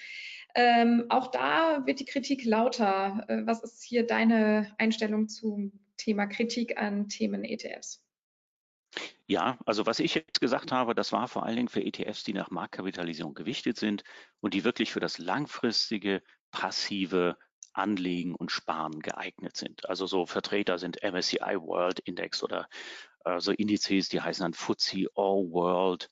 Ähm, 0.54 1.06
auch 1.08 1.32
da 1.32 1.84
wird 1.84 1.98
die 1.98 2.04
Kritik 2.04 2.44
lauter. 2.44 3.24
Äh, 3.26 3.44
was 3.44 3.64
ist 3.64 3.82
hier 3.82 4.06
deine 4.06 4.72
Einstellung 4.78 5.28
zum 5.28 5.72
Thema 5.96 6.26
Kritik 6.26 6.78
an 6.80 7.08
Themen-ETFs? 7.08 8.00
Ja, 9.26 9.58
also 9.66 9.86
was 9.86 9.98
ich 9.98 10.14
jetzt 10.14 10.40
gesagt 10.40 10.70
habe, 10.70 10.94
das 10.94 11.10
war 11.10 11.26
vor 11.26 11.44
allen 11.44 11.56
Dingen 11.56 11.68
für 11.68 11.82
ETFs, 11.82 12.22
die 12.22 12.34
nach 12.34 12.50
Marktkapitalisierung 12.50 13.34
gewichtet 13.34 13.78
sind 13.78 14.04
und 14.40 14.54
die 14.54 14.62
wirklich 14.62 14.92
für 14.92 15.00
das 15.00 15.18
langfristige, 15.18 16.22
passive 16.52 17.36
Anlegen 17.74 18.34
und 18.34 18.50
Sparen 18.50 19.00
geeignet 19.00 19.56
sind. 19.56 19.88
Also 19.88 20.06
so 20.06 20.26
Vertreter 20.26 20.78
sind 20.78 21.02
MSCI 21.02 21.56
World 21.60 22.00
Index 22.00 22.42
oder 22.42 22.68
äh, 23.24 23.40
so 23.40 23.52
Indizes, 23.52 24.08
die 24.08 24.20
heißen 24.20 24.42
dann 24.42 24.54
FTSE 24.54 25.08
All 25.14 25.50
World 25.50 26.10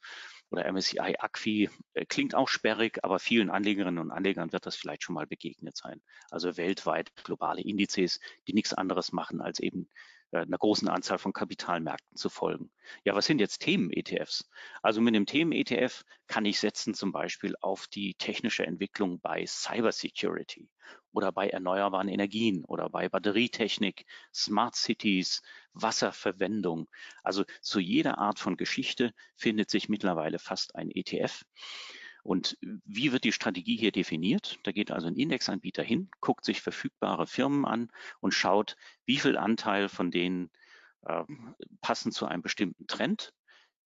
oder 0.51 0.71
MSCI 0.71 1.17
Acqui. 1.19 1.71
Äh, 1.95 2.05
klingt 2.07 2.35
auch 2.35 2.49
sperrig, 2.49 3.03
aber 3.03 3.19
vielen 3.19 3.51
Anlegerinnen 3.51 3.99
und 3.99 4.11
Anlegern 4.11 4.53
wird 4.53 4.67
das 4.67 4.77
vielleicht 4.77 5.03
schon 5.03 5.15
mal 5.15 5.27
begegnet 5.27 5.77
sein. 5.77 6.01
Also 6.31 6.57
weltweit 6.57 7.15
globale 7.25 7.63
Indizes, 7.63 8.21
die 8.47 8.55
nichts 8.55 8.75
anderes 8.75 9.13
machen, 9.13 9.41
als 9.41 9.61
eben 9.61 9.89
einer 10.33 10.59
großen 10.59 10.89
Anzahl 10.89 11.19
von 11.19 11.33
Kapitalmärkten 11.33 12.17
zu 12.17 12.29
folgen. 12.29 12.71
Ja, 13.05 13.15
was 13.15 13.27
sind 13.27 13.41
jetzt 13.41 13.61
Themen-ETFs? 13.61 14.49
Also 14.83 15.01
mit 15.01 15.15
einem 15.15 15.27
Themen-ETF 15.27 16.05
kann 16.27 16.45
ich 16.45 16.59
setzen 16.59 16.95
zum 16.95 17.13
Beispiel 17.13 17.55
auf 17.61 17.87
die 17.87 18.15
technische 18.15 18.67
Entwicklung 18.67 19.21
bei 19.21 19.45
Cybersecurity 19.47 20.69
oder 21.13 21.33
bei 21.33 21.49
erneuerbaren 21.49 22.09
Energien 22.09 22.65
oder 22.65 22.89
bei 22.89 23.09
Batterietechnik, 23.09 24.07
Smart 24.35 24.75
Cities, 24.75 25.43
Wasserverwendung. 25.75 26.89
Also 27.23 27.45
zu 27.61 27.81
jeder 27.81 28.19
Art 28.19 28.39
von 28.39 28.57
Geschichte 28.57 29.13
findet 29.37 29.71
sich 29.71 29.89
mittlerweile 29.89 30.39
fast 30.39 30.75
ein 30.75 30.91
ETF. 30.91 31.45
Und 32.23 32.57
wie 32.61 33.13
wird 33.13 33.25
die 33.25 33.33
Strategie 33.33 33.77
hier 33.77 33.93
definiert? 33.93 34.59
Da 34.63 34.73
geht 34.73 34.91
also 34.91 35.09
ein 35.09 35.17
Indexanbieter 35.17 35.83
hin, 35.83 36.09
guckt 36.21 36.45
sich 36.45 36.61
verfügbare 36.61 37.27
Firmen 37.27 37.65
an 37.65 37.91
und 38.21 38.33
schaut, 38.33 38.77
wie 39.07 39.19
viel 39.19 39.37
Anteil 39.37 39.89
von 39.89 40.11
denen 40.11 40.51
äh, 41.03 41.25
passen 41.81 42.13
zu 42.13 42.27
einem 42.27 42.43
bestimmten 42.43 42.87
Trend. 42.87 43.33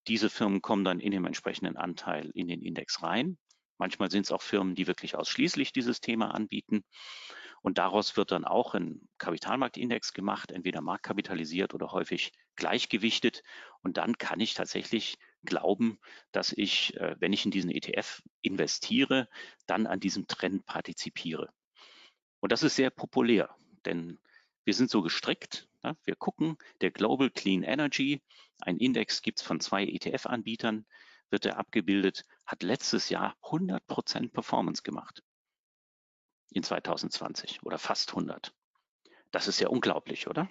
Diese 0.06 0.28
Firmen 0.28 0.60
kommen 0.60 0.84
dann 0.84 1.00
in 1.00 1.12
dem 1.12 1.24
entsprechenden 1.24 1.76
Anteil 1.76 2.30
in 2.34 2.46
den 2.46 2.62
Index 2.62 3.02
rein. 3.02 3.38
Manchmal 3.78 4.10
sind 4.10 4.26
es 4.26 4.32
auch 4.32 4.42
Firmen, 4.42 4.74
die 4.74 4.86
wirklich 4.86 5.16
ausschließlich 5.16 5.72
dieses 5.72 6.00
Thema 6.00 6.34
anbieten. 6.34 6.84
Und 7.62 7.78
daraus 7.78 8.16
wird 8.16 8.30
dann 8.30 8.44
auch 8.44 8.74
ein 8.74 9.08
Kapitalmarktindex 9.18 10.12
gemacht, 10.12 10.52
entweder 10.52 10.80
marktkapitalisiert 10.82 11.74
oder 11.74 11.90
häufig 11.90 12.32
gleichgewichtet. 12.54 13.42
Und 13.82 13.96
dann 13.96 14.18
kann 14.18 14.40
ich 14.40 14.54
tatsächlich 14.54 15.18
glauben, 15.46 15.98
dass 16.32 16.52
ich, 16.52 16.94
äh, 16.96 17.16
wenn 17.18 17.32
ich 17.32 17.44
in 17.44 17.50
diesen 17.50 17.70
ETF 17.70 18.22
investiere, 18.42 19.28
dann 19.66 19.86
an 19.86 20.00
diesem 20.00 20.26
Trend 20.26 20.66
partizipiere. 20.66 21.52
Und 22.40 22.52
das 22.52 22.62
ist 22.62 22.76
sehr 22.76 22.90
populär, 22.90 23.54
denn 23.84 24.18
wir 24.64 24.74
sind 24.74 24.90
so 24.90 25.02
gestrickt. 25.02 25.68
Wir 26.04 26.16
gucken, 26.16 26.58
der 26.80 26.90
Global 26.90 27.30
Clean 27.30 27.62
Energy, 27.62 28.20
ein 28.60 28.78
Index 28.78 29.22
gibt 29.22 29.38
es 29.38 29.44
von 29.44 29.60
zwei 29.60 29.84
ETF-Anbietern, 29.84 30.84
wird 31.30 31.46
er 31.46 31.58
abgebildet, 31.58 32.24
hat 32.44 32.62
letztes 32.62 33.08
Jahr 33.08 33.36
100% 33.42 34.32
Performance 34.32 34.82
gemacht 34.82 35.22
in 36.50 36.62
2020 36.62 37.62
oder 37.62 37.78
fast 37.78 38.10
100. 38.10 38.52
Das 39.30 39.48
ist 39.48 39.60
ja 39.60 39.68
unglaublich, 39.68 40.28
oder? 40.28 40.48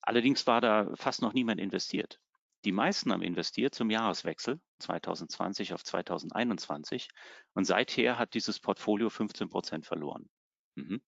Allerdings 0.00 0.46
war 0.46 0.60
da 0.60 0.94
fast 0.96 1.22
noch 1.22 1.32
niemand 1.32 1.60
investiert. 1.60 2.20
Die 2.64 2.72
meisten 2.72 3.12
haben 3.12 3.22
investiert 3.22 3.74
zum 3.74 3.90
Jahreswechsel 3.90 4.60
2020 4.80 5.74
auf 5.74 5.84
2021 5.84 7.08
und 7.52 7.64
seither 7.64 8.18
hat 8.18 8.34
dieses 8.34 8.58
Portfolio 8.60 9.10
15 9.10 9.48
Prozent 9.48 9.86
verloren. 9.86 10.28
Mhm. 10.74 11.02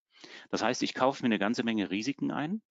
Das 0.51 0.63
heißt, 0.63 0.83
ich 0.83 0.95
kaufe 0.95 1.23
mir 1.23 1.27
eine 1.27 1.39
ganze 1.39 1.63
Menge 1.63 1.91
Risiken 1.91 2.31
ein 2.31 2.63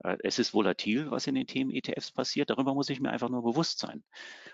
äh, 0.00 0.16
es 0.22 0.38
ist 0.38 0.54
volatil, 0.54 1.10
was 1.10 1.26
in 1.26 1.34
den 1.34 1.46
Themen 1.46 1.70
ETFs 1.70 2.12
passiert. 2.12 2.50
Darüber 2.50 2.74
muss 2.74 2.90
ich 2.90 3.00
mir 3.00 3.10
einfach 3.10 3.28
nur 3.28 3.42
bewusst 3.42 3.78
sein. 3.78 4.04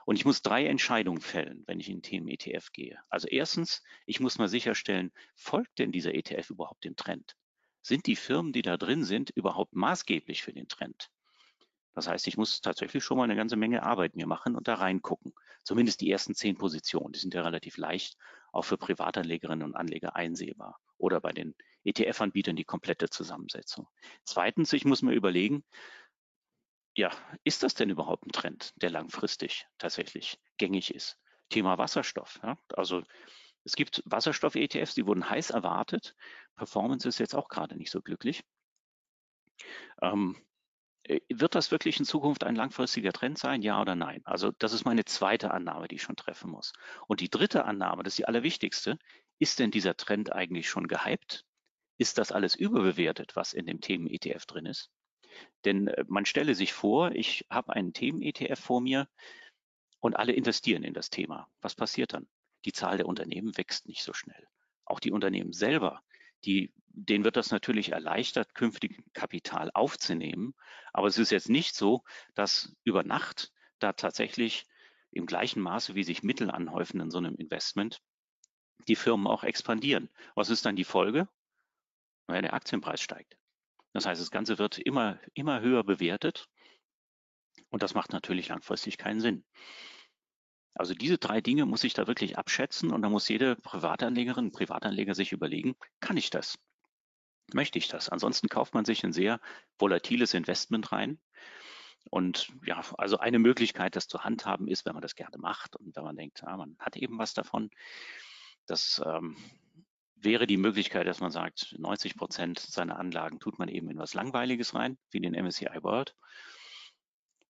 Und 0.05 0.16
ich 0.16 0.25
muss 0.25 0.42
drei 0.42 0.66
Entscheidungen 0.66 1.20
fällen, 1.20 1.64
wenn 1.66 1.81
ich 1.81 1.88
in 1.88 2.03
Themen 2.03 2.29
ETF 2.29 2.72
gehe. 2.72 2.98
Also 3.09 3.29
erstens, 3.29 3.83
ich 4.07 4.20
muss 4.20 4.38
mal 4.38 4.48
sicherstellen, 4.48 5.12
folgt 5.35 5.79
denn 5.79 5.92
dieser 5.92 6.14
ETF 6.14 6.51
überhaupt 6.51 6.85
dem 6.85 6.96
Trend? 6.96 7.37
Sind 7.83 8.07
die 8.07 8.16
Firmen, 8.16 8.53
die 8.53 8.62
da 8.62 8.77
drin 8.77 9.05
sind, 9.05 9.31
überhaupt 9.31 9.75
maßgeblich 9.75 10.42
für 10.42 10.53
den 10.53 10.68
Trend? 10.68 11.11
Das 11.94 12.09
heißt, 12.09 12.26
ich 12.26 12.37
muss 12.37 12.61
tatsächlich 12.61 13.05
schon 13.05 13.18
mal 13.18 13.24
eine 13.24 13.37
ganze 13.37 13.57
Menge 13.57 13.83
Arbeit 13.83 14.16
mir 14.16 14.26
machen 14.26 14.57
und 14.57 14.68
da 14.68 14.74
reingucken. 14.74 15.35
Zumindest 15.62 16.00
die 16.00 16.11
ersten 16.11 16.35
zehn 16.35 16.57
Positionen, 16.57 17.12
die 17.12 17.18
sind 17.18 17.35
ja 17.35 17.42
relativ 17.42 17.76
leicht 17.76 18.16
auch 18.52 18.62
für 18.62 18.78
Privatanlegerinnen 18.78 19.66
und 19.66 19.76
Anleger 19.76 20.14
einsehbar. 20.16 20.78
Oder 20.98 21.20
bei 21.20 21.33
den 21.33 21.55
ETF-Anbietern 21.85 22.57
die 22.57 22.64
komplette 22.64 23.09
Zusammensetzung. 23.09 23.88
Zweitens, 24.24 24.72
ich 24.72 24.85
muss 24.85 25.02
mir 25.02 25.14
überlegen, 25.14 25.64
ja, 26.94 27.11
ist 27.44 27.62
das 27.62 27.74
denn 27.74 27.90
überhaupt 27.90 28.26
ein 28.26 28.33
Trend, 28.33 28.72
der 28.76 28.90
langfristig 28.90 29.66
tatsächlich 29.78 30.38
gängig 30.59 30.94
ist? 30.94 31.18
Thema 31.48 31.78
Wasserstoff. 31.78 32.38
Ja? 32.42 32.59
Also 32.74 33.02
es 33.64 33.74
gibt 33.74 34.02
Wasserstoff-ETFs, 34.05 34.94
die 34.94 35.07
wurden 35.07 35.28
heiß 35.28 35.50
erwartet. 35.50 36.14
Performance 36.57 37.09
ist 37.09 37.18
jetzt 37.18 37.35
auch 37.35 37.48
gerade 37.48 37.76
nicht 37.76 37.90
so 37.90 38.02
glücklich. 38.02 38.44
Ähm, 40.00 40.37
äh, 40.37 40.52
wird 41.29 41.55
das 41.55 41.70
wirklich 41.70 41.98
in 41.98 42.05
Zukunft 42.05 42.44
ein 42.44 42.57
langfristiger 42.57 43.12
Trend 43.12 43.38
sein, 43.38 43.62
ja 43.62 43.81
oder 43.81 43.94
nein? 43.94 44.20
Also 44.25 44.53
das 44.59 44.72
ist 44.72 44.85
meine 44.85 45.05
zweite 45.05 45.51
Annahme, 45.51 45.88
die 45.88 45.96
ich 45.96 46.03
schon 46.03 46.16
treffen 46.16 46.51
muss. 46.51 46.72
Und 47.07 47.20
die 47.20 47.29
dritte 47.29 47.64
Annahme, 47.64 48.03
das 48.03 48.12
ist 48.12 48.18
die 48.18 48.29
allerwichtigste, 48.29 48.98
ist 49.38 49.59
denn 49.59 49.70
dieser 49.70 49.96
Trend 49.96 50.33
eigentlich 50.33 50.68
schon 50.68 50.88
gehypt? 50.88 51.44
Ist 51.98 52.18
das 52.18 52.33
alles 52.33 52.55
überbewertet, 52.55 53.37
was 53.37 53.53
in 53.53 53.66
dem 53.66 53.81
Themen-ETF 53.81 54.46
drin 54.46 54.66
ist? 54.66 54.90
Denn 55.64 55.88
äh, 55.88 56.05
man 56.09 56.27
stelle 56.27 56.55
sich 56.55 56.72
vor, 56.72 57.12
ich 57.12 57.46
habe 57.51 57.72
einen 57.72 57.92
Themen-ETF 57.92 58.59
vor 58.59 58.81
mir 58.81 59.09
und 60.01 60.16
alle 60.16 60.33
investieren 60.33 60.85
in 60.85 60.94
das 60.94 61.11
Thema. 61.11 61.48
Was 61.61 61.75
passiert 61.75 62.12
dann? 62.12 62.29
Die 62.64 62.72
Zahl 62.72 62.96
der 62.96 63.07
Unternehmen 63.07 63.57
wächst 63.57 63.87
nicht 63.87 64.03
so 64.03 64.12
schnell. 64.12 64.46
Auch 64.85 65.01
die 65.01 65.12
Unternehmen 65.12 65.53
selber 65.53 66.03
die, 66.44 66.72
denen 66.88 67.24
wird 67.24 67.37
das 67.37 67.50
natürlich 67.50 67.92
erleichtert, 67.92 68.55
künftig 68.55 69.02
Kapital 69.14 69.70
aufzunehmen. 69.74 70.55
Aber 70.92 71.07
es 71.09 71.18
ist 71.18 71.31
jetzt 71.31 71.48
nicht 71.48 71.74
so, 71.74 72.05
dass 72.35 72.76
über 72.85 73.02
Nacht 73.02 73.52
da 73.78 73.92
tatsächlich 73.92 74.66
im 75.11 75.26
gleichen 75.26 75.61
Maße, 75.61 75.94
wie 75.94 76.05
sich 76.05 76.22
Mittel 76.22 76.50
anhäufen 76.50 77.00
in 77.00 77.11
so 77.11 77.18
einem 77.18 77.35
Investment, 77.37 78.00
die 78.88 78.96
Firmen 78.96 79.26
auch 79.26 79.44
expandieren. 79.44 80.11
Was 80.35 80.50
ist 80.50 80.64
dann 80.66 80.76
die 80.76 80.85
Folge? 80.85 81.28
Naja, 82.26 82.42
der 82.42 82.55
Aktienpreis 82.55 83.00
steigt. 83.00 83.37
Das 83.92 84.07
heißt, 84.07 84.20
das 84.20 84.31
Ganze 84.31 84.59
wird 84.59 84.78
immer, 84.78 85.20
immer 85.35 85.61
höher 85.61 85.85
bewertet. 85.85 86.48
Und 87.68 87.83
das 87.83 87.94
macht 87.94 88.12
natürlich 88.12 88.48
langfristig 88.48 88.96
keinen 88.96 89.20
Sinn. 89.20 89.44
Also 90.75 90.95
diese 90.95 91.19
drei 91.19 91.41
Dinge 91.41 91.67
muss 91.67 91.85
ich 91.85 91.95
da 91.95 92.07
wirklich 92.07 92.39
abschätzen 92.39 92.93
und 92.93 93.03
da 93.03 93.09
muss 93.09 93.29
jede 93.29 93.57
Privatanlegerin, 93.57 94.53
Privatanleger 94.53 95.15
sich 95.15 95.33
überlegen, 95.33 95.77
kann 96.01 96.17
ich 96.17 96.31
das? 96.31 96.59
Möchte 97.53 97.79
ich 97.79 97.89
das? 97.89 98.09
Ansonsten 98.09 98.49
kauft 98.49 98.75
man 98.75 98.85
sich 98.85 99.05
ein 99.05 99.13
sehr 99.13 99.41
volatiles 99.79 100.35
Investment 100.35 100.93
rein 100.93 101.21
Und 102.11 102.49
ja, 102.65 102.83
also 102.99 103.19
eine 103.19 103.39
Möglichkeit, 103.39 103.97
das 103.97 104.09
zu 104.09 104.25
handhaben, 104.25 104.69
ist, 104.69 104.85
wenn 104.87 104.95
man 104.95 105.03
das 105.03 105.15
gerne 105.15 105.39
macht 105.39 105.77
und 105.77 105.95
wenn 105.97 106.05
man 106.05 106.17
denkt, 106.17 106.43
ja, 106.43 106.57
man 106.57 106.77
hat 106.79 106.97
eben 106.97 107.19
was 107.19 107.35
davon. 107.35 107.71
Das 108.67 109.03
ähm, 109.05 109.37
wäre 110.17 110.47
die 110.47 110.57
Möglichkeit, 110.57 111.07
dass 111.07 111.21
man 111.21 111.31
sagt, 111.31 111.75
90 111.79 112.17
Prozent 112.17 112.59
seiner 112.59 112.99
Anlagen 112.99 113.41
tut 113.41 113.59
man 113.59 113.69
eben 113.69 113.91
in 113.91 113.99
was 113.99 114.15
Langweiliges 114.15 114.75
rein, 114.75 114.99
wie 115.11 115.21
den 115.21 115.35
MSCI 115.35 115.83
World. 115.83 116.17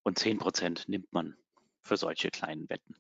Und 0.03 0.19
10 0.19 0.39
Prozent 0.39 0.89
nimmt 0.89 1.13
man 1.13 1.37
für 1.83 1.97
solche 1.97 2.31
kleinen 2.31 2.69
Wetten. 2.69 2.97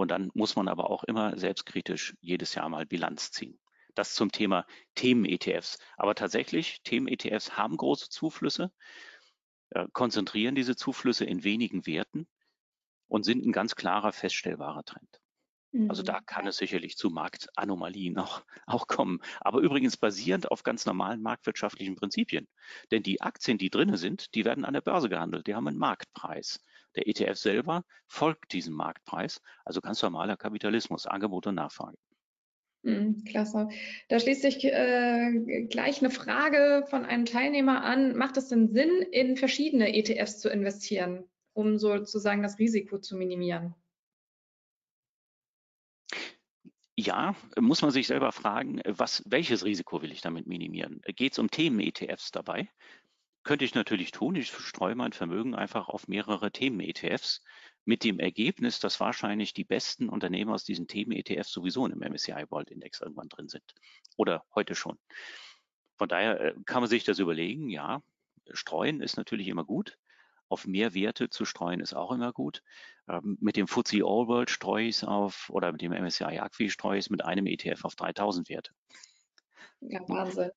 Und 0.00 0.10
dann 0.10 0.30
muss 0.32 0.56
man 0.56 0.66
aber 0.68 0.88
auch 0.88 1.04
immer 1.04 1.36
selbstkritisch 1.36 2.16
jedes 2.22 2.54
Jahr 2.54 2.70
mal 2.70 2.86
Bilanz 2.86 3.32
ziehen. 3.32 3.60
Das 3.94 4.14
zum 4.14 4.32
Thema 4.32 4.64
Themen-ETFs. 4.94 5.78
Aber 5.98 6.14
tatsächlich, 6.14 6.80
Themen-ETFs 6.84 7.58
haben 7.58 7.76
große 7.76 8.08
Zuflüsse, 8.08 8.72
äh, 9.68 9.86
konzentrieren 9.92 10.54
diese 10.54 10.74
Zuflüsse 10.74 11.26
in 11.26 11.44
wenigen 11.44 11.86
Werten 11.86 12.26
und 13.08 13.24
sind 13.24 13.44
ein 13.44 13.52
ganz 13.52 13.76
klarer 13.76 14.14
feststellbarer 14.14 14.84
Trend. 14.84 15.20
Also 15.88 16.02
da 16.02 16.20
mhm. 16.20 16.26
kann 16.26 16.46
es 16.46 16.56
sicherlich 16.56 16.96
zu 16.96 17.10
Marktanomalien 17.10 18.18
auch, 18.18 18.42
auch 18.66 18.86
kommen. 18.86 19.20
Aber 19.40 19.60
übrigens 19.60 19.98
basierend 19.98 20.50
auf 20.50 20.62
ganz 20.62 20.86
normalen 20.86 21.20
marktwirtschaftlichen 21.20 21.94
Prinzipien. 21.94 22.48
Denn 22.90 23.02
die 23.02 23.20
Aktien, 23.20 23.58
die 23.58 23.70
drinne 23.70 23.98
sind, 23.98 24.34
die 24.34 24.44
werden 24.44 24.64
an 24.64 24.72
der 24.72 24.80
Börse 24.80 25.10
gehandelt. 25.10 25.46
Die 25.46 25.54
haben 25.54 25.68
einen 25.68 25.78
Marktpreis. 25.78 26.64
Der 26.96 27.06
ETF 27.06 27.36
selber 27.36 27.84
folgt 28.06 28.52
diesem 28.52 28.74
Marktpreis. 28.74 29.40
Also 29.64 29.80
ganz 29.80 30.02
normaler 30.02 30.36
Kapitalismus, 30.36 31.06
Angebot 31.06 31.46
und 31.46 31.54
Nachfrage. 31.56 31.96
Mhm, 32.82 33.24
klasse. 33.24 33.68
Da 34.08 34.18
schließt 34.18 34.42
sich 34.42 34.64
äh, 34.64 35.66
gleich 35.68 36.00
eine 36.00 36.10
Frage 36.10 36.84
von 36.88 37.04
einem 37.04 37.26
Teilnehmer 37.26 37.84
an. 37.84 38.16
Macht 38.16 38.36
es 38.38 38.48
denn 38.48 38.72
Sinn, 38.72 39.02
in 39.12 39.36
verschiedene 39.36 39.94
ETFs 39.94 40.38
zu 40.38 40.48
investieren, 40.48 41.28
um 41.52 41.78
sozusagen 41.78 42.42
das 42.42 42.58
Risiko 42.58 42.98
zu 42.98 43.16
minimieren? 43.16 43.74
Ja, 46.96 47.34
muss 47.58 47.80
man 47.80 47.92
sich 47.92 48.06
selber 48.06 48.30
fragen, 48.30 48.80
was, 48.84 49.22
welches 49.26 49.64
Risiko 49.64 50.02
will 50.02 50.12
ich 50.12 50.20
damit 50.20 50.46
minimieren? 50.46 51.00
Geht 51.16 51.32
es 51.32 51.38
um 51.38 51.50
Themen-ETFs 51.50 52.30
dabei? 52.30 52.68
Könnte 53.42 53.64
ich 53.64 53.74
natürlich 53.74 54.10
tun. 54.10 54.34
Ich 54.34 54.50
streue 54.50 54.94
mein 54.94 55.12
Vermögen 55.12 55.54
einfach 55.54 55.88
auf 55.88 56.08
mehrere 56.08 56.50
Themen-ETFs 56.50 57.42
mit 57.84 58.04
dem 58.04 58.18
Ergebnis, 58.18 58.80
dass 58.80 59.00
wahrscheinlich 59.00 59.54
die 59.54 59.64
besten 59.64 60.08
Unternehmen 60.08 60.52
aus 60.52 60.64
diesen 60.64 60.86
Themen-ETFs 60.86 61.50
sowieso 61.50 61.86
in 61.86 61.98
dem 61.98 62.12
MSCI 62.12 62.44
World 62.50 62.70
Index 62.70 63.00
irgendwann 63.00 63.28
drin 63.28 63.48
sind. 63.48 63.74
Oder 64.16 64.44
heute 64.54 64.74
schon. 64.74 64.98
Von 65.96 66.08
daher 66.08 66.40
äh, 66.40 66.54
kann 66.66 66.82
man 66.82 66.90
sich 66.90 67.04
das 67.04 67.18
überlegen. 67.18 67.70
Ja, 67.70 68.02
streuen 68.52 69.00
ist 69.00 69.16
natürlich 69.16 69.48
immer 69.48 69.64
gut 69.64 69.98
auf 70.50 70.66
mehr 70.66 70.94
Werte 70.94 71.30
zu 71.30 71.44
streuen, 71.44 71.80
ist 71.80 71.94
auch 71.94 72.10
immer 72.10 72.32
gut. 72.32 72.62
Ähm, 73.08 73.38
mit 73.40 73.56
dem 73.56 73.68
FTSE 73.68 73.98
All 73.98 74.26
World 74.26 74.50
streue 74.50 74.86
ich 74.86 74.96
es 74.96 75.04
auf, 75.04 75.48
oder 75.48 75.72
mit 75.72 75.80
dem 75.80 75.92
MSCI 75.92 76.38
Acqui 76.40 76.70
streue 76.70 76.98
ich 76.98 77.06
es 77.06 77.10
mit 77.10 77.24
einem 77.24 77.46
ETF 77.46 77.84
auf 77.84 77.94
3000 77.94 78.48
Werte. 78.48 78.72
Ja, 79.80 80.00
Wahnsinn. 80.08 80.50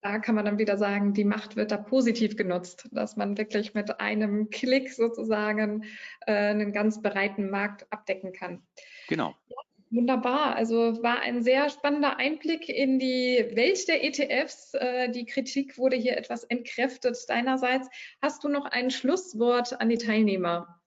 Da 0.00 0.18
kann 0.18 0.34
man 0.34 0.44
dann 0.44 0.58
wieder 0.58 0.78
sagen, 0.78 1.14
die 1.14 1.24
Macht 1.24 1.56
wird 1.56 1.70
da 1.70 1.76
positiv 1.76 2.36
genutzt, 2.36 2.88
dass 2.92 3.16
man 3.16 3.36
wirklich 3.38 3.74
mit 3.74 4.00
einem 4.00 4.50
Klick 4.50 4.92
sozusagen 4.92 5.84
äh, 6.26 6.32
einen 6.32 6.72
ganz 6.72 7.02
breiten 7.02 7.50
Markt 7.50 7.90
abdecken 7.90 8.32
kann. 8.32 8.62
Genau. 9.08 9.34
Ja, 9.48 9.56
Wunderbar. 9.90 10.56
Also 10.56 11.02
war 11.02 11.20
ein 11.20 11.42
sehr 11.42 11.70
spannender 11.70 12.16
Einblick 12.16 12.68
in 12.68 12.98
die 12.98 13.46
Welt 13.54 13.86
der 13.86 14.02
ETFs. 14.04 14.74
Äh, 14.74 15.10
die 15.10 15.26
Kritik 15.26 15.78
wurde 15.78 15.96
hier 15.96 16.16
etwas 16.16 16.42
entkräftet 16.44 17.16
deinerseits. 17.28 17.88
Hast 18.20 18.42
du 18.42 18.48
noch 18.48 18.66
ein 18.66 18.90
Schlusswort 18.90 19.80
an 19.80 19.88
die 19.88 19.98
Teilnehmer? 19.98 20.80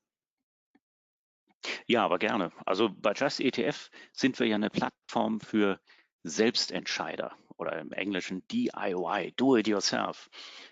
Ja, 1.87 2.03
aber 2.03 2.19
gerne. 2.19 2.51
Also 2.65 2.89
bei 2.89 3.13
Just 3.13 3.39
ETF 3.39 3.89
sind 4.11 4.37
wir 4.39 4.47
ja 4.47 4.55
eine 4.55 4.69
Plattform 4.69 5.39
für 5.39 5.79
Selbstentscheider 6.23 7.35
oder 7.59 7.77
im 7.79 7.91
Englischen 7.91 8.47
DIY, 8.47 9.33
Do 9.35 9.57
It 9.57 9.67
Yourself. 9.67 10.29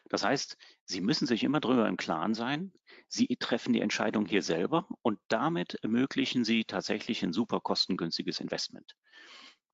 Das 0.09 0.23
heißt, 0.23 0.57
Sie 0.85 1.01
müssen 1.01 1.27
sich 1.27 1.43
immer 1.43 1.59
darüber 1.59 1.87
im 1.87 1.97
Klaren 1.97 2.33
sein, 2.33 2.71
Sie 3.09 3.27
treffen 3.39 3.73
die 3.73 3.81
Entscheidung 3.81 4.25
hier 4.25 4.41
selber 4.41 4.87
und 5.01 5.19
damit 5.27 5.75
ermöglichen 5.81 6.43
Sie 6.43 6.65
tatsächlich 6.65 7.23
ein 7.23 7.33
super 7.33 7.59
kostengünstiges 7.59 8.39
Investment. 8.39 8.95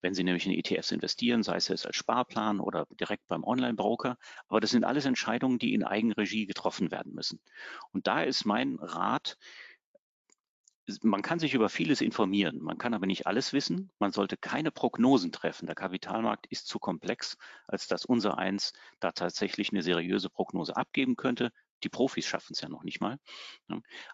Wenn 0.02 0.13
Sie 0.13 0.23
nämlich 0.23 0.45
in 0.45 0.52
ETFs 0.52 0.91
investieren, 0.91 1.43
sei 1.43 1.56
es 1.56 1.69
als 1.69 1.88
Sparplan 1.95 2.60
oder 2.60 2.86
direkt 2.99 3.26
beim 3.28 3.43
Online-Broker, 3.43 4.17
aber 4.47 4.60
das 4.60 4.71
sind 4.71 4.84
alles 4.84 5.06
Entscheidungen, 5.06 5.60
die 5.60 5.73
in 5.73 5.84
Eigenregie 5.84 6.45
getroffen 6.45 6.91
werden 6.91 7.13
müssen. 7.13 7.39
Und 7.91 8.06
da 8.06 8.21
ist 8.21 8.43
mein 8.43 8.78
Rat, 8.80 9.38
man 11.02 11.22
kann 11.22 11.39
sich 11.39 11.54
über 11.54 11.69
vieles 11.69 12.02
informieren, 12.02 12.62
man 12.62 12.78
kann 12.78 12.93
aber 12.93 13.06
nicht 13.06 13.26
alles 13.26 13.54
wissen. 13.54 13.91
Man 14.00 14.12
sollte 14.12 14.36
keine 14.36 14.72
Prognosen 14.72 15.32
treffen. 15.32 15.65
Der 15.65 15.76
Kapitalmarkt 15.76 16.46
ist 16.48 16.67
zu 16.67 16.80
komplex, 16.80 17.38
als 17.67 17.88
dass 17.88 18.06
unser 18.06 18.38
eins 18.38 18.74
da 19.00 19.12
tatsächlich 19.12 19.72
eine 19.72 19.82
seriöse 19.82 20.30
Prognose 20.30 20.76
abgeben 20.76 21.15
könnte. 21.15 21.52
Die 21.84 21.89
Profis 21.89 22.26
schaffen 22.26 22.54
es 22.54 22.62
ja 22.62 22.69
noch 22.69 22.84
nicht 22.84 23.02
mal. 23.02 23.17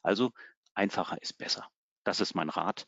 Also 0.03 0.31
einfacher 0.73 1.21
ist 1.21 1.37
besser. 1.37 1.67
Das 2.03 2.19
ist 2.19 2.35
mein 2.35 2.49
Rat. 2.49 2.87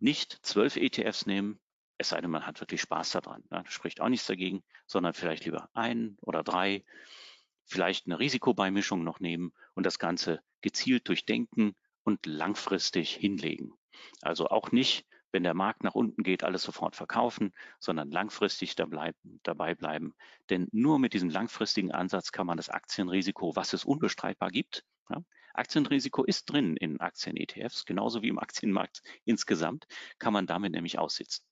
Nicht 0.00 0.38
zwölf 0.42 0.76
ETFs 0.76 1.24
nehmen, 1.24 1.60
es 1.98 2.10
sei 2.10 2.20
denn, 2.20 2.30
man 2.30 2.46
hat 2.46 2.60
wirklich 2.60 2.80
Spaß 2.82 3.10
daran. 3.10 3.42
Das 3.50 3.72
spricht 3.72 4.00
auch 4.00 4.08
nichts 4.08 4.26
dagegen, 4.26 4.62
sondern 4.86 5.14
vielleicht 5.14 5.44
lieber 5.44 5.68
ein 5.74 6.16
oder 6.20 6.44
drei, 6.44 6.84
vielleicht 7.64 8.06
eine 8.06 8.18
Risikobeimischung 8.18 9.02
noch 9.02 9.18
nehmen 9.18 9.52
und 9.74 9.84
das 9.84 9.98
Ganze 9.98 10.40
gezielt 10.60 11.08
durchdenken, 11.08 11.74
und 12.04 12.26
langfristig 12.26 13.14
hinlegen. 13.14 13.72
Also 14.22 14.48
auch 14.48 14.72
nicht, 14.72 15.06
wenn 15.32 15.42
der 15.42 15.54
Markt 15.54 15.84
nach 15.84 15.94
unten 15.94 16.22
geht, 16.22 16.44
alles 16.44 16.62
sofort 16.62 16.96
verkaufen, 16.96 17.52
sondern 17.80 18.10
langfristig 18.10 18.76
dabei 18.76 19.74
bleiben. 19.74 20.14
Denn 20.48 20.68
nur 20.72 20.98
mit 20.98 21.12
diesem 21.12 21.28
langfristigen 21.28 21.92
Ansatz 21.92 22.32
kann 22.32 22.46
man 22.46 22.56
das 22.56 22.70
Aktienrisiko, 22.70 23.54
was 23.54 23.72
es 23.72 23.84
unbestreitbar 23.84 24.50
gibt, 24.50 24.84
ja, 25.10 25.22
Aktienrisiko 25.54 26.24
ist 26.24 26.44
drin 26.44 26.76
in 26.76 27.00
Aktien-ETFs, 27.00 27.84
genauso 27.84 28.22
wie 28.22 28.28
im 28.28 28.38
Aktienmarkt 28.38 29.02
insgesamt, 29.24 29.86
kann 30.18 30.32
man 30.32 30.46
damit 30.46 30.72
nämlich 30.72 30.98
aussitzen. 30.98 31.44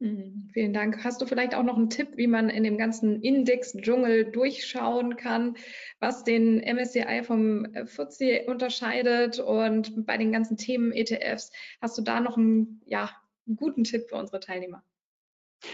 Mhm, 0.00 0.48
vielen 0.52 0.72
Dank. 0.72 1.02
Hast 1.02 1.20
du 1.20 1.26
vielleicht 1.26 1.56
auch 1.56 1.64
noch 1.64 1.76
einen 1.76 1.90
Tipp, 1.90 2.16
wie 2.16 2.28
man 2.28 2.50
in 2.50 2.62
dem 2.62 2.78
ganzen 2.78 3.20
Index-Dschungel 3.20 4.30
durchschauen 4.30 5.16
kann, 5.16 5.56
was 5.98 6.22
den 6.22 6.60
MSCI 6.60 7.22
vom 7.24 7.64
äh, 7.74 7.84
FTSE 7.84 8.44
unterscheidet 8.46 9.40
und 9.40 10.06
bei 10.06 10.16
den 10.16 10.30
ganzen 10.30 10.56
Themen 10.56 10.92
ETFs? 10.92 11.50
Hast 11.80 11.98
du 11.98 12.02
da 12.02 12.20
noch 12.20 12.36
einen, 12.36 12.80
ja, 12.86 13.10
einen 13.46 13.56
guten 13.56 13.82
Tipp 13.82 14.08
für 14.08 14.16
unsere 14.16 14.38
Teilnehmer? 14.38 14.84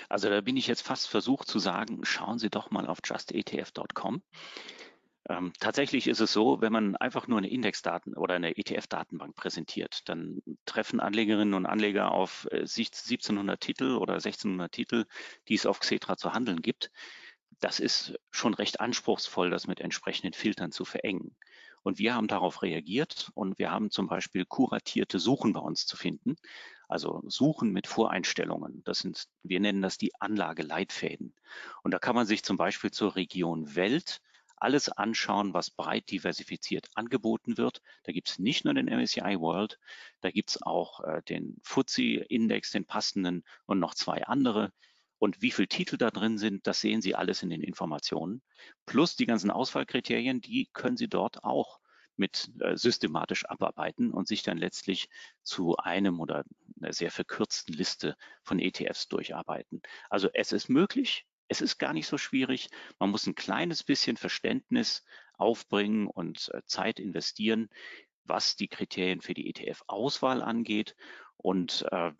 Also 0.09 0.31
da 0.31 0.41
bin 0.41 0.57
ich 0.57 0.67
jetzt 0.67 0.81
fast 0.81 1.09
versucht 1.09 1.47
zu 1.47 1.59
sagen, 1.59 2.01
schauen 2.05 2.39
Sie 2.39 2.49
doch 2.49 2.71
mal 2.71 2.87
auf 2.87 3.01
justetf.com. 3.05 4.23
Ähm, 5.29 5.53
tatsächlich 5.59 6.07
ist 6.07 6.21
es 6.21 6.33
so, 6.33 6.61
wenn 6.61 6.73
man 6.73 6.97
einfach 6.97 7.27
nur 7.27 7.39
eine 7.39 7.49
Indexdaten 7.49 8.15
oder 8.15 8.35
eine 8.35 8.57
ETF-Datenbank 8.59 9.35
präsentiert, 9.35 10.09
dann 10.09 10.43
treffen 10.67 11.01
Anlegerinnen 11.01 11.55
und 11.55 11.67
Anleger 11.67 12.13
auf 12.13 12.47
äh, 12.51 12.61
1700 12.61 13.59
Titel 13.59 13.97
oder 13.97 14.15
1600 14.15 14.71
Titel, 14.71 15.07
die 15.49 15.55
es 15.55 15.65
auf 15.65 15.81
Xetra 15.81 16.17
zu 16.19 16.35
handeln 16.35 16.61
gibt. 16.61 16.91
Das 17.61 17.81
ist 17.81 18.19
schon 18.31 18.53
recht 18.53 18.81
anspruchsvoll, 18.81 19.49
das 19.49 19.67
mit 19.67 19.81
entsprechenden 19.81 20.35
Filtern 20.35 20.73
zu 20.73 20.85
verengen. 20.85 21.35
Und 21.83 21.99
wir 21.99 22.15
haben 22.15 22.29
darauf 22.29 22.63
reagiert 22.63 23.31
und 23.35 23.59
wir 23.59 23.71
haben 23.71 23.91
zum 23.91 24.09
Beispiel 24.09 24.45
kuratierte 24.45 25.19
Suchen 25.19 25.53
bei 25.53 25.61
uns 25.61 25.87
zu 25.87 25.97
finden. 25.97 26.37
Also 26.89 27.23
Suchen 27.27 27.73
mit 27.73 27.87
Voreinstellungen. 27.87 28.83
Das 28.85 28.99
sind, 28.99 29.25
wir 29.43 29.61
nennen 29.61 29.81
das 29.81 29.97
die 29.97 30.13
Anlageleitfäden. 30.21 31.35
Und 31.83 31.91
da 31.93 31.99
kann 31.99 32.15
man 32.15 32.27
sich 32.27 32.43
zum 32.43 32.57
Beispiel 32.57 32.91
zur 32.91 33.17
Region 33.17 33.75
Welt 33.75 34.21
alles 34.57 34.89
anschauen, 34.89 35.55
was 35.55 35.71
breit 35.71 36.11
diversifiziert 36.11 36.89
angeboten 36.95 37.57
wird. 37.59 37.81
Da 38.05 38.13
gibt 38.13 38.29
es 38.29 38.39
nicht 38.39 38.65
nur 38.65 38.75
den 38.75 38.87
MSCI 38.87 39.39
World, 39.41 39.79
da 40.21 40.31
gibt 40.31 40.51
es 40.51 40.63
auch 40.63 41.01
äh, 41.01 41.23
den 41.29 41.61
FTSE-Index, 41.63 42.71
den 42.71 42.87
passenden 42.87 43.45
und 43.67 43.79
noch 43.81 43.95
zwei 43.95 44.25
andere. 44.25 44.73
Und 45.19 45.41
wie 45.41 45.51
viele 45.51 45.69
Titel 45.69 45.97
da 45.97 46.11
drin 46.11 46.39
sind, 46.39 46.67
das 46.67 46.81
sehen 46.81 47.01
Sie 47.01 47.15
alles 47.15 47.43
in 47.43 47.51
den 47.51 47.63
Informationen. 47.63 48.43
Plus 48.87 49.17
die 49.17 49.27
ganzen 49.27 49.51
Auswahlkriterien, 49.51 50.41
die 50.41 50.69
können 50.73 50.97
Sie 50.97 51.09
dort 51.09 51.45
auch 51.45 51.81
mit 52.17 52.51
äh, 52.61 52.77
systematisch 52.77 53.45
abarbeiten 53.47 54.13
und 54.13 54.29
sich 54.29 54.43
dann 54.43 54.59
letztlich 54.59 55.09
zu 55.43 55.77
einem 55.77 56.21
oder 56.21 56.45
einer 56.81 56.93
sehr 56.93 57.11
verkürzten 57.11 57.75
Liste 57.75 58.17
von 58.43 58.59
ETFs 58.59 59.09
durcharbeiten. 59.09 59.83
Also 60.11 60.29
es 60.33 60.53
ist 60.53 60.69
möglich, 60.69 61.27
es 61.49 61.61
ist 61.61 61.79
gar 61.79 61.93
nicht 61.93 62.07
so 62.07 62.19
schwierig. 62.19 62.71
Man 62.99 63.11
muss 63.11 63.27
ein 63.27 63.35
kleines 63.35 63.83
bisschen 63.83 64.17
Verständnis 64.17 65.05
aufbringen 65.35 66.07
und 66.07 66.51
äh, 66.55 66.63
Zeit 66.65 67.01
investieren, 67.01 67.69
was 68.25 68.57
die 68.57 68.69
Kriterien 68.69 69.21
für 69.21 69.35
die 69.35 69.49
ETF-Auswahl 69.49 70.43
angeht. 70.43 70.97
Und 71.37 71.85
äh, 71.91 72.13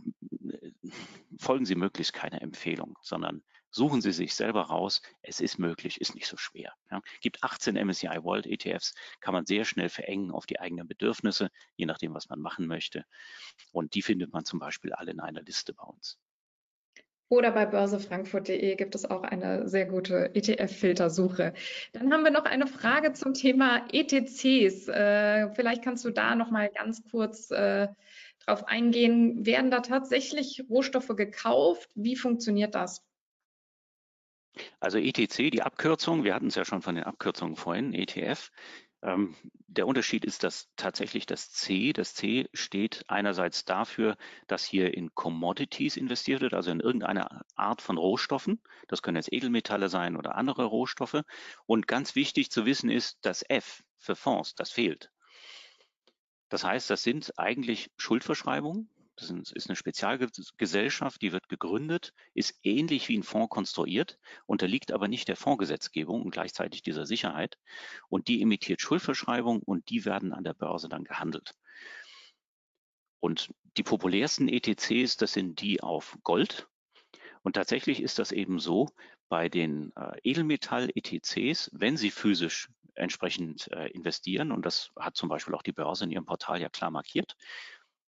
folgen 1.39 1.65
Sie 1.65 1.77
möglichst 1.77 2.13
keiner 2.13 2.43
Empfehlung, 2.43 2.99
sondern 3.01 3.43
Suchen 3.77 4.01
Sie 4.01 4.13
sich 4.13 4.37
selber 4.37 4.63
raus. 4.67 5.03
Es 5.21 5.41
ist 5.41 5.59
möglich, 5.59 6.01
ist 6.01 6.15
nicht 6.15 6.29
so 6.29 6.37
schwer. 6.37 6.75
Ja. 6.93 7.03
Gibt 7.21 7.43
18 7.43 7.75
MSCI 7.75 8.23
World 8.23 8.47
ETFs, 8.47 8.95
kann 9.19 9.35
man 9.35 9.47
sehr 9.47 9.65
schnell 9.65 9.89
verengen 9.89 10.31
auf 10.31 10.47
die 10.47 10.61
eigenen 10.61 10.87
Bedürfnisse, 10.87 11.51
je 11.75 11.85
nachdem, 11.85 12.15
was 12.15 12.29
man 12.29 12.41
machen 12.41 12.69
möchte. 12.69 13.05
Und 13.73 13.97
die 13.97 14.03
findet 14.03 14.33
man 14.33 14.45
zum 14.45 14.61
Beispiel 14.61 14.93
alle 14.93 15.11
in 15.11 15.19
einer 15.19 15.43
Liste 15.43 15.75
bei 15.75 15.83
uns. 15.83 16.21
Oder 17.35 17.51
bei 17.51 17.67
börsefrankfurt.de 17.67 18.77
gibt 18.77 18.95
es 18.95 19.11
auch 19.11 19.25
eine 19.25 19.69
sehr 19.69 19.87
gute 19.87 20.33
ETF-Filtersuche. 20.37 21.53
Dann 21.93 22.13
haben 22.13 22.23
wir 22.23 22.31
noch 22.31 22.45
eine 22.45 22.69
Frage 22.69 23.13
zum 23.13 23.35
Thema 23.35 23.85
ETCs. 23.91 24.87
Äh, 24.87 25.51
vielleicht 25.53 25.83
kannst 25.83 26.05
du 26.05 26.11
da 26.11 26.37
noch 26.37 26.53
mal 26.53 26.71
ganz 26.71 27.03
kurz 27.11 27.51
äh, 27.51 27.89
drauf 28.47 28.69
eingehen. 28.69 29.45
Werden 29.45 29.73
da 29.73 29.81
tatsächlich 29.81 30.63
Rohstoffe 30.71 31.09
gekauft? 31.17 31.91
Wie 31.97 32.15
funktioniert 32.15 32.77
das? 32.77 33.03
Also 34.79 34.99
ETC, 34.99 35.51
die 35.51 35.63
Abkürzung, 35.63 36.23
wir 36.23 36.37
hatten 36.37 36.47
es 36.47 36.55
ja 36.55 36.65
schon 36.65 36.83
von 36.83 36.95
den 36.95 37.03
Abkürzungen 37.03 37.57
vorhin, 37.57 37.93
ETF. 37.95 38.53
Ähm, 39.05 39.37
der 39.67 39.87
Unterschied 39.87 40.25
ist, 40.25 40.45
dass 40.45 40.71
tatsächlich 40.77 41.27
das 41.27 41.53
C, 41.53 41.93
das 41.93 42.15
C 42.15 42.49
steht 42.55 43.05
einerseits 43.07 43.67
dafür, 43.67 44.17
dass 44.47 44.65
hier 44.65 44.95
in 44.95 45.15
Commodities 45.15 45.97
investiert 45.99 46.41
wird, 46.41 46.55
also 46.55 46.71
in 46.71 46.81
irgendeine 46.81 47.43
Art 47.55 47.83
von 47.83 47.99
Rohstoffen. 47.99 48.63
Das 48.89 49.03
können 49.03 49.17
jetzt 49.17 49.33
Edelmetalle 49.33 49.91
sein 49.91 50.17
oder 50.17 50.37
andere 50.37 50.65
Rohstoffe. 50.65 51.23
Und 51.67 51.87
ganz 51.87 52.15
wichtig 52.15 52.51
zu 52.51 52.65
wissen 52.65 52.89
ist, 52.89 53.19
das 53.21 53.45
F 53.47 53.85
für 53.99 54.17
Fonds, 54.17 54.55
das 54.55 54.73
fehlt. 54.73 55.11
Das 56.49 56.65
heißt, 56.65 56.89
das 56.89 57.03
sind 57.03 57.39
eigentlich 57.39 57.91
Schuldverschreibungen, 57.99 58.89
das 59.17 59.31
ist 59.31 59.69
eine 59.69 59.77
Spezialgesellschaft, 59.77 61.23
die 61.23 61.33
wird 61.33 61.49
gegründet, 61.49 62.13
ist 62.35 62.59
ähnlich 62.63 63.09
wie 63.09 63.17
ein 63.17 63.23
Fonds 63.23 63.51
konstruiert, 63.51 64.19
unterliegt 64.47 64.93
aber 64.93 65.09
nicht 65.09 65.29
der 65.29 65.37
Fondsgesetzgebung 65.37 66.23
und 66.23 66.31
gleichzeitig 66.31 66.83
dieser 66.83 67.07
Sicherheit. 67.07 67.59
Und 68.09 68.29
die 68.29 68.43
emittiert 68.43 68.81
Schuldverschreibungen 68.81 69.63
und 69.63 69.89
die 69.89 70.05
werden 70.05 70.33
an 70.33 70.45
der 70.45 70.55
Börse 70.55 70.89
dann 70.89 71.05
gehandelt. 71.05 71.55
Und 73.21 73.55
die 73.77 73.83
populärsten 73.83 74.49
ETCs, 74.49 75.17
das 75.17 75.33
sind 75.33 75.61
die 75.61 75.83
auf 75.83 76.19
Gold. 76.23 76.69
Und 77.43 77.55
tatsächlich 77.55 78.03
ist 78.03 78.19
das 78.19 78.33
eben 78.33 78.59
so, 78.59 78.89
bei 79.29 79.49
den 79.49 79.93
äh, 79.97 80.19
Edelmetall-ETCs, 80.23 81.71
wenn 81.73 81.97
sie 81.97 82.11
physisch 82.11 82.69
entsprechend 82.95 83.71
äh, 83.73 83.89
investieren, 83.89 84.53
und 84.53 84.65
das 84.67 84.91
hat 84.99 85.17
zum 85.17 85.29
Beispiel 85.29 85.55
auch 85.55 85.63
die 85.63 85.73
Börse 85.73 86.05
in 86.05 86.11
ihrem 86.11 86.27
Portal 86.27 86.61
ja 86.61 86.69
klar 86.69 86.91
markiert, 86.91 87.37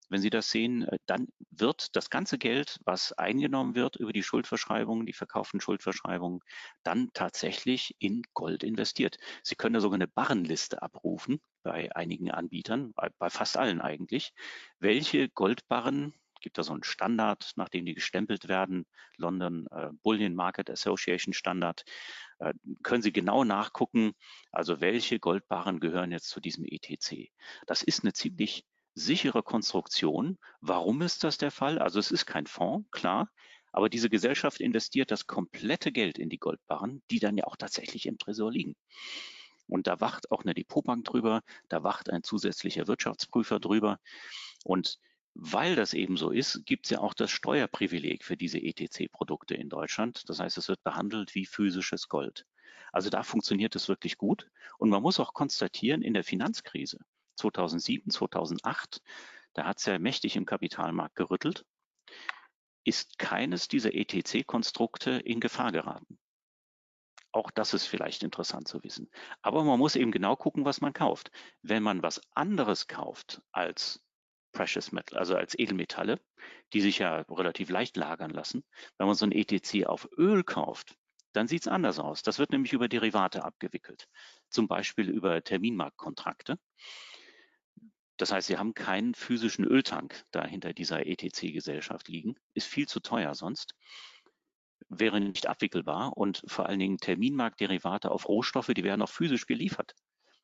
wenn 0.09 0.21
Sie 0.21 0.29
das 0.29 0.49
sehen, 0.49 0.83
äh, 0.83 0.97
dann 1.05 1.27
wird 1.51 1.95
das 1.95 2.09
ganze 2.09 2.37
Geld, 2.37 2.79
was 2.85 3.13
eingenommen 3.13 3.75
wird 3.75 3.95
über 3.95 4.13
die 4.13 4.23
Schuldverschreibungen, 4.23 5.05
die 5.05 5.13
verkauften 5.13 5.61
Schuldverschreibungen, 5.61 6.41
dann 6.83 7.09
tatsächlich 7.13 7.95
in 7.99 8.23
Gold 8.33 8.63
investiert. 8.63 9.17
Sie 9.43 9.55
können 9.55 9.73
da 9.73 9.79
sogar 9.79 9.95
eine 9.95 10.07
Barrenliste 10.07 10.81
abrufen 10.81 11.41
bei 11.63 11.95
einigen 11.95 12.31
Anbietern, 12.31 12.93
bei, 12.93 13.09
bei 13.17 13.29
fast 13.29 13.57
allen 13.57 13.81
eigentlich, 13.81 14.33
welche 14.79 15.29
Goldbarren 15.29 16.13
gibt 16.41 16.59
da 16.59 16.63
so 16.63 16.73
einen 16.73 16.83
Standard, 16.83 17.53
nachdem 17.55 17.85
die 17.85 17.95
gestempelt 17.95 18.47
werden, 18.47 18.85
London 19.17 19.65
äh, 19.71 19.89
Bullion 20.03 20.35
Market 20.35 20.69
Association 20.69 21.33
Standard, 21.33 21.83
äh, 22.37 22.53
können 22.83 23.01
Sie 23.01 23.11
genau 23.11 23.43
nachgucken, 23.43 24.13
also 24.51 24.79
welche 24.79 25.19
Goldbarren 25.19 25.79
gehören 25.79 26.11
jetzt 26.11 26.29
zu 26.29 26.39
diesem 26.39 26.65
ETC. 26.65 27.31
Das 27.65 27.81
ist 27.81 28.03
eine 28.03 28.13
ziemlich 28.13 28.63
sichere 28.95 29.43
Konstruktion. 29.43 30.39
Warum 30.61 31.01
ist 31.01 31.23
das 31.23 31.37
der 31.37 31.51
Fall? 31.51 31.79
Also 31.79 31.99
es 31.99 32.11
ist 32.11 32.25
kein 32.25 32.47
Fonds, 32.47 32.89
klar, 32.91 33.29
aber 33.73 33.89
diese 33.89 34.09
Gesellschaft 34.09 34.61
investiert 34.61 35.11
das 35.11 35.27
komplette 35.27 35.91
Geld 35.91 36.17
in 36.17 36.29
die 36.29 36.39
Goldbarren, 36.39 37.03
die 37.11 37.19
dann 37.19 37.37
ja 37.37 37.43
auch 37.43 37.57
tatsächlich 37.57 38.05
im 38.05 38.17
Tresor 38.17 38.51
liegen. 38.51 38.75
Und 39.67 39.87
da 39.87 39.99
wacht 39.99 40.31
auch 40.31 40.43
eine 40.43 40.53
Depotbank 40.53 41.03
drüber, 41.03 41.41
da 41.67 41.83
wacht 41.83 42.09
ein 42.09 42.23
zusätzlicher 42.23 42.87
Wirtschaftsprüfer 42.87 43.59
drüber. 43.59 43.99
Und 44.63 44.97
weil 45.33 45.75
das 45.75 45.93
eben 45.93 46.15
so 46.15 46.31
ist, 46.31 46.65
gibt 46.65 46.85
es 46.85 46.91
ja 46.91 46.99
auch 46.99 47.13
das 47.13 47.31
Steuerprivileg 47.31 48.23
für 48.23 48.37
diese 48.37 48.59
ETC-Produkte 48.59 49.55
in 49.55 49.67
Deutschland. 49.67 50.29
Das 50.29 50.39
heißt, 50.39 50.57
es 50.57 50.69
wird 50.69 50.81
behandelt 50.83 51.35
wie 51.35 51.45
physisches 51.45 52.07
Gold. 52.07 52.45
Also 52.93 53.09
da 53.09 53.23
funktioniert 53.23 53.75
es 53.75 53.89
wirklich 53.89 54.17
gut. 54.17 54.49
Und 54.77 54.89
man 54.89 55.01
muss 55.01 55.19
auch 55.19 55.33
konstatieren, 55.33 56.01
in 56.01 56.13
der 56.13 56.23
Finanzkrise 56.23 56.99
2007, 57.35 58.11
2008, 58.11 59.01
da 59.53 59.65
hat 59.65 59.79
es 59.79 59.85
ja 59.85 59.99
mächtig 59.99 60.35
im 60.35 60.45
Kapitalmarkt 60.45 61.15
gerüttelt, 61.15 61.65
ist 62.83 63.17
keines 63.17 63.67
dieser 63.67 63.93
ETC-Konstrukte 63.93 65.11
in 65.11 65.39
Gefahr 65.39 65.71
geraten. 65.71 66.19
Auch 67.31 67.51
das 67.51 67.73
ist 67.73 67.85
vielleicht 67.85 68.23
interessant 68.23 68.67
zu 68.67 68.81
wissen. 68.83 69.09
Aber 69.41 69.63
man 69.63 69.79
muss 69.79 69.97
eben 69.97 70.11
genau 70.11 70.37
gucken, 70.37 70.63
was 70.63 70.79
man 70.79 70.93
kauft. 70.93 71.31
Wenn 71.61 71.83
man 71.83 72.01
was 72.01 72.21
anderes 72.33 72.87
kauft 72.87 73.41
als 73.51 74.01
Precious 74.53 74.93
Metal, 74.93 75.19
also 75.19 75.35
als 75.35 75.57
Edelmetalle, 75.59 76.21
die 76.71 76.79
sich 76.79 76.99
ja 76.99 77.25
relativ 77.29 77.69
leicht 77.69 77.97
lagern 77.97 78.31
lassen, 78.31 78.63
wenn 78.97 79.07
man 79.07 79.15
so 79.15 79.25
ein 79.25 79.33
ETC 79.33 79.85
auf 79.85 80.07
Öl 80.17 80.43
kauft, 80.43 80.95
dann 81.33 81.47
sieht 81.47 81.63
es 81.63 81.67
anders 81.67 81.99
aus. 81.99 82.23
Das 82.23 82.39
wird 82.39 82.51
nämlich 82.51 82.71
über 82.71 82.87
Derivate 82.87 83.43
abgewickelt, 83.43 84.07
zum 84.49 84.69
Beispiel 84.69 85.09
über 85.09 85.43
Terminmarktkontrakte. 85.43 86.57
Das 88.17 88.31
heißt, 88.31 88.47
Sie 88.47 88.57
haben 88.57 88.73
keinen 88.73 89.13
physischen 89.13 89.65
Öltank 89.65 90.23
da 90.31 90.45
hinter 90.45 90.73
dieser 90.73 91.05
ETC-Gesellschaft 91.05 92.07
liegen. 92.07 92.35
Ist 92.53 92.67
viel 92.67 92.87
zu 92.87 92.99
teuer 92.99 93.35
sonst. 93.35 93.75
Wäre 94.87 95.19
nicht 95.19 95.47
abwickelbar 95.47 96.15
und 96.15 96.43
vor 96.47 96.67
allen 96.67 96.79
Dingen 96.79 96.97
Terminmarktderivate 96.97 98.11
auf 98.11 98.27
Rohstoffe, 98.27 98.71
die 98.75 98.83
werden 98.83 99.01
auch 99.01 99.09
physisch 99.09 99.47
geliefert. 99.47 99.95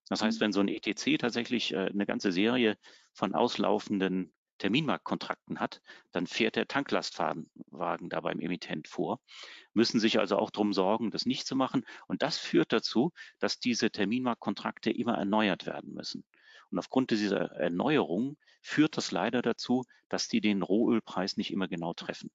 Das 0.10 0.21
heißt, 0.21 0.39
mhm. 0.39 0.45
wenn 0.45 0.51
so 0.51 0.60
ein 0.60 0.67
ETC 0.67 1.19
tatsächlich 1.19 1.73
äh, 1.73 1.89
eine 1.89 2.05
ganze 2.05 2.31
Serie 2.31 2.77
von 3.13 3.34
auslaufenden 3.34 4.34
Terminmarktkontrakten 4.62 5.60
hat, 5.60 5.81
dann 6.12 6.27
fährt 6.27 6.55
der 6.55 6.67
Tanklastwagen 6.67 7.49
da 8.10 8.21
beim 8.21 8.39
Emittent 8.39 8.88
vor, 8.88 9.19
müssen 9.73 9.99
sich 9.99 10.19
also 10.19 10.38
auch 10.38 10.51
darum 10.51 10.71
sorgen, 10.71 11.10
das 11.10 11.25
nicht 11.25 11.47
zu 11.47 11.55
machen. 11.55 11.84
Und 12.07 12.21
das 12.21 12.38
führt 12.38 12.71
dazu, 12.71 13.12
dass 13.39 13.60
diese 13.60 13.89
Terminmarktkontrakte 13.89 14.91
immer 14.91 15.17
erneuert 15.17 15.65
werden 15.65 15.93
müssen. 15.93 16.25
Und 16.71 16.79
aufgrund 16.79 17.12
dieser 17.12 17.51
Erneuerung 17.51 18.38
führt 18.62 18.97
das 18.97 19.12
leider 19.12 19.41
dazu, 19.41 19.84
dass 20.10 20.27
die 20.27 20.41
den 20.41 20.62
Rohölpreis 20.62 21.38
nicht 21.38 21.51
immer 21.51 21.67
genau 21.67 21.93
treffen. 21.93 22.31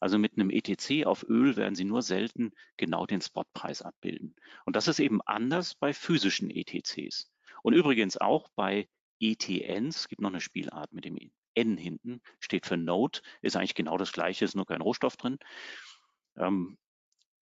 Also 0.00 0.18
mit 0.18 0.32
einem 0.34 0.50
ETC 0.50 1.06
auf 1.06 1.24
Öl 1.28 1.56
werden 1.56 1.74
Sie 1.74 1.84
nur 1.84 2.02
selten 2.02 2.52
genau 2.76 3.06
den 3.06 3.20
Spotpreis 3.20 3.82
abbilden. 3.82 4.34
Und 4.64 4.76
das 4.76 4.88
ist 4.88 4.98
eben 4.98 5.20
anders 5.22 5.74
bei 5.74 5.92
physischen 5.92 6.50
ETCs. 6.50 7.30
Und 7.62 7.74
übrigens 7.74 8.16
auch 8.16 8.48
bei 8.54 8.88
ETNs, 9.20 9.96
es 9.96 10.08
gibt 10.08 10.22
noch 10.22 10.30
eine 10.30 10.40
Spielart 10.40 10.92
mit 10.92 11.04
dem 11.04 11.18
N 11.54 11.76
hinten, 11.76 12.20
steht 12.40 12.66
für 12.66 12.76
Note, 12.76 13.22
ist 13.42 13.56
eigentlich 13.56 13.74
genau 13.74 13.96
das 13.96 14.12
gleiche, 14.12 14.44
ist 14.44 14.56
nur 14.56 14.66
kein 14.66 14.80
Rohstoff 14.80 15.16
drin. 15.16 15.38
Ähm, 16.36 16.78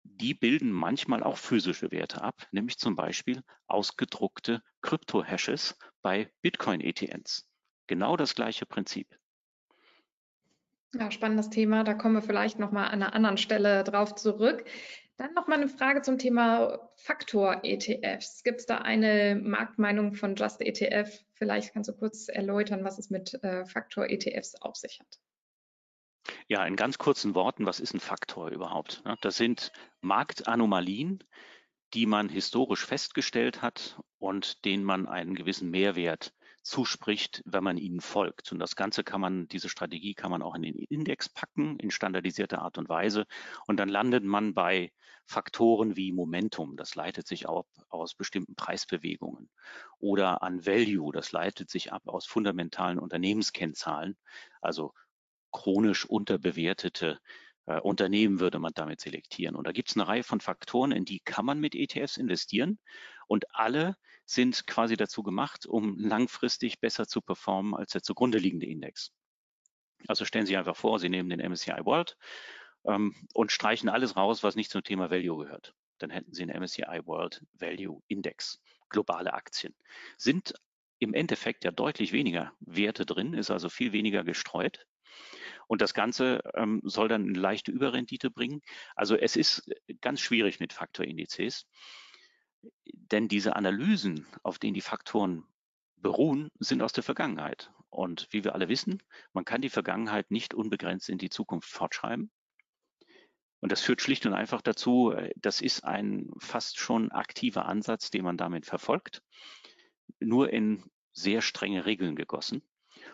die 0.04 0.34
bilden 0.34 0.72
manchmal 0.72 1.22
auch 1.22 1.38
physische 1.38 1.90
Werte 1.90 2.22
ab, 2.22 2.46
nämlich 2.52 2.78
zum 2.78 2.96
Beispiel 2.96 3.42
ausgedruckte 3.66 4.62
Krypto-Hashes 4.82 5.78
bei 6.02 6.30
Bitcoin-ETNs. 6.42 7.48
Genau 7.86 8.16
das 8.16 8.34
gleiche 8.34 8.66
Prinzip. 8.66 9.08
Ja, 10.94 11.10
spannendes 11.10 11.50
Thema. 11.50 11.84
Da 11.84 11.94
kommen 11.94 12.14
wir 12.14 12.22
vielleicht 12.22 12.58
nochmal 12.58 12.86
an 12.86 13.02
einer 13.02 13.14
anderen 13.14 13.38
Stelle 13.38 13.82
drauf 13.82 14.14
zurück. 14.14 14.64
Dann 15.16 15.34
nochmal 15.34 15.58
eine 15.58 15.68
Frage 15.68 16.02
zum 16.02 16.18
Thema 16.18 16.90
Faktor-ETFs. 16.96 18.42
Gibt 18.42 18.60
es 18.60 18.66
da 18.66 18.78
eine 18.78 19.40
Marktmeinung 19.42 20.14
von 20.14 20.34
Just 20.34 20.60
ETF? 20.60 21.10
Vielleicht 21.34 21.72
kannst 21.72 21.88
du 21.88 21.94
kurz 21.94 22.28
erläutern, 22.28 22.84
was 22.84 22.98
es 22.98 23.08
mit 23.08 23.42
äh, 23.42 23.64
Faktor-ETFs 23.64 24.56
auf 24.56 24.76
sich 24.76 25.00
hat. 25.00 25.18
Ja, 26.48 26.64
in 26.66 26.76
ganz 26.76 26.98
kurzen 26.98 27.34
Worten, 27.34 27.66
was 27.66 27.80
ist 27.80 27.94
ein 27.94 28.00
Faktor 28.00 28.50
überhaupt? 28.50 29.02
Das 29.22 29.36
sind 29.36 29.72
Marktanomalien, 30.00 31.24
die 31.94 32.06
man 32.06 32.28
historisch 32.28 32.84
festgestellt 32.86 33.62
hat 33.62 34.00
und 34.18 34.64
denen 34.64 34.84
man 34.84 35.06
einen 35.06 35.34
gewissen 35.34 35.70
Mehrwert 35.70 36.32
zuspricht, 36.62 37.42
wenn 37.44 37.64
man 37.64 37.76
ihnen 37.76 38.00
folgt. 38.00 38.52
Und 38.52 38.60
das 38.60 38.76
Ganze 38.76 39.02
kann 39.02 39.20
man, 39.20 39.48
diese 39.48 39.68
Strategie 39.68 40.14
kann 40.14 40.30
man 40.30 40.42
auch 40.42 40.54
in 40.54 40.62
den 40.62 40.76
Index 40.76 41.28
packen, 41.28 41.78
in 41.78 41.90
standardisierter 41.90 42.62
Art 42.62 42.78
und 42.78 42.88
Weise. 42.88 43.26
Und 43.66 43.78
dann 43.78 43.88
landet 43.88 44.24
man 44.24 44.54
bei 44.54 44.92
Faktoren 45.26 45.96
wie 45.96 46.12
Momentum, 46.12 46.76
das 46.76 46.94
leitet 46.94 47.26
sich 47.26 47.48
ab 47.48 47.66
aus 47.88 48.14
bestimmten 48.14 48.54
Preisbewegungen. 48.54 49.50
Oder 49.98 50.42
an 50.42 50.66
Value, 50.66 51.12
das 51.12 51.32
leitet 51.32 51.70
sich 51.70 51.92
ab 51.92 52.02
aus 52.06 52.26
fundamentalen 52.26 52.98
Unternehmenskennzahlen, 52.98 54.16
also 54.60 54.92
chronisch 55.52 56.04
unterbewertete 56.04 57.20
äh, 57.66 57.80
Unternehmen 57.80 58.40
würde 58.40 58.58
man 58.58 58.72
damit 58.74 59.00
selektieren. 59.00 59.54
Und 59.54 59.66
da 59.66 59.72
gibt 59.72 59.90
es 59.90 59.96
eine 59.96 60.08
Reihe 60.08 60.24
von 60.24 60.40
Faktoren, 60.40 60.92
in 60.92 61.04
die 61.04 61.20
kann 61.20 61.44
man 61.44 61.60
mit 61.60 61.74
ETFs 61.74 62.16
investieren. 62.16 62.78
Und 63.28 63.44
alle 63.54 63.96
sind 64.24 64.66
quasi 64.66 64.96
dazu 64.96 65.22
gemacht, 65.22 65.66
um 65.66 65.98
langfristig 65.98 66.80
besser 66.80 67.06
zu 67.06 67.20
performen 67.20 67.74
als 67.74 67.92
der 67.92 68.02
zugrunde 68.02 68.38
liegende 68.38 68.66
Index. 68.66 69.12
Also 70.08 70.24
stellen 70.24 70.46
Sie 70.46 70.56
einfach 70.56 70.76
vor, 70.76 70.98
Sie 70.98 71.08
nehmen 71.08 71.30
den 71.30 71.40
MSCI 71.40 71.84
World 71.84 72.16
ähm, 72.84 73.14
und 73.34 73.52
streichen 73.52 73.88
alles 73.88 74.16
raus, 74.16 74.42
was 74.42 74.56
nicht 74.56 74.70
zum 74.70 74.82
Thema 74.82 75.10
Value 75.10 75.44
gehört. 75.44 75.74
Dann 75.98 76.10
hätten 76.10 76.32
Sie 76.32 76.42
einen 76.42 76.60
MSCI 76.60 77.02
World 77.04 77.44
Value 77.52 78.02
Index, 78.08 78.60
globale 78.88 79.32
Aktien. 79.32 79.74
Sind 80.16 80.54
im 80.98 81.14
Endeffekt 81.14 81.64
ja 81.64 81.70
deutlich 81.70 82.12
weniger 82.12 82.52
Werte 82.60 83.06
drin, 83.06 83.34
ist 83.34 83.50
also 83.50 83.68
viel 83.68 83.92
weniger 83.92 84.24
gestreut. 84.24 84.84
Und 85.66 85.82
das 85.82 85.94
Ganze 85.94 86.42
ähm, 86.54 86.80
soll 86.84 87.08
dann 87.08 87.28
eine 87.28 87.38
leichte 87.38 87.72
Überrendite 87.72 88.30
bringen. 88.30 88.60
Also 88.94 89.16
es 89.16 89.36
ist 89.36 89.70
ganz 90.00 90.20
schwierig 90.20 90.60
mit 90.60 90.72
Faktorindizes, 90.72 91.66
denn 92.92 93.28
diese 93.28 93.56
Analysen, 93.56 94.26
auf 94.42 94.58
denen 94.58 94.74
die 94.74 94.80
Faktoren 94.80 95.44
beruhen, 95.96 96.50
sind 96.58 96.82
aus 96.82 96.92
der 96.92 97.04
Vergangenheit. 97.04 97.70
Und 97.90 98.28
wie 98.30 98.44
wir 98.44 98.54
alle 98.54 98.68
wissen, 98.68 99.02
man 99.32 99.44
kann 99.44 99.60
die 99.60 99.68
Vergangenheit 99.68 100.30
nicht 100.30 100.54
unbegrenzt 100.54 101.08
in 101.08 101.18
die 101.18 101.30
Zukunft 101.30 101.68
fortschreiben. 101.68 102.30
Und 103.60 103.70
das 103.70 103.80
führt 103.80 104.00
schlicht 104.00 104.26
und 104.26 104.34
einfach 104.34 104.60
dazu, 104.60 105.12
äh, 105.12 105.32
das 105.36 105.60
ist 105.60 105.84
ein 105.84 106.30
fast 106.38 106.78
schon 106.78 107.12
aktiver 107.12 107.66
Ansatz, 107.66 108.10
den 108.10 108.24
man 108.24 108.36
damit 108.36 108.66
verfolgt, 108.66 109.22
nur 110.18 110.52
in 110.52 110.90
sehr 111.12 111.42
strenge 111.42 111.86
Regeln 111.86 112.16
gegossen. 112.16 112.62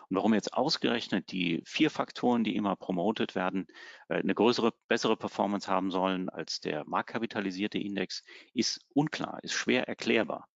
Und 0.09 0.17
warum 0.17 0.33
jetzt 0.33 0.53
ausgerechnet 0.53 1.31
die 1.31 1.61
vier 1.65 1.89
Faktoren, 1.89 2.43
die 2.43 2.55
immer 2.55 2.75
promotet 2.75 3.35
werden, 3.35 3.67
äh, 4.07 4.15
eine 4.15 4.35
größere, 4.35 4.73
bessere 4.87 5.17
Performance 5.17 5.69
haben 5.69 5.91
sollen 5.91 6.29
als 6.29 6.59
der 6.59 6.85
marktkapitalisierte 6.85 7.77
Index, 7.77 8.23
ist 8.53 8.85
unklar, 8.93 9.39
ist 9.43 9.53
schwer 9.53 9.87
erklärbar. 9.87 10.47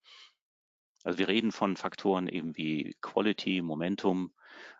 Also 1.03 1.19
wir 1.19 1.27
reden 1.27 1.51
von 1.51 1.75
Faktoren 1.75 2.27
eben 2.27 2.55
wie 2.55 2.95
Quality, 3.01 3.61
Momentum, 3.61 4.33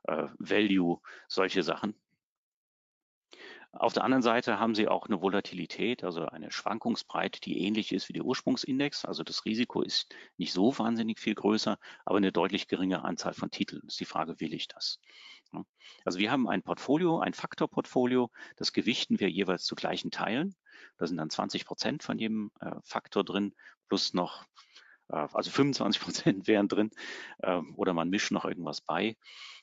äh, 0.04 0.28
Value, 0.40 1.02
solche 1.28 1.64
Sachen. 1.64 1.96
Auf 3.74 3.94
der 3.94 4.04
anderen 4.04 4.22
Seite 4.22 4.60
haben 4.60 4.76
Sie 4.76 4.88
auch 4.88 5.08
eine 5.08 5.22
Volatilität, 5.22 6.04
also 6.04 6.28
eine 6.28 6.52
Schwankungsbreite, 6.52 7.42
die 7.42 7.60
ähnlich 7.66 7.92
ist 7.92 8.08
wie 8.08 8.14
der 8.14 8.24
Ursprungsindex. 8.24 9.04
Also 9.04 9.24
das 9.24 9.46
Risiko 9.46 9.82
ist 9.82 10.14
nicht 10.38 10.54
so 10.54 10.78
wahnsinnig 10.78 11.20
viel 11.20 11.34
größer, 11.34 11.80
aber 12.06 12.18
eine 12.18 12.32
deutlich 12.32 12.68
geringere 12.68 13.04
Anzahl 13.04 13.34
von 13.34 13.50
Titeln. 13.50 13.82
Ist 13.88 14.00
die 14.00 14.06
Frage, 14.06 14.40
will 14.40 14.54
ich 14.54 14.68
das? 14.68 15.00
Also 16.06 16.20
wir 16.20 16.32
haben 16.32 16.48
ein 16.48 16.62
Portfolio, 16.62 17.20
ein 17.20 17.34
Faktorportfolio, 17.34 18.30
das 18.58 18.74
gewichten 18.74 19.20
wir 19.20 19.30
jeweils 19.30 19.64
zu 19.64 19.74
gleichen 19.74 20.12
Teilen. 20.12 20.56
Da 20.98 21.08
sind 21.08 21.18
dann 21.18 21.32
20 21.32 21.66
Prozent 21.66 22.04
von 22.04 22.20
jedem 22.20 22.52
äh, 22.60 22.76
Faktor 22.84 23.24
drin, 23.24 23.56
plus 23.88 24.14
noch, 24.14 24.46
äh, 25.10 25.28
also 25.34 25.50
25 25.50 26.02
Prozent 26.02 26.48
wären 26.48 26.68
drin, 26.68 26.92
äh, 27.40 27.60
oder 27.76 27.94
man 27.94 28.10
mischt 28.10 28.32
noch 28.32 28.46
irgendwas 28.46 28.82
bei. 28.82 29.18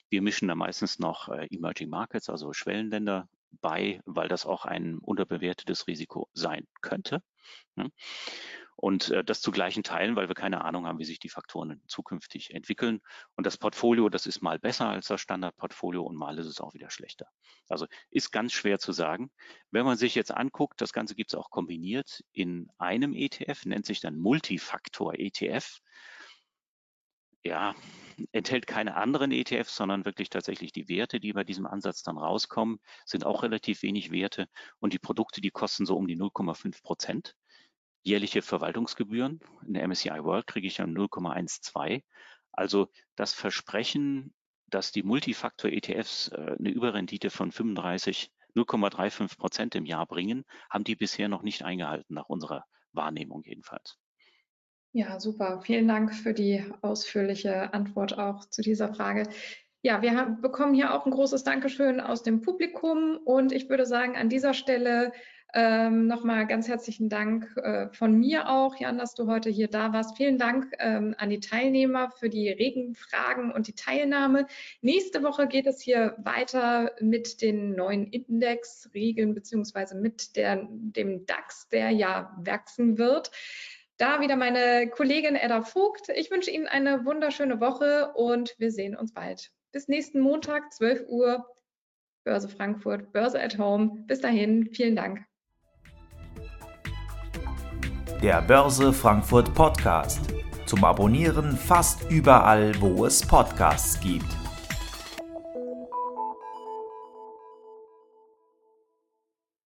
Wir 0.09 0.23
mischen 0.23 0.49
da 0.49 0.57
meistens 0.57 0.99
noch 0.99 1.29
äh, 1.29 1.47
Emerging 1.51 1.91
Markets, 1.91 2.29
also 2.29 2.53
Schwellenländer 2.53 3.29
bei, 3.61 4.01
weil 4.05 4.29
das 4.29 4.47
auch 4.47 4.65
ein 4.65 4.99
unterbewertetes 4.99 5.87
Risiko 5.87 6.29
sein 6.33 6.67
könnte. 6.81 7.23
Ne? 7.77 7.91
Und 8.77 9.11
äh, 9.11 9.23
das 9.23 9.43
zu 9.43 9.51
gleichen 9.51 9.83
Teilen, 9.83 10.17
weil 10.17 10.29
wir 10.29 10.35
keine 10.35 10.65
Ahnung 10.65 10.87
haben, 10.87 10.99
wie 10.99 11.05
sich 11.05 11.19
die 11.19 11.29
Faktoren 11.29 11.83
zukünftig 11.87 12.55
entwickeln. 12.55 13.01
Und 13.37 13.47
das 13.47 13.59
Portfolio, 13.59 14.09
das 14.09 14.27
ist 14.27 14.41
mal 14.41 14.59
besser 14.59 14.89
als 14.89 15.09
das 15.09 15.21
Standardportfolio 15.21 16.03
und 16.03 16.17
mal 16.17 16.39
ist 16.39 16.47
es 16.47 16.61
auch 16.61 16.73
wieder 16.73 16.89
schlechter. 16.89 17.27
Also 17.69 17.87
ist 18.11 18.31
ganz 18.31 18.53
schwer 18.53 18.79
zu 18.79 18.93
sagen. 18.93 19.31
Wenn 19.71 19.85
man 19.85 19.99
sich 19.99 20.15
jetzt 20.15 20.33
anguckt, 20.33 20.81
das 20.81 20.95
Ganze 20.95 21.15
gibt 21.15 21.31
es 21.31 21.39
auch 21.39 21.51
kombiniert 21.51 22.25
in 22.33 22.71
einem 22.79 23.13
ETF, 23.15 23.67
nennt 23.67 23.85
sich 23.85 24.01
dann 24.01 24.17
Multifaktor 24.17 25.13
ETF 25.15 25.81
ja, 27.43 27.75
enthält 28.33 28.67
keine 28.67 28.97
anderen 28.97 29.33
ETFs, 29.33 29.77
sondern 29.77 30.05
wirklich 30.05 30.31
tatsächlich 30.31 30.73
die 30.73 30.89
Werte, 30.89 31.21
die 31.21 31.33
bei 31.33 31.45
diesem 31.45 31.67
Ansatz 31.67 32.03
dann 32.03 32.19
rauskommen, 32.19 32.79
sind 33.07 33.25
auch 33.25 33.43
relativ 33.43 33.83
wenig 33.83 34.11
Werte 34.11 34.49
und 34.79 34.93
die 34.93 34.99
Produkte, 34.99 35.41
die 35.41 35.51
kosten 35.51 35.87
so 35.87 35.97
um 35.97 36.07
die 36.07 36.19
0,5 36.19 36.83
Prozent. 36.83 37.37
Jährliche 38.03 38.43
Verwaltungsgebühren. 38.43 39.41
In 39.67 39.75
der 39.75 39.87
MSCI 39.87 40.25
World 40.25 40.47
kriege 40.47 40.67
ich 40.67 40.79
ja 40.79 40.87
0,12. 40.87 42.03
Also 42.53 42.89
das 43.15 43.35
Versprechen, 43.35 44.35
dass 44.69 44.93
die 44.93 45.03
Multifaktor-ETFs 45.03 46.29
äh, 46.29 46.57
eine 46.59 46.71
Überrendite 46.71 47.31
von 47.31 47.53
35, 47.53 48.33
0,35 48.57 49.39
Prozent 49.39 49.75
im 49.75 49.85
Jahr 49.85 50.07
bringen, 50.07 50.45
haben 50.71 50.85
die 50.85 50.97
bisher 50.97 51.29
noch 51.29 51.43
nicht 51.43 51.63
eingehalten, 51.63 52.15
nach 52.15 52.29
unserer 52.29 52.65
Wahrnehmung 52.93 53.43
jedenfalls. 53.45 53.99
Ja, 54.93 55.21
super. 55.21 55.61
Vielen 55.63 55.87
Dank 55.87 56.15
für 56.15 56.35
die 56.35 56.65
ausführliche 56.83 57.73
Antwort 57.73 58.19
auch 58.19 58.45
zu 58.47 58.61
dieser 58.61 58.93
Frage. 58.93 59.23
Ja, 59.83 60.03
wir 60.03 60.17
haben, 60.17 60.41
bekommen 60.41 60.75
hier 60.75 60.93
auch 60.93 61.07
ein 61.07 61.13
großes 61.13 61.45
Dankeschön 61.45 62.01
aus 62.01 62.23
dem 62.23 62.41
Publikum 62.41 63.19
und 63.25 63.53
ich 63.53 63.71
würde 63.71 63.87
sagen, 63.87 64.17
an 64.17 64.29
dieser 64.29 64.53
Stelle 64.53 65.13
ähm, 65.55 66.07
nochmal 66.07 66.47
ganz 66.47 66.69
herzlichen 66.69 67.09
Dank 67.09 67.57
äh, 67.57 67.89
von 67.93 68.19
mir 68.19 68.49
auch, 68.49 68.77
Jan, 68.77 68.99
dass 68.99 69.15
du 69.15 69.27
heute 69.27 69.49
hier 69.49 69.69
da 69.69 69.93
warst. 69.93 70.17
Vielen 70.17 70.39
Dank 70.39 70.73
ähm, 70.79 71.15
an 71.19 71.31
die 71.31 71.41
Teilnehmer 71.41 72.11
für 72.11 72.29
die 72.29 72.49
regen 72.51 72.95
Fragen 72.95 73.53
und 73.53 73.67
die 73.67 73.75
Teilnahme. 73.75 74.47
Nächste 74.81 75.23
Woche 75.23 75.49
geht 75.49 75.67
es 75.67 75.81
hier 75.81 76.15
weiter 76.19 76.93
mit 77.01 77.43
den 77.43 77.75
neuen 77.75 78.07
Indexregeln 78.07 79.35
beziehungsweise 79.35 79.97
mit 79.97 80.37
der, 80.37 80.69
dem 80.71 81.27
DAX, 81.27 81.69
der 81.69 81.91
ja 81.91 82.37
wachsen 82.45 82.99
wird. 82.99 83.31
Da 84.01 84.23
wieder 84.23 84.37
meine 84.37 84.89
Kollegin 84.89 85.37
Edda 85.37 85.61
Vogt. 85.61 86.09
Ich 86.17 86.31
wünsche 86.31 86.51
Ihnen 86.51 86.67
eine 86.67 87.05
wunderschöne 87.05 87.61
Woche 87.61 88.13
und 88.15 88.55
wir 88.57 88.73
sehen 88.73 88.97
uns 88.97 89.13
bald. 89.13 89.51
Bis 89.73 89.89
nächsten 89.89 90.21
Montag, 90.21 90.73
12 90.73 91.05
Uhr, 91.07 91.45
Börse 92.25 92.49
Frankfurt, 92.49 93.13
Börse 93.13 93.39
at 93.39 93.59
Home. 93.59 94.03
Bis 94.07 94.23
dahin, 94.23 94.71
vielen 94.73 94.97
Dank. 94.97 95.23
Der 98.23 98.41
Börse 98.41 98.91
Frankfurt 98.95 99.53
Podcast. 99.53 100.33
Zum 100.65 100.83
Abonnieren 100.83 101.55
fast 101.55 102.11
überall, 102.11 102.73
wo 102.81 103.05
es 103.05 103.21
Podcasts 103.21 104.01
gibt. 104.01 104.40